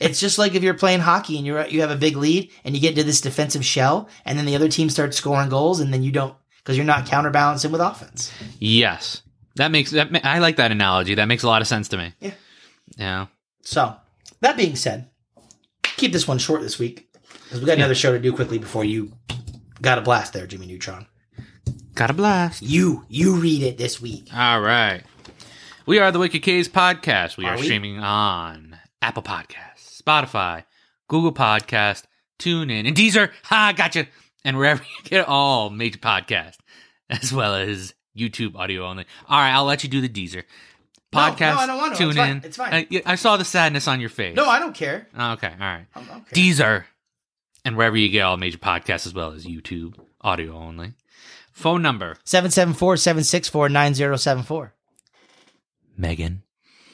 It's 0.00 0.18
just 0.18 0.36
like 0.36 0.56
if 0.56 0.64
you're 0.64 0.74
playing 0.74 0.98
hockey 0.98 1.36
and 1.36 1.46
you're 1.46 1.64
you 1.68 1.82
have 1.82 1.92
a 1.92 1.96
big 1.96 2.16
lead 2.16 2.50
and 2.64 2.74
you 2.74 2.80
get 2.80 2.90
into 2.90 3.04
this 3.04 3.20
defensive 3.20 3.64
shell, 3.64 4.08
and 4.24 4.36
then 4.36 4.46
the 4.46 4.56
other 4.56 4.68
team 4.68 4.90
starts 4.90 5.16
scoring 5.16 5.48
goals, 5.48 5.78
and 5.78 5.92
then 5.94 6.02
you 6.02 6.10
don't 6.10 6.34
because 6.62 6.76
you're 6.76 6.86
not 6.86 7.06
counterbalancing 7.06 7.72
with 7.72 7.80
offense. 7.80 8.32
yes. 8.58 9.22
That 9.56 9.70
makes 9.70 9.90
that. 9.90 10.08
I 10.24 10.38
like 10.38 10.56
that 10.56 10.72
analogy. 10.72 11.14
That 11.16 11.26
makes 11.28 11.42
a 11.42 11.46
lot 11.46 11.60
of 11.60 11.68
sense 11.68 11.88
to 11.88 11.98
me. 11.98 12.14
Yeah. 12.20 12.30
Yeah. 12.96 13.26
So 13.60 13.94
that 14.40 14.56
being 14.56 14.76
said, 14.76 15.10
keep 15.82 16.10
this 16.12 16.26
one 16.26 16.38
short 16.38 16.62
this 16.62 16.78
week 16.78 17.06
because 17.44 17.60
we 17.60 17.66
got 17.66 17.76
another 17.76 17.94
show 17.94 18.12
to 18.12 18.18
do 18.18 18.32
quickly 18.32 18.56
before 18.58 18.82
you 18.84 19.12
got 19.82 19.98
a 19.98 20.00
blast 20.00 20.32
there, 20.32 20.46
Jimmy 20.46 20.66
Neutron. 20.66 21.06
Got 21.94 22.08
a 22.08 22.14
blast. 22.14 22.62
You 22.62 23.04
you 23.10 23.34
read 23.36 23.62
it 23.62 23.76
this 23.76 24.00
week. 24.00 24.28
All 24.34 24.60
right. 24.62 25.02
We 25.84 25.98
are 25.98 26.10
the 26.10 26.18
Wicked 26.18 26.42
K's 26.42 26.68
podcast. 26.68 27.36
We 27.36 27.44
are, 27.44 27.54
Are 27.54 27.58
we? 27.58 27.64
streaming 27.64 27.98
on 27.98 28.78
Apple 29.02 29.22
Podcasts, 29.22 30.00
Spotify, 30.02 30.64
Google 31.08 31.34
Podcast, 31.34 32.04
TuneIn, 32.38 32.86
and 32.88 32.96
Deezer. 32.96 33.30
Ha, 33.44 33.74
gotcha. 33.76 34.06
And 34.44 34.56
wherever 34.58 34.82
you 34.98 35.04
get 35.10 35.28
all 35.28 35.70
major 35.70 35.98
podcasts, 35.98 36.58
as 37.10 37.32
well 37.32 37.54
as 37.54 37.94
YouTube 38.16 38.56
audio 38.56 38.84
only. 38.86 39.06
All 39.28 39.38
right, 39.38 39.52
I'll 39.52 39.64
let 39.64 39.82
you 39.82 39.88
do 39.88 40.00
the 40.00 40.08
Deezer. 40.08 40.44
No, 41.14 41.20
no, 41.28 41.32
Podcast, 41.34 41.56
I 41.56 41.66
don't 41.66 41.76
want 41.76 41.94
to. 41.94 41.98
tune 41.98 42.08
It's 42.08 42.16
fine. 42.16 42.30
in. 42.30 42.42
It's 42.44 42.56
fine. 42.56 42.72
I, 42.72 43.12
I 43.12 43.14
saw 43.16 43.36
the 43.36 43.44
sadness 43.44 43.86
on 43.86 44.00
your 44.00 44.08
face. 44.08 44.34
No, 44.34 44.46
I 44.46 44.58
don't 44.58 44.74
care. 44.74 45.08
Oh, 45.16 45.32
okay, 45.32 45.52
all 45.52 45.58
right. 45.58 45.86
Deezer, 46.32 46.84
and 47.66 47.76
wherever 47.76 47.96
you 47.96 48.08
get 48.08 48.22
all 48.22 48.38
major 48.38 48.56
podcasts, 48.58 49.06
as 49.06 49.12
well 49.14 49.32
as 49.32 49.44
YouTube 49.44 49.94
audio 50.22 50.54
only. 50.54 50.94
Phone 51.52 51.82
number 51.82 52.16
774 52.24 52.96
764 52.96 53.68
9074. 53.68 54.74
Megan. 55.98 56.42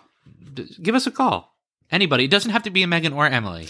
d- 0.53 0.75
give 0.81 0.95
us 0.95 1.07
a 1.07 1.11
call. 1.11 1.55
Anybody. 1.91 2.25
It 2.25 2.31
doesn't 2.31 2.51
have 2.51 2.63
to 2.63 2.69
be 2.69 2.83
a 2.83 2.87
Megan 2.87 3.13
or 3.13 3.25
Emily. 3.27 3.67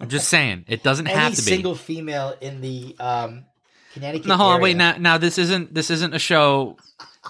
I'm 0.00 0.08
just 0.08 0.28
saying, 0.28 0.64
it 0.66 0.82
doesn't 0.82 1.06
Any 1.06 1.16
have 1.16 1.34
to 1.34 1.42
be. 1.42 1.50
single 1.52 1.74
female 1.76 2.34
in 2.40 2.60
the 2.60 2.96
um 2.98 3.44
Connecticut. 3.92 4.26
no, 4.26 4.36
hold 4.36 4.54
on, 4.54 4.60
wait. 4.60 4.76
Now, 4.76 4.96
now 4.98 5.18
this 5.18 5.38
isn't 5.38 5.72
this 5.72 5.88
isn't 5.90 6.14
a 6.14 6.18
show. 6.18 6.76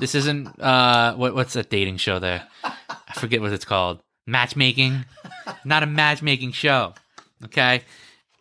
This 0.01 0.14
isn't 0.14 0.61
uh, 0.61 1.14
what 1.14 1.34
what's 1.34 1.53
that 1.55 1.70
dating 1.70 1.99
show 1.99 2.18
there? 2.18 2.47
I 2.64 3.12
forget 3.14 3.40
what 3.40 3.53
it's 3.53 3.64
called. 3.64 4.01
Matchmaking. 4.26 5.05
Not 5.64 5.82
a 5.82 5.86
matchmaking 5.86 6.53
show. 6.53 6.95
Okay. 7.45 7.82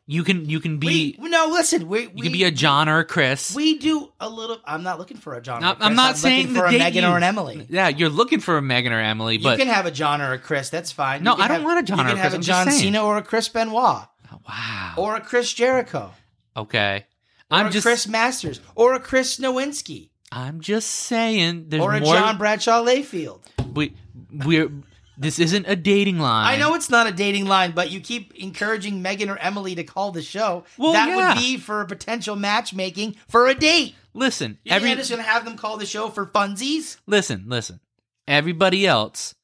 You 0.06 0.24
can 0.26 0.50
you 0.50 0.60
can 0.60 0.80
be 0.80 1.16
we, 1.18 1.30
no, 1.30 1.48
listen, 1.50 1.88
we, 1.88 2.10
you 2.14 2.24
can 2.24 2.32
be 2.34 2.44
a 2.44 2.52
John 2.52 2.90
or 2.90 3.00
a 3.00 3.06
Chris. 3.06 3.56
we 3.56 3.78
do 3.78 4.12
a 4.20 4.30
little. 4.30 4.58
I'm 4.66 4.84
not 4.84 5.00
looking 5.00 5.16
for 5.16 5.36
a 5.36 5.42
John. 5.42 5.64
or 5.64 5.68
a 5.68 5.70
I'm. 5.70 5.78
I'm 5.82 5.96
not 5.96 6.08
looking 6.08 6.22
saying 6.22 6.48
for 6.56 6.66
a 6.66 6.72
Megan 6.72 7.04
you- 7.06 7.10
or 7.10 7.16
an 7.16 7.24
Emily. 7.24 7.66
Yeah, 7.70 7.88
you're 7.88 8.10
looking 8.10 8.42
for 8.42 8.58
a 8.58 8.62
Megan 8.62 8.92
or 8.92 9.00
Emily, 9.00 9.38
But 9.38 9.52
You 9.58 9.66
can 9.66 9.74
have 9.74 9.86
a 9.86 9.92
John 9.92 10.22
or 10.22 10.34
a 10.34 10.40
Chris. 10.40 10.70
That's 10.70 10.92
fine. 10.92 11.24
No, 11.24 11.36
I 11.36 11.48
don't 11.48 11.58
have- 11.58 11.64
want 11.64 11.80
a 11.80 11.84
John 11.84 12.00
You 12.00 12.04
or 12.04 12.08
can 12.10 12.18
have 12.18 12.32
Chris, 12.34 12.48
a 12.48 12.52
I'm 12.52 12.66
John. 12.66 12.72
Cena 12.72 13.02
or 13.04 13.18
a 13.18 13.22
Chris 13.22 13.48
Benoit 13.48 14.08
wow. 14.46 14.94
or 14.98 15.16
a 15.16 15.22
Chris 15.22 15.54
Jericho 15.54 16.12
okay. 16.58 17.06
or 17.50 17.58
I'm 17.58 17.68
a 17.68 17.70
just 17.70 17.86
Chris 17.86 18.06
Masters 18.08 18.60
or 18.76 18.94
a 18.96 19.00
Chris 19.00 19.40
Nowinski 19.40 20.10
I'm 20.36 20.62
just 20.62 20.90
saying 20.90 21.66
there's 21.70 21.84
or 21.84 21.94
a 21.94 22.00
more 22.02 22.16
John 22.16 22.40
Bradshaw 22.40 22.84
Layfield. 22.84 23.42
we 23.74 23.94
we're 24.32 24.72
this 25.16 25.38
isn't 25.38 25.68
a 25.68 25.76
dating 25.76 26.18
line. 26.18 26.52
I 26.52 26.58
know 26.58 26.74
it's 26.74 26.90
not 26.90 27.06
a 27.06 27.12
dating 27.12 27.46
line, 27.46 27.74
but 27.74 27.92
you 27.92 28.00
keep 28.00 28.34
encouraging 28.34 29.04
Megan 29.04 29.30
or 29.30 29.38
Emily 29.38 29.76
to 29.76 29.84
call 29.84 30.12
the 30.12 30.24
show. 30.24 30.64
Well, 30.76 30.94
that 30.94 31.10
yeah. 31.10 31.34
would 31.34 31.40
be 31.40 31.58
for 31.58 31.82
a 31.82 31.86
potential 31.86 32.36
matchmaking 32.36 33.16
for 33.28 33.48
a 33.48 33.54
date. 33.54 33.94
Listen, 34.16 34.58
You 34.64 34.72
every 34.72 34.90
think 34.90 34.94
I'm 34.94 34.98
just 35.02 35.12
gonna 35.12 35.22
have 35.22 35.46
them 35.46 35.56
call 35.56 35.78
the 35.78 35.86
show 35.86 36.10
for 36.10 36.26
funsies? 36.26 36.98
listen, 37.06 37.46
listen. 37.48 37.80
Everybody 38.28 38.88
else, 38.88 39.36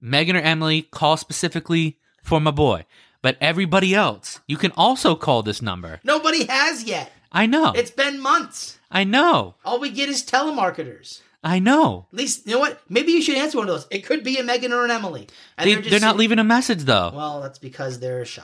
Megan 0.00 0.36
or 0.36 0.40
Emily, 0.40 0.82
call 0.82 1.18
specifically 1.18 1.98
for 2.22 2.40
my 2.40 2.50
boy. 2.50 2.86
But 3.22 3.36
everybody 3.42 3.94
else, 3.94 4.40
you 4.46 4.56
can 4.56 4.72
also 4.72 5.14
call 5.14 5.42
this 5.42 5.60
number. 5.60 6.00
Nobody 6.02 6.46
has 6.46 6.84
yet. 6.84 7.12
I 7.30 7.44
know. 7.44 7.72
It's 7.76 7.90
been 7.90 8.20
months. 8.20 8.79
I 8.90 9.04
know. 9.04 9.54
All 9.64 9.80
we 9.80 9.90
get 9.90 10.08
is 10.08 10.22
telemarketers. 10.22 11.20
I 11.42 11.58
know. 11.58 12.06
At 12.12 12.18
least 12.18 12.46
you 12.46 12.52
know 12.52 12.58
what? 12.60 12.80
Maybe 12.88 13.12
you 13.12 13.22
should 13.22 13.38
answer 13.38 13.58
one 13.58 13.68
of 13.68 13.74
those. 13.74 13.86
It 13.90 14.04
could 14.04 14.22
be 14.22 14.36
a 14.36 14.44
Megan 14.44 14.72
or 14.72 14.84
an 14.84 14.90
Emily. 14.90 15.28
They, 15.58 15.74
they're, 15.74 15.76
just 15.82 15.90
they're 15.90 16.00
not 16.00 16.16
leaving 16.16 16.38
a 16.38 16.44
message 16.44 16.82
though. 16.84 17.12
Well, 17.14 17.40
that's 17.40 17.58
because 17.58 18.00
they're 18.00 18.24
shy. 18.26 18.42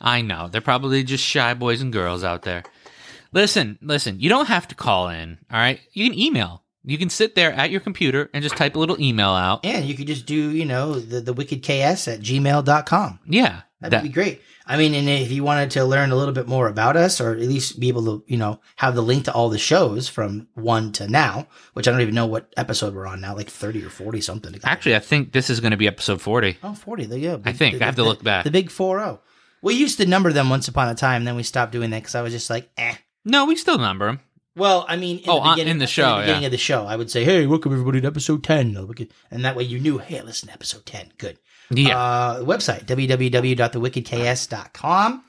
I 0.00 0.20
know. 0.20 0.48
They're 0.48 0.60
probably 0.60 1.04
just 1.04 1.24
shy 1.24 1.54
boys 1.54 1.80
and 1.80 1.92
girls 1.92 2.22
out 2.22 2.42
there. 2.42 2.64
Listen, 3.32 3.78
listen, 3.80 4.20
you 4.20 4.28
don't 4.28 4.46
have 4.46 4.68
to 4.68 4.74
call 4.74 5.08
in, 5.08 5.38
all 5.50 5.58
right? 5.58 5.80
You 5.92 6.08
can 6.08 6.18
email. 6.18 6.62
You 6.84 6.98
can 6.98 7.08
sit 7.08 7.34
there 7.34 7.52
at 7.52 7.70
your 7.70 7.80
computer 7.80 8.30
and 8.34 8.42
just 8.42 8.56
type 8.56 8.76
a 8.76 8.78
little 8.78 9.00
email 9.00 9.30
out. 9.30 9.64
And 9.64 9.86
you 9.86 9.94
could 9.94 10.06
just 10.06 10.26
do, 10.26 10.50
you 10.50 10.64
know, 10.66 10.94
the, 10.94 11.20
the 11.20 11.34
wickedks 11.34 12.12
at 12.12 12.20
gmail.com. 12.20 13.20
Yeah. 13.26 13.62
That'd 13.80 13.92
that- 13.98 14.02
be 14.02 14.08
great. 14.10 14.42
I 14.66 14.78
mean, 14.78 14.94
and 14.94 15.06
if 15.06 15.30
you 15.30 15.44
wanted 15.44 15.72
to 15.72 15.84
learn 15.84 16.10
a 16.10 16.16
little 16.16 16.32
bit 16.32 16.48
more 16.48 16.68
about 16.68 16.96
us 16.96 17.20
or 17.20 17.32
at 17.32 17.38
least 17.38 17.78
be 17.78 17.88
able 17.88 18.04
to, 18.04 18.24
you 18.26 18.38
know, 18.38 18.60
have 18.76 18.94
the 18.94 19.02
link 19.02 19.26
to 19.26 19.32
all 19.34 19.50
the 19.50 19.58
shows 19.58 20.08
from 20.08 20.48
one 20.54 20.90
to 20.92 21.06
now, 21.06 21.48
which 21.74 21.86
I 21.86 21.90
don't 21.90 22.00
even 22.00 22.14
know 22.14 22.24
what 22.24 22.50
episode 22.56 22.94
we're 22.94 23.06
on 23.06 23.20
now, 23.20 23.34
like 23.36 23.50
30 23.50 23.84
or 23.84 23.90
40 23.90 24.22
something. 24.22 24.58
Actually, 24.64 24.96
I 24.96 25.00
think 25.00 25.32
this 25.32 25.50
is 25.50 25.60
going 25.60 25.72
to 25.72 25.76
be 25.76 25.86
episode 25.86 26.22
40. 26.22 26.56
oh, 26.62 26.72
40. 26.72 27.04
There 27.04 27.18
you 27.18 27.28
go. 27.32 27.42
I 27.44 27.52
think. 27.52 27.82
I 27.82 27.84
have 27.84 27.96
to 27.96 28.04
look 28.04 28.22
back. 28.22 28.44
The 28.44 28.50
big 28.50 28.70
4 28.70 29.00
0. 29.00 29.20
We 29.60 29.74
used 29.74 29.98
to 29.98 30.06
number 30.06 30.32
them 30.32 30.48
once 30.48 30.66
upon 30.68 30.88
a 30.88 30.94
time, 30.94 31.24
then 31.24 31.36
we 31.36 31.42
stopped 31.42 31.72
doing 31.72 31.90
that 31.90 32.00
because 32.00 32.14
I 32.14 32.22
was 32.22 32.32
just 32.32 32.48
like, 32.48 32.70
eh. 32.78 32.94
No, 33.26 33.44
we 33.44 33.56
still 33.56 33.76
number 33.78 34.06
them. 34.06 34.20
Well, 34.56 34.84
I 34.88 34.94
mean, 34.96 35.18
in 35.18 35.24
Oh, 35.28 35.42
the 35.42 35.50
beginning, 35.50 35.72
in 35.72 35.78
the 35.78 35.86
show, 35.88 36.20
beginning 36.20 36.42
yeah. 36.42 36.46
of 36.46 36.52
the 36.52 36.58
show, 36.58 36.86
I 36.86 36.94
would 36.96 37.10
say, 37.10 37.24
"Hey, 37.24 37.44
welcome 37.46 37.72
everybody 37.72 38.00
to 38.00 38.06
episode 38.06 38.44
10. 38.44 38.76
And 39.30 39.44
that 39.44 39.56
way, 39.56 39.64
you 39.64 39.80
knew, 39.80 39.98
hey, 39.98 40.22
listen 40.22 40.48
episode 40.50 40.86
ten. 40.86 41.10
Good. 41.18 41.38
Yeah. 41.70 41.98
Uh, 41.98 42.44
website 42.44 42.84
www.thewickedks.com. 42.84 45.24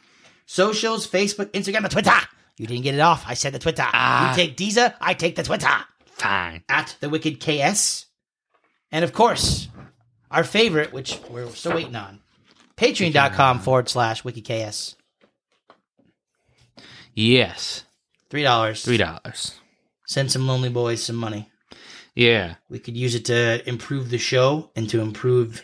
Socials: 0.46 1.08
Facebook, 1.08 1.52
Instagram, 1.54 1.78
and 1.78 1.90
Twitter. 1.92 2.12
You 2.58 2.68
didn't 2.68 2.84
get 2.84 2.94
it 2.94 3.00
off. 3.02 3.26
I 3.28 3.34
said 3.34 3.54
the 3.54 3.60
Twitter. 3.60 3.84
Ah. 3.86 4.30
You 4.30 4.36
take 4.36 4.56
Deezer. 4.56 4.94
I 5.02 5.16
take 5.16 5.36
the 5.36 5.42
Twitter 5.44 5.68
Fine. 6.06 6.64
at 6.70 6.96
the 7.00 7.10
Wicked 7.10 7.40
KS. 7.40 8.06
And 8.92 9.04
of 9.04 9.12
course, 9.12 9.70
our 10.30 10.44
favorite, 10.44 10.94
which 10.94 11.20
we're 11.32 11.50
still 11.50 11.74
waiting 11.74 11.96
on, 11.96 12.20
patreon.com 12.78 13.60
forward 13.60 13.90
slash 13.90 14.24
Wicked 14.24 14.46
KS. 14.48 14.96
Yes. 17.14 17.85
Three 18.30 18.44
dollars. 18.44 18.84
Three 18.84 18.98
dollars. 18.98 19.60
Send 20.08 20.32
some 20.32 20.48
lonely 20.48 20.70
boys 20.70 21.04
some 21.04 21.16
money. 21.16 21.50
Yeah. 22.16 22.56
We 22.70 22.80
could 22.80 22.96
use 22.96 23.16
it 23.16 23.26
to 23.26 23.68
improve 23.68 24.10
the 24.10 24.18
show 24.18 24.72
and 24.76 24.90
to 24.90 25.02
improve 25.02 25.62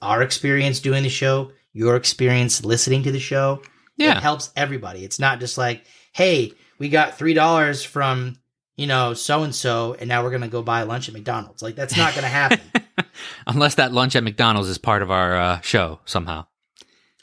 our 0.00 0.22
experience 0.22 0.80
doing 0.80 1.02
the 1.02 1.08
show, 1.08 1.52
your 1.72 1.96
experience 1.96 2.64
listening 2.64 3.02
to 3.04 3.12
the 3.12 3.20
show. 3.20 3.62
Yeah. 3.96 4.16
It 4.16 4.22
helps 4.22 4.50
everybody. 4.56 5.04
It's 5.04 5.18
not 5.18 5.40
just 5.40 5.58
like, 5.58 5.84
hey, 6.12 6.52
we 6.78 6.88
got 6.88 7.16
three 7.18 7.34
dollars 7.34 7.84
from, 7.84 8.36
you 8.76 8.86
know, 8.86 9.14
so 9.14 9.42
and 9.42 9.54
so, 9.54 9.94
and 9.98 10.08
now 10.08 10.22
we're 10.24 10.30
gonna 10.30 10.48
go 10.48 10.62
buy 10.62 10.82
lunch 10.82 11.08
at 11.08 11.14
McDonald's. 11.14 11.62
Like 11.62 11.76
that's 11.76 11.96
not 11.96 12.14
gonna 12.14 12.28
happen. 12.28 12.60
Unless 13.46 13.76
that 13.76 13.92
lunch 13.92 14.16
at 14.16 14.24
McDonald's 14.24 14.68
is 14.68 14.78
part 14.78 15.02
of 15.02 15.10
our 15.10 15.36
uh, 15.36 15.60
show 15.60 16.00
somehow. 16.06 16.46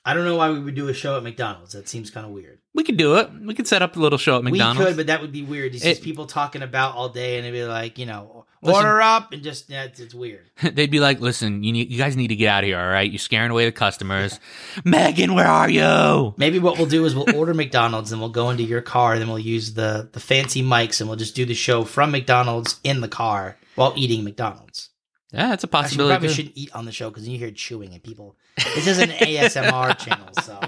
I 0.03 0.13
don't 0.15 0.25
know 0.25 0.35
why 0.35 0.49
we 0.49 0.59
would 0.59 0.75
do 0.75 0.87
a 0.87 0.93
show 0.93 1.15
at 1.17 1.23
McDonald's. 1.23 1.73
That 1.73 1.87
seems 1.87 2.09
kind 2.09 2.25
of 2.25 2.31
weird. 2.31 2.59
We 2.73 2.83
could 2.83 2.97
do 2.97 3.17
it. 3.17 3.29
We 3.41 3.53
could 3.53 3.67
set 3.67 3.81
up 3.81 3.95
a 3.95 3.99
little 3.99 4.17
show 4.17 4.37
at 4.37 4.43
McDonald's. 4.43 4.79
We 4.79 4.85
could, 4.85 4.97
but 4.97 5.07
that 5.07 5.21
would 5.21 5.31
be 5.31 5.43
weird. 5.43 5.75
It's 5.75 5.83
just 5.83 6.01
It- 6.01 6.03
people 6.03 6.25
talking 6.25 6.63
about 6.63 6.95
all 6.95 7.09
day, 7.09 7.37
and 7.37 7.45
it'd 7.45 7.59
be 7.59 7.65
like, 7.65 7.99
you 7.99 8.05
know, 8.07 8.45
Listen- 8.63 8.85
order 8.85 9.01
up, 9.01 9.31
and 9.33 9.41
just 9.41 9.69
yeah, 9.69 9.83
it's, 9.85 9.99
it's 9.99 10.13
weird. 10.13 10.49
They'd 10.61 10.91
be 10.91 10.99
like, 10.99 11.19
"Listen, 11.19 11.63
you 11.63 11.71
need, 11.73 11.91
you 11.91 11.97
guys 11.97 12.15
need 12.15 12.27
to 12.27 12.35
get 12.35 12.47
out 12.47 12.63
of 12.63 12.67
here. 12.67 12.79
All 12.79 12.87
right, 12.89 13.09
you're 13.09 13.17
scaring 13.17 13.49
away 13.49 13.65
the 13.65 13.71
customers." 13.71 14.39
Megan, 14.85 15.33
where 15.33 15.47
are 15.47 15.69
you? 15.69 16.35
Maybe 16.37 16.59
what 16.59 16.77
we'll 16.77 16.85
do 16.87 17.03
is 17.05 17.15
we'll 17.15 17.35
order 17.35 17.55
McDonald's 17.55 18.11
and 18.11 18.21
we'll 18.21 18.29
go 18.29 18.51
into 18.51 18.61
your 18.63 18.81
car, 18.81 19.13
and 19.13 19.21
then 19.21 19.29
we'll 19.29 19.39
use 19.39 19.73
the 19.73 20.09
the 20.13 20.19
fancy 20.19 20.61
mics, 20.61 20.99
and 20.99 21.09
we'll 21.09 21.17
just 21.17 21.35
do 21.35 21.43
the 21.43 21.55
show 21.55 21.83
from 21.83 22.11
McDonald's 22.11 22.79
in 22.83 23.01
the 23.01 23.07
car 23.07 23.57
while 23.73 23.93
eating 23.95 24.23
McDonald's. 24.23 24.90
Yeah, 25.31 25.47
that's 25.47 25.63
a 25.63 25.69
Actually, 25.77 26.03
we 26.05 26.09
probably 26.09 26.27
too. 26.27 26.33
shouldn't 26.33 26.57
eat 26.57 26.75
on 26.75 26.85
the 26.85 26.91
show 26.91 27.09
because 27.09 27.27
you 27.27 27.37
hear 27.37 27.51
chewing 27.51 27.93
and 27.93 28.03
people. 28.03 28.35
This 28.75 28.87
is 28.87 28.99
an 28.99 29.09
ASMR 29.09 29.97
channel, 30.05 30.27
so 30.43 30.59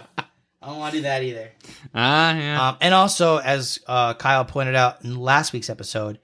I 0.61 0.67
don't 0.67 0.79
want 0.79 0.93
to 0.93 0.99
do 0.99 1.03
that 1.03 1.21
either. 1.21 1.51
Ah, 1.93 2.33
yeah. 2.35 2.69
Um, 2.69 2.77
and 2.79 2.93
also, 2.93 3.37
as 3.37 3.79
uh, 3.87 4.13
Kyle 4.13 4.45
pointed 4.45 4.75
out 4.75 5.03
in 5.03 5.17
last 5.17 5.51
week's 5.51 5.69
episode, 5.69 6.19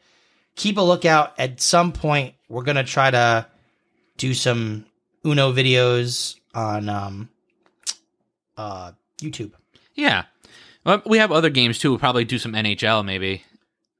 keep 0.55 0.77
a 0.77 0.81
lookout. 0.81 1.33
At 1.37 1.59
some 1.59 1.91
point, 1.91 2.35
we're 2.47 2.63
gonna 2.63 2.85
try 2.85 3.11
to 3.11 3.45
do 4.17 4.33
some 4.33 4.85
Uno 5.25 5.51
videos 5.51 6.35
on 6.53 6.87
um, 6.87 7.29
uh, 8.57 8.91
YouTube. 9.21 9.51
yeah. 9.95 10.23
Well, 10.85 11.01
we 11.05 11.17
have 11.17 11.33
other 11.33 11.49
games 11.49 11.77
too. 11.77 11.89
We'll 11.91 11.99
probably 11.99 12.23
do 12.23 12.39
some 12.39 12.53
NHL 12.53 13.03
maybe. 13.03 13.43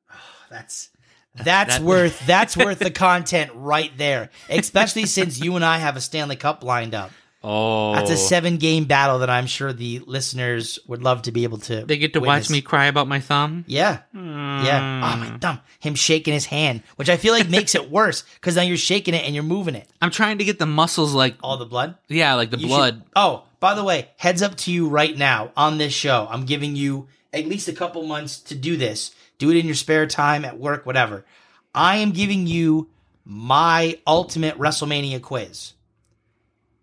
That's 0.50 0.90
that's 1.36 1.78
That- 1.78 1.84
worth 1.86 2.26
that's 2.26 2.58
worth 2.66 2.80
the 2.80 2.92
content 2.92 3.52
right 3.56 3.92
there. 3.98 4.30
Especially 4.50 5.06
since 5.06 5.40
you 5.40 5.56
and 5.56 5.64
I 5.66 5.78
have 5.78 5.96
a 5.98 6.02
Stanley 6.02 6.36
Cup 6.36 6.64
lined 6.64 6.94
up. 6.96 7.12
Oh, 7.42 7.94
That's 7.96 8.12
a 8.12 8.18
seven 8.18 8.58
game 8.58 8.84
battle 8.84 9.20
that 9.20 9.30
I'm 9.30 9.48
sure 9.48 9.72
the 9.72 10.00
listeners 10.06 10.78
would 10.88 11.02
love 11.02 11.22
to 11.22 11.32
be 11.32 11.46
able 11.46 11.60
to. 11.60 11.86
They 11.86 11.98
get 11.98 12.12
to 12.12 12.20
witness. 12.20 12.48
watch 12.48 12.52
me 12.52 12.62
cry 12.62 12.88
about 12.88 13.08
my 13.08 13.22
thumb. 13.22 13.64
Yeah, 13.66 14.00
yeah. 14.14 14.20
Hmm. 14.20 15.04
Oh 15.06 15.18
my 15.32 15.38
thumb. 15.38 15.62
Him 15.80 15.96
shaking 15.96 16.34
his 16.34 16.46
hand, 16.46 16.84
which 16.98 17.08
I 17.10 17.16
feel 17.16 17.34
like 17.34 17.48
makes 17.50 17.76
it 17.76 17.90
worse 17.90 18.24
because 18.36 18.58
now 18.58 18.64
you're 18.64 18.76
shaking 18.76 19.14
it 19.14 19.24
and 19.24 19.34
you're 19.34 19.46
moving 19.46 19.76
it. 19.76 19.88
I'm 20.02 20.12
trying 20.12 20.40
to 20.40 20.44
get 20.44 20.60
the 20.60 20.66
muscles 20.66 21.14
like 21.14 21.38
All 21.42 21.56
the 21.56 21.66
blood. 21.66 21.96
yeah, 22.10 22.34
like 22.34 22.50
the 22.52 22.60
You 22.60 22.68
blood. 22.68 22.96
should- 22.96 23.04
oh, 23.16 23.44
by 23.62 23.74
the 23.74 23.86
way, 23.86 24.10
heads 24.18 24.42
up 24.42 24.58
to 24.58 24.72
you 24.74 24.90
right 24.90 25.18
now 25.18 25.54
on 25.56 25.78
this 25.78 25.94
show. 25.94 26.28
I'm 26.30 26.44
giving 26.46 26.76
you 26.76 27.08
at 27.32 27.48
least 27.48 27.70
a 27.70 27.74
couple 27.74 28.04
months 28.06 28.40
to 28.42 28.56
do 28.56 28.76
this. 28.76 29.12
Do 29.40 29.50
it 29.50 29.58
in 29.58 29.66
your 29.66 29.76
spare 29.76 30.06
time 30.06 30.46
at 30.46 30.60
work, 30.60 30.86
whatever. 30.86 31.26
I 31.74 31.98
am 31.98 32.12
giving 32.12 32.46
you 32.46 32.90
my 33.26 33.98
ultimate 34.06 34.58
WrestleMania 34.60 35.22
quiz. 35.22 35.74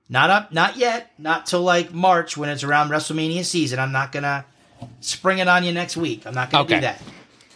Not 0.09 0.31
up, 0.31 0.53
not 0.53 0.77
yet, 0.77 1.13
not 1.19 1.47
till 1.47 1.63
like 1.63 1.93
March 1.93 2.37
when 2.37 2.49
it's 2.49 2.63
around 2.65 2.91
WrestleMania 2.91 3.45
season. 3.45 3.79
I'm 3.79 3.93
not 3.93 4.13
gonna 4.13 4.45
spring 5.01 5.39
it 5.39 5.49
on 5.49 5.65
you 5.65 5.73
next 5.73 5.97
week. 5.97 6.27
I'm 6.27 6.35
not 6.35 6.51
gonna 6.51 6.65
Okay. 6.65 6.75
do 6.77 6.81
that 6.83 7.03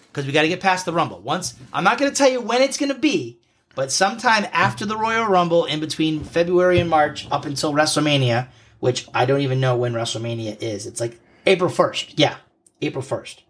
because 0.09 0.27
we 0.27 0.33
got 0.33 0.43
to 0.43 0.49
get 0.49 0.61
past 0.61 0.85
the 0.85 0.93
Rumble. 0.93 1.21
Once 1.21 1.55
I'm 1.73 1.85
not 1.85 1.99
gonna 1.99 2.11
tell 2.11 2.29
you 2.31 2.41
when 2.41 2.61
it's 2.61 2.77
gonna 2.77 2.99
be, 2.99 3.39
but 3.77 3.93
sometime 3.93 4.47
after 4.53 4.85
the 4.85 4.97
Royal 4.97 5.27
Rumble, 5.27 5.65
in 5.65 5.79
between 5.79 6.25
February 6.25 6.81
and 6.81 6.91
March, 6.91 7.29
up 7.31 7.45
until 7.47 7.73
WrestleMania, 7.73 8.49
which 8.81 9.07
I 9.15 9.25
don't 9.27 9.43
even 9.43 9.61
know 9.61 9.77
when 9.77 9.93
WrestleMania 9.95 10.61
is. 10.61 10.87
It's 10.87 11.01
like 11.01 11.21
April 11.47 11.71
1st. 11.71 12.15
Yeah, 12.17 12.37
April 12.83 13.05
1st. 13.05 13.43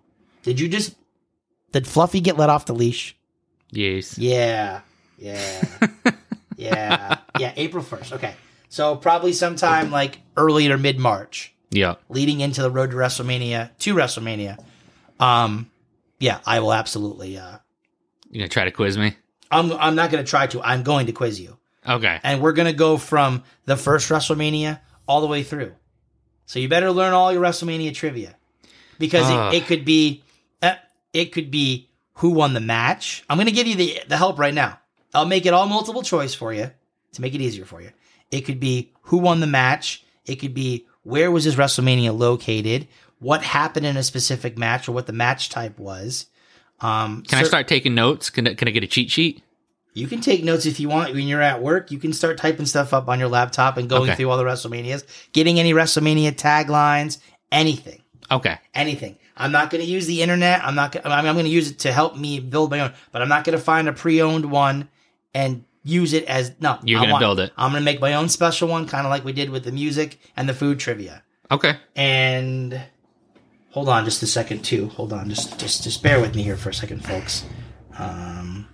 Did 0.43 0.61
you 0.61 0.69
just 0.69 0.95
did 1.73 1.87
Fluffy 1.87 2.21
get 2.21 2.37
let 2.37 2.49
off 2.51 2.67
the 2.67 2.75
leash? 2.75 3.17
Yes. 3.71 4.19
Yeah. 4.19 4.81
Yeah. 5.19 5.65
yeah. 6.57 7.19
Yeah, 7.39 7.53
April 7.57 7.85
1st. 7.85 8.13
Okay. 8.15 8.35
So 8.69 8.97
probably 8.97 9.33
sometime 9.33 9.91
like 9.91 10.19
early 10.37 10.71
or 10.71 10.79
mid 10.79 10.99
March, 10.99 11.53
Yeah. 11.71 11.97
leading 12.09 12.41
into 12.41 12.63
the 12.63 12.71
road 12.71 12.91
to 12.91 12.97
WrestleMania, 12.97 13.71
to 13.79 13.95
WrestleMania. 13.95 14.63
Um 15.19 15.71
yeah, 16.19 16.41
I 16.47 16.61
will 16.61 16.73
absolutely 16.73 17.39
uh 17.39 17.59
You 18.31 18.41
gonna 18.41 18.49
try 18.49 18.65
to 18.65 18.71
quiz 18.71 18.97
me? 18.99 19.17
I'm 19.51 19.73
I'm 19.73 19.95
not 19.95 20.11
going 20.11 20.25
to 20.25 20.31
try 20.31 20.47
to. 20.49 20.63
I'm 20.63 20.83
going 20.83 21.07
to 21.07 21.13
quiz 21.13 21.41
you. 21.41 21.57
Okay. 21.87 22.21
And 22.23 22.41
we're 22.41 22.53
going 22.53 22.69
to 22.69 22.77
go 22.77 22.97
from 22.99 23.43
the 23.65 23.77
first 23.77 24.09
WrestleMania 24.09 24.81
all 25.09 25.21
the 25.21 25.27
way 25.27 25.43
through. 25.43 25.75
So 26.47 26.59
you 26.59 26.69
better 26.69 26.93
learn 26.93 27.13
all 27.15 27.33
your 27.33 27.43
WrestleMania 27.43 27.95
trivia. 27.95 28.37
Because 28.99 29.25
Ugh. 29.29 29.55
it, 29.55 29.63
it 29.63 29.67
could 29.67 29.85
be 29.85 30.23
uh, 30.23 30.27
it 31.13 31.33
could 31.33 31.51
be 31.51 31.89
who 32.15 32.31
won 32.31 32.53
the 32.55 32.61
match. 32.61 33.25
I'm 33.29 33.37
going 33.37 33.47
to 33.47 33.53
give 33.53 33.67
you 33.67 33.77
the 33.77 34.01
the 34.09 34.17
help 34.17 34.39
right 34.39 34.55
now. 34.55 34.79
I'll 35.15 35.27
make 35.27 35.47
it 35.47 35.55
all 35.55 35.67
multiple 35.67 36.03
choice 36.03 36.35
for 36.35 36.53
you 36.53 36.71
to 37.13 37.21
make 37.23 37.35
it 37.35 37.41
easier 37.41 37.65
for 37.65 37.81
you. 37.81 37.91
It 38.31 38.43
could 38.43 38.61
be 38.61 38.93
who 39.03 39.19
won 39.19 39.41
the 39.41 39.47
match. 39.47 40.05
It 40.27 40.37
could 40.37 40.55
be 40.55 40.87
where 41.03 41.31
was 41.31 41.45
this 41.45 41.57
WrestleMania 41.57 42.17
located, 42.17 42.87
what 43.19 43.43
happened 43.43 43.87
in 43.87 43.97
a 43.97 44.03
specific 44.03 44.57
match, 44.57 44.89
or 44.89 44.93
what 44.93 45.07
the 45.07 45.13
match 45.13 45.49
type 45.49 45.79
was. 45.79 46.27
Um, 46.81 47.23
Can 47.27 47.39
I 47.39 47.43
start 47.43 47.67
taking 47.69 47.95
notes? 47.95 48.31
Can 48.31 48.47
I, 48.47 48.55
can 48.55 48.69
I 48.69 48.71
get 48.71 48.85
a 48.85 48.87
cheat 48.87 49.11
sheet? 49.11 49.43
You 49.93 50.07
can 50.07 50.21
take 50.21 50.45
notes 50.45 50.67
if 50.67 50.79
you 50.79 50.89
want 50.89 51.13
when 51.13 51.27
you're 51.27 51.43
at 51.43 51.61
work. 51.61 51.91
You 51.91 51.99
can 51.99 52.13
start 52.13 52.39
typing 52.39 52.65
stuff 52.67 52.95
up 52.95 53.09
on 53.09 53.19
your 53.19 53.29
laptop 53.29 53.77
and 53.77 53.89
going 53.89 54.05
Okay. 54.05 54.15
through 54.15 54.31
all 54.31 54.39
the 54.39 54.45
WrestleManias, 54.45 55.05
getting 55.33 55.59
any 55.59 55.73
WrestleMania 55.75 56.33
taglines, 56.33 57.19
anything, 57.51 58.01
Okay. 58.31 58.59
anything. 58.73 59.17
I'm 59.41 59.53
not 59.53 59.71
going 59.71 59.83
to 59.83 59.91
use 59.91 60.07
the 60.07 60.23
internet. 60.23 60.63
I'm 60.65 60.75
not. 60.75 60.93
Gonna, 60.93 61.09
I 61.09 61.21
mean, 61.21 61.29
I'm 61.29 61.35
going 61.35 61.47
to 61.47 61.51
use 61.51 61.71
it 61.71 61.79
to 61.81 61.93
help 61.93 62.17
me 62.17 62.41
build 62.41 62.71
my 62.71 62.81
own, 62.81 62.93
but 63.11 63.23
I'm 63.23 63.29
not 63.29 63.45
going 63.45 63.57
to 63.57 63.63
find 63.63 63.89
a 63.89 63.93
pre-owned 63.93 64.51
one 64.51 64.89
and 65.35 65.65
use 65.83 66.13
it 66.13 66.25
as 66.25 66.53
no. 66.61 66.79
You're 66.85 67.01
gonna 67.01 67.19
build 67.19 67.41
it. 67.41 67.53
I'm 67.57 67.73
going 67.73 67.81
to 67.81 67.85
make 67.85 68.01
my 68.01 68.15
own 68.15 68.29
special 68.29 68.69
one, 68.69 68.87
kind 68.87 69.07
of 69.07 69.11
like 69.11 69.25
we 69.25 69.33
did 69.33 69.51
with 69.51 69.65
the 69.65 69.73
music 69.73 70.19
and 70.37 70.49
the 70.49 70.55
food 70.55 70.79
trivia. 70.79 71.23
Okay. 71.51 71.77
And 71.97 72.81
hold 73.71 73.89
on 73.89 74.05
just 74.05 74.23
a 74.23 74.27
second 74.27 74.63
too. 74.63 74.89
Hold 74.89 75.13
on, 75.13 75.29
just 75.29 75.59
just 75.59 75.83
just 75.83 76.03
bear 76.03 76.21
with 76.21 76.35
me 76.35 76.43
here 76.43 76.57
for 76.57 76.71
a 76.71 76.75
second, 76.75 77.05
folks. 77.05 77.45
Um, 77.99 78.69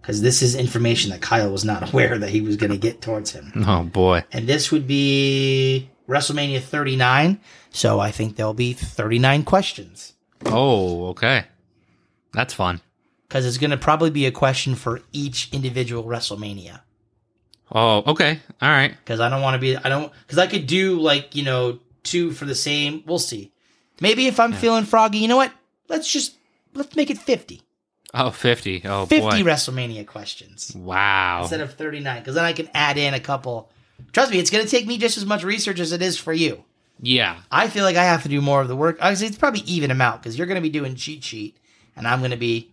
because 0.00 0.22
this 0.22 0.42
is 0.42 0.54
information 0.54 1.10
that 1.10 1.20
Kyle 1.20 1.52
was 1.52 1.64
not 1.64 1.88
aware 1.92 2.18
that 2.18 2.30
he 2.30 2.40
was 2.40 2.56
going 2.56 2.72
to 2.72 2.78
get 2.78 3.00
towards 3.00 3.32
him. 3.32 3.52
Oh 3.66 3.84
boy. 3.84 4.24
And 4.32 4.48
this 4.48 4.72
would 4.72 4.86
be 4.86 5.90
WrestleMania 6.08 6.60
39. 6.60 7.40
So 7.70 8.00
I 8.00 8.10
think 8.10 8.36
there'll 8.36 8.54
be 8.54 8.72
39 8.72 9.44
questions 9.44 10.14
Oh, 10.46 11.08
okay. 11.08 11.44
That's 12.32 12.54
fun. 12.54 12.80
because 13.28 13.44
it's 13.46 13.58
going 13.58 13.70
to 13.70 13.76
probably 13.76 14.10
be 14.10 14.26
a 14.26 14.30
question 14.32 14.74
for 14.74 15.02
each 15.12 15.48
individual 15.52 16.04
WrestleMania. 16.04 16.80
Oh, 17.72 18.02
okay. 18.12 18.40
All 18.62 18.68
right. 18.70 18.90
Because 19.04 19.20
I 19.20 19.28
don't 19.28 19.42
want 19.42 19.54
to 19.54 19.58
be, 19.60 19.76
I 19.76 19.88
don't, 19.88 20.12
because 20.22 20.38
I 20.38 20.46
could 20.46 20.66
do 20.66 20.98
like, 20.98 21.36
you 21.36 21.44
know, 21.44 21.78
two 22.02 22.32
for 22.32 22.44
the 22.46 22.54
same. 22.54 23.02
We'll 23.06 23.18
see. 23.18 23.52
Maybe 24.00 24.26
if 24.26 24.40
I'm 24.40 24.52
feeling 24.54 24.84
froggy, 24.84 25.18
you 25.18 25.28
know 25.28 25.36
what? 25.36 25.52
Let's 25.88 26.10
just, 26.10 26.36
let's 26.74 26.96
make 26.96 27.10
it 27.10 27.18
50. 27.18 27.60
Oh, 28.14 28.30
50. 28.30 28.82
Oh 28.86 29.06
50 29.06 29.20
boy. 29.44 29.48
WrestleMania 29.48 30.06
questions 30.06 30.72
Wow. 30.74 31.40
instead 31.42 31.60
of 31.60 31.74
39 31.74 32.20
because 32.20 32.34
then 32.34 32.44
I 32.44 32.52
can 32.54 32.68
add 32.74 32.96
in 32.98 33.14
a 33.14 33.20
couple. 33.20 33.70
Trust 34.12 34.32
me, 34.32 34.38
it's 34.38 34.50
going 34.50 34.64
to 34.64 34.70
take 34.70 34.86
me 34.86 34.96
just 34.98 35.16
as 35.18 35.26
much 35.26 35.44
research 35.44 35.78
as 35.78 35.92
it 35.92 36.00
is 36.02 36.16
for 36.18 36.32
you. 36.32 36.64
Yeah. 37.02 37.38
I 37.50 37.68
feel 37.68 37.84
like 37.84 37.96
I 37.96 38.04
have 38.04 38.22
to 38.24 38.28
do 38.28 38.40
more 38.40 38.60
of 38.60 38.68
the 38.68 38.76
work. 38.76 38.98
Obviously, 39.00 39.26
it's 39.26 39.38
probably 39.38 39.60
even 39.60 39.90
amount 39.90 40.22
because 40.22 40.36
you're 40.36 40.46
going 40.46 40.56
to 40.56 40.60
be 40.62 40.68
doing 40.70 40.94
cheat 40.96 41.24
sheet 41.24 41.56
and 41.96 42.06
I'm 42.06 42.18
going 42.20 42.30
to 42.30 42.36
be. 42.36 42.72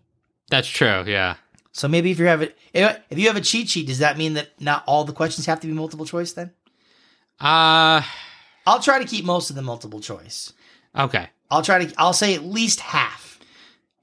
That's 0.49 0.67
true. 0.67 1.03
Yeah. 1.05 1.35
So 1.71 1.87
maybe 1.87 2.11
if 2.11 2.19
you 2.19 2.25
have 2.25 2.41
it, 2.41 2.57
if 2.73 3.17
you 3.19 3.27
have 3.27 3.35
a 3.37 3.41
cheat 3.41 3.69
sheet, 3.69 3.87
does 3.87 3.99
that 3.99 4.17
mean 4.17 4.33
that 4.33 4.49
not 4.59 4.83
all 4.87 5.03
the 5.03 5.13
questions 5.13 5.45
have 5.45 5.59
to 5.61 5.67
be 5.67 5.73
multiple 5.73 6.05
choice? 6.05 6.33
Then 6.33 6.51
Uh, 7.39 8.01
I'll 8.65 8.79
try 8.81 8.99
to 8.99 9.05
keep 9.05 9.23
most 9.25 9.49
of 9.49 9.55
them 9.55 9.65
multiple 9.65 9.99
choice. 9.99 10.53
okay. 10.97 11.29
I'll 11.49 11.61
try 11.61 11.85
to. 11.85 11.93
I'll 11.97 12.11
say 12.13 12.35
at 12.35 12.43
least 12.43 12.81
half, 12.81 13.36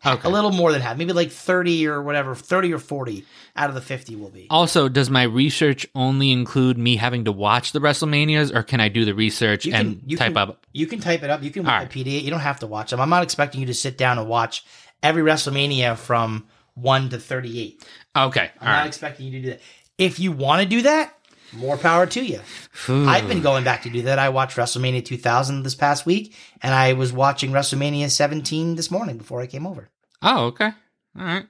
Okay. 0.06 0.28
a 0.28 0.30
little 0.30 0.50
more 0.52 0.72
than 0.72 0.80
half, 0.80 0.96
maybe 0.96 1.12
like 1.12 1.30
thirty 1.30 1.86
or 1.86 2.02
whatever, 2.02 2.34
thirty 2.34 2.72
or 2.72 2.78
forty 2.78 3.24
out 3.56 3.68
of 3.68 3.74
the 3.74 3.80
fifty 3.80 4.16
will 4.16 4.30
be. 4.30 4.46
Also, 4.50 4.88
does 4.88 5.08
my 5.10 5.22
research 5.22 5.86
only 5.94 6.30
include 6.32 6.76
me 6.78 6.96
having 6.96 7.24
to 7.24 7.32
watch 7.32 7.72
the 7.72 7.80
WrestleManias, 7.80 8.54
or 8.54 8.62
can 8.62 8.80
I 8.80 8.88
do 8.88 9.04
the 9.04 9.14
research 9.14 9.64
You 9.66 9.74
and 9.74 10.00
type 10.18 10.34
can, 10.34 10.36
up? 10.36 10.66
You 10.72 10.86
can 10.86 11.00
type 11.00 11.22
it 11.22 11.30
up. 11.30 11.42
You 11.42 11.50
can 11.50 11.66
All 11.66 11.72
right. 11.72 11.88
Wikipedia 11.88 12.18
it. 12.18 12.24
You 12.24 12.30
don't 12.30 12.40
have 12.40 12.60
to 12.60 12.66
watch 12.66 12.90
them. 12.90 13.00
I'm 13.00 13.10
not 13.10 13.22
expecting 13.22 13.60
you 13.60 13.66
to 13.68 13.74
sit 13.74 13.96
down 13.98 14.18
and 14.18 14.28
watch 14.28 14.64
every 15.02 15.22
WrestleMania 15.22 15.96
from 15.96 16.46
one 16.74 17.08
to 17.10 17.18
thirty-eight. 17.18 17.84
Okay. 18.16 18.50
I'm 18.60 18.66
All 18.66 18.72
not 18.74 18.80
right. 18.80 18.86
expecting 18.86 19.26
you 19.26 19.32
to 19.32 19.40
do 19.40 19.50
that. 19.50 19.60
If 19.96 20.18
you 20.18 20.32
want 20.32 20.62
to 20.62 20.68
do 20.68 20.82
that, 20.82 21.16
more 21.52 21.76
power 21.76 22.04
to 22.06 22.24
you. 22.24 22.40
I've 22.88 23.28
been 23.28 23.42
going 23.42 23.62
back 23.64 23.82
to 23.82 23.90
do 23.90 24.02
that. 24.02 24.18
I 24.18 24.28
watched 24.30 24.56
WrestleMania 24.56 25.04
2000 25.04 25.62
this 25.62 25.76
past 25.76 26.04
week, 26.04 26.34
and 26.62 26.74
I 26.74 26.94
was 26.94 27.12
watching 27.12 27.50
WrestleMania 27.52 28.10
17 28.10 28.74
this 28.74 28.90
morning 28.90 29.18
before 29.18 29.40
I 29.40 29.46
came 29.46 29.66
over. 29.66 29.88
Oh, 30.24 30.46
okay. 30.46 30.70
All 31.18 31.24
right. 31.24 31.46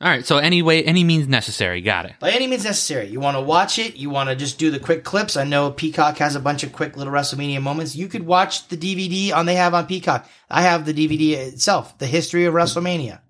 All 0.00 0.08
right. 0.08 0.24
So 0.24 0.38
any 0.38 0.62
way, 0.62 0.84
any 0.84 1.02
means 1.02 1.26
necessary. 1.26 1.80
Got 1.80 2.06
it. 2.06 2.12
By 2.20 2.30
any 2.30 2.46
means 2.46 2.64
necessary. 2.64 3.08
You 3.08 3.18
want 3.18 3.36
to 3.36 3.40
watch 3.40 3.78
it, 3.78 3.96
you 3.96 4.10
want 4.10 4.28
to 4.28 4.36
just 4.36 4.58
do 4.58 4.70
the 4.70 4.78
quick 4.78 5.02
clips. 5.02 5.36
I 5.36 5.44
know 5.44 5.72
Peacock 5.72 6.18
has 6.18 6.36
a 6.36 6.40
bunch 6.40 6.62
of 6.62 6.72
quick 6.72 6.96
little 6.96 7.12
WrestleMania 7.12 7.60
moments. 7.60 7.96
You 7.96 8.06
could 8.06 8.24
watch 8.24 8.68
the 8.68 8.76
DVD 8.76 9.34
on 9.34 9.46
they 9.46 9.56
have 9.56 9.74
on 9.74 9.86
Peacock. 9.86 10.28
I 10.48 10.62
have 10.62 10.84
the 10.84 10.94
DVD 10.94 11.32
itself, 11.32 11.98
The 11.98 12.06
History 12.06 12.44
of 12.44 12.54
WrestleMania. 12.54 13.20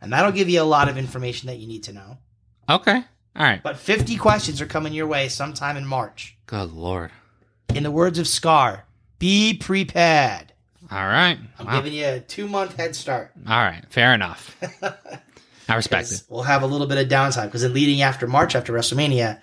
And 0.00 0.12
that'll 0.12 0.32
give 0.32 0.48
you 0.48 0.60
a 0.60 0.64
lot 0.64 0.88
of 0.88 0.96
information 0.96 1.46
that 1.48 1.58
you 1.58 1.68
need 1.68 1.84
to 1.84 1.92
know. 1.92 2.18
Okay. 2.68 3.04
All 3.36 3.44
right. 3.44 3.62
But 3.62 3.76
50 3.76 4.16
questions 4.16 4.60
are 4.60 4.66
coming 4.66 4.92
your 4.92 5.06
way 5.06 5.28
sometime 5.28 5.76
in 5.76 5.86
March. 5.86 6.36
Good 6.46 6.72
lord. 6.72 7.12
In 7.74 7.82
the 7.82 7.90
words 7.90 8.18
of 8.18 8.26
Scar, 8.26 8.86
be 9.18 9.54
prepared. 9.54 10.47
All 10.90 11.06
right. 11.06 11.38
I'm 11.58 11.66
Wow. 11.66 11.76
giving 11.76 11.92
you 11.92 12.06
a 12.06 12.20
two 12.20 12.48
month 12.48 12.76
head 12.76 12.96
start. 12.96 13.32
All 13.46 13.62
right. 13.62 13.84
Fair 13.90 14.14
enough. 14.14 14.56
I 15.68 15.74
respect 15.74 16.10
it. 16.12 16.22
We'll 16.30 16.42
have 16.42 16.62
a 16.62 16.66
little 16.66 16.86
bit 16.86 16.98
of 16.98 17.08
downtime 17.08 17.46
because 17.46 17.62
in 17.62 17.74
leading 17.74 18.00
after 18.00 18.26
March 18.26 18.54
after 18.54 18.72
WrestleMania, 18.72 19.38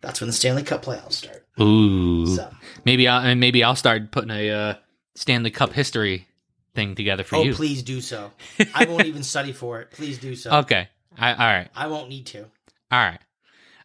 that's 0.00 0.20
when 0.20 0.26
the 0.26 0.32
Stanley 0.32 0.64
Cup 0.64 0.84
playoffs 0.84 1.12
start. 1.12 1.46
Ooh. 1.60 2.26
So, 2.26 2.50
Maybe 2.84 3.06
I'll 3.06 3.24
and 3.24 3.38
maybe 3.38 3.62
I'll 3.62 3.76
start 3.76 4.10
putting 4.10 4.30
a 4.30 4.50
uh, 4.50 4.74
Stanley 5.14 5.50
Cup 5.50 5.72
history 5.72 6.26
thing 6.74 6.94
together 6.94 7.22
for 7.22 7.36
oh, 7.36 7.42
you. 7.42 7.52
Oh, 7.52 7.56
please 7.56 7.82
do 7.82 8.00
so. 8.00 8.32
I 8.74 8.86
won't 8.86 9.06
even 9.06 9.22
study 9.22 9.52
for 9.52 9.80
it. 9.80 9.90
Please 9.92 10.18
do 10.18 10.34
so. 10.34 10.50
Okay. 10.60 10.88
I, 11.18 11.32
all 11.32 11.38
right. 11.38 11.68
I 11.74 11.86
won't 11.88 12.08
need 12.08 12.26
to. 12.26 12.42
All 12.42 12.48
right. 12.90 13.20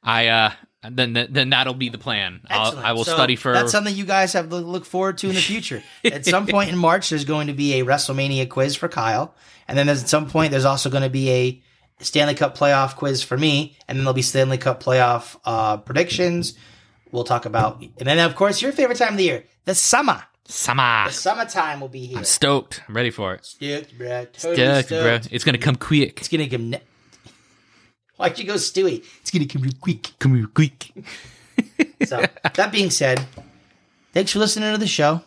I 0.04 0.28
uh 0.28 0.52
then 0.92 1.28
then 1.30 1.50
that'll 1.50 1.74
be 1.74 1.90
the 1.90 1.98
plan. 1.98 2.42
I'll, 2.50 2.78
I 2.78 2.92
will 2.94 3.04
So 3.04 3.14
study 3.14 3.36
for 3.36 3.54
That's 3.54 3.72
something 3.72 3.96
you 3.96 4.06
guys 4.06 4.34
have 4.34 4.50
to 4.50 4.56
look 4.58 4.86
forward 4.86 5.18
to 5.20 5.30
in 5.30 5.36
the 5.36 5.42
future. 5.42 5.84
at 6.06 6.26
some 6.26 6.48
point 6.48 6.70
in 6.70 6.78
March, 6.78 7.10
there's 7.10 7.26
going 7.26 7.48
to 7.48 7.54
be 7.54 7.80
a 7.80 7.86
WrestleMania 7.86 8.50
quiz 8.50 8.76
for 8.76 8.88
Kyle, 8.88 9.34
and 9.68 9.78
then 9.78 9.88
there's 9.88 10.04
at 10.04 10.10
some 10.10 10.30
point 10.30 10.52
there's 10.52 10.66
also 10.66 10.90
going 10.90 11.04
to 11.04 11.10
be 11.10 11.30
a 11.32 11.62
Stanley 12.04 12.36
Cup 12.36 12.58
playoff 12.58 12.96
quiz 12.96 13.24
for 13.24 13.38
me, 13.38 13.78
and 13.88 13.98
then 13.98 14.04
there'll 14.04 14.14
be 14.14 14.22
Stanley 14.22 14.58
Cup 14.58 14.84
playoff 14.84 15.38
uh, 15.46 15.78
predictions. 15.78 16.54
We'll 17.12 17.24
talk 17.24 17.46
about, 17.46 17.82
and 17.82 18.08
then 18.08 18.20
of 18.20 18.36
course 18.36 18.62
your 18.62 18.72
favorite 18.74 18.98
time 18.98 19.14
of 19.14 19.18
the 19.18 19.24
year, 19.24 19.44
the 19.64 19.74
summer. 19.76 20.24
summer. 20.46 21.06
The 21.08 21.14
summertime 21.14 21.80
will 21.80 21.88
be 21.88 22.06
here. 22.08 22.18
I'm 22.18 22.26
stoked. 22.26 22.82
I'm 22.90 22.96
ready 22.96 23.10
for 23.12 23.34
it. 23.36 23.46
Stoked, 23.46 23.98
bro. 23.98 24.26
Totally 24.26 24.56
Stoked, 24.56 24.88
stoked. 24.88 24.90
bro. 24.90 25.20
It's 25.32 25.44
gonna 25.46 25.58
come 25.58 25.76
quick. 25.78 26.20
It's 26.20 26.28
gonna 26.28 26.50
come. 26.50 26.72
Ne- 26.72 26.82
Why'd 28.18 28.40
you 28.40 28.46
go, 28.46 28.54
Stewie? 28.56 29.04
It's 29.22 29.32
gonna 29.32 29.46
come 29.46 29.62
real 29.64 29.74
quick. 29.80 30.12
Come 30.20 30.36
here, 30.36 30.48
quick. 30.48 30.92
So 32.06 32.24
that 32.56 32.72
being 32.72 32.90
said, 32.90 33.26
thanks 34.14 34.32
for 34.34 34.40
listening 34.40 34.72
to 34.74 34.78
the 34.78 34.88
show. 34.88 35.22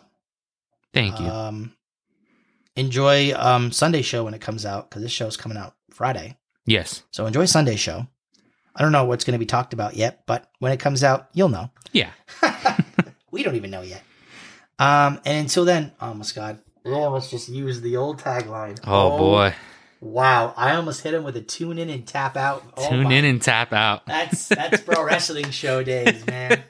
Thank 0.93 1.19
you. 1.19 1.25
Um, 1.25 1.73
enjoy 2.75 3.33
um 3.33 3.71
Sunday 3.71 4.01
show 4.03 4.23
when 4.23 4.33
it 4.33 4.41
comes 4.41 4.65
out 4.65 4.89
because 4.89 5.01
this 5.01 5.11
show's 5.11 5.35
coming 5.37 5.57
out 5.57 5.75
Friday. 5.91 6.37
yes. 6.65 7.03
So 7.11 7.25
enjoy 7.25 7.45
Sunday 7.45 7.75
show. 7.75 8.07
I 8.75 8.81
don't 8.83 8.91
know 8.91 9.03
what's 9.05 9.25
going 9.25 9.33
to 9.33 9.39
be 9.39 9.45
talked 9.47 9.73
about 9.73 9.95
yet, 9.95 10.23
but 10.27 10.49
when 10.59 10.71
it 10.71 10.79
comes 10.79 11.03
out, 11.03 11.27
you'll 11.33 11.49
know. 11.49 11.71
Yeah. 11.91 12.11
We 13.31 13.43
don't 13.43 13.55
even 13.55 13.69
know 13.71 13.81
yet. 13.81 14.01
Um, 14.79 15.19
and 15.25 15.37
until 15.37 15.63
then, 15.65 15.91
oh 16.01 16.13
my 16.13 16.25
god, 16.35 16.59
let's 16.83 17.29
just 17.29 17.47
use 17.49 17.79
the 17.81 17.97
old 17.97 18.19
tagline. 18.19 18.79
Oh, 18.85 19.17
boy. 19.17 19.53
Wow, 20.01 20.53
I 20.55 20.75
almost 20.75 21.01
hit 21.01 21.13
him 21.13 21.23
with 21.23 21.35
a 21.35 21.41
tune 21.41 21.77
in 21.77 21.89
and 21.89 22.07
tap 22.07 22.37
out. 22.37 22.63
Oh 22.77 22.89
Tune 22.89 23.03
my- 23.03 23.13
in 23.13 23.25
and 23.25 23.41
tap 23.41 23.73
out. 23.73 24.05
That's 24.05 24.47
that's 24.47 24.81
pro 24.81 25.03
wrestling 25.05 25.49
show 25.51 25.83
days, 25.83 26.25
man. 26.25 26.63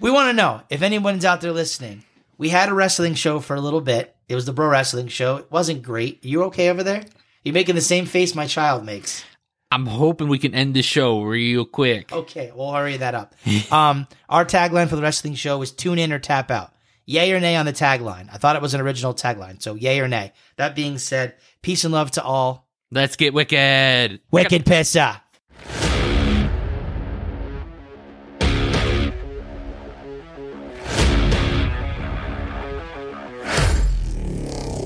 We 0.00 0.10
want 0.10 0.30
to 0.30 0.32
know 0.32 0.62
if 0.70 0.82
anyone's 0.82 1.24
out 1.24 1.40
there 1.40 1.52
listening. 1.52 2.04
We 2.38 2.48
had 2.48 2.68
a 2.70 2.74
wrestling 2.74 3.14
show 3.14 3.38
for 3.38 3.54
a 3.54 3.60
little 3.60 3.82
bit. 3.82 4.16
It 4.28 4.34
was 4.34 4.46
the 4.46 4.52
Bro 4.52 4.68
Wrestling 4.68 5.08
Show. 5.08 5.36
It 5.36 5.50
wasn't 5.50 5.82
great. 5.82 6.24
You 6.24 6.44
okay 6.44 6.70
over 6.70 6.82
there? 6.82 7.04
You're 7.44 7.52
making 7.52 7.74
the 7.74 7.80
same 7.82 8.06
face 8.06 8.34
my 8.34 8.46
child 8.46 8.84
makes. 8.84 9.24
I'm 9.70 9.86
hoping 9.86 10.28
we 10.28 10.38
can 10.38 10.54
end 10.54 10.74
the 10.74 10.82
show 10.82 11.22
real 11.22 11.64
quick. 11.64 12.10
Okay, 12.12 12.50
we'll 12.54 12.72
hurry 12.72 12.96
that 12.96 13.14
up. 13.14 13.34
um, 13.72 14.06
our 14.28 14.44
tagline 14.44 14.88
for 14.88 14.96
the 14.96 15.02
wrestling 15.02 15.34
show 15.34 15.58
was 15.58 15.70
tune 15.70 15.98
in 15.98 16.12
or 16.12 16.18
tap 16.18 16.50
out. 16.50 16.72
Yay 17.10 17.32
or 17.32 17.40
nay 17.40 17.56
on 17.56 17.66
the 17.66 17.72
tagline. 17.72 18.28
I 18.32 18.38
thought 18.38 18.54
it 18.54 18.62
was 18.62 18.72
an 18.72 18.80
original 18.80 19.12
tagline, 19.12 19.60
so 19.60 19.74
yay 19.74 19.98
or 19.98 20.06
nay. 20.06 20.32
That 20.58 20.76
being 20.76 20.96
said, 20.96 21.34
peace 21.60 21.82
and 21.82 21.92
love 21.92 22.12
to 22.12 22.22
all. 22.22 22.68
Let's 22.92 23.16
get 23.16 23.34
wicked. 23.34 24.20
Wicked 24.30 24.64
Pissa. 24.64 25.20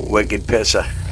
Wicked 0.08 0.44
pisser. 0.44 1.03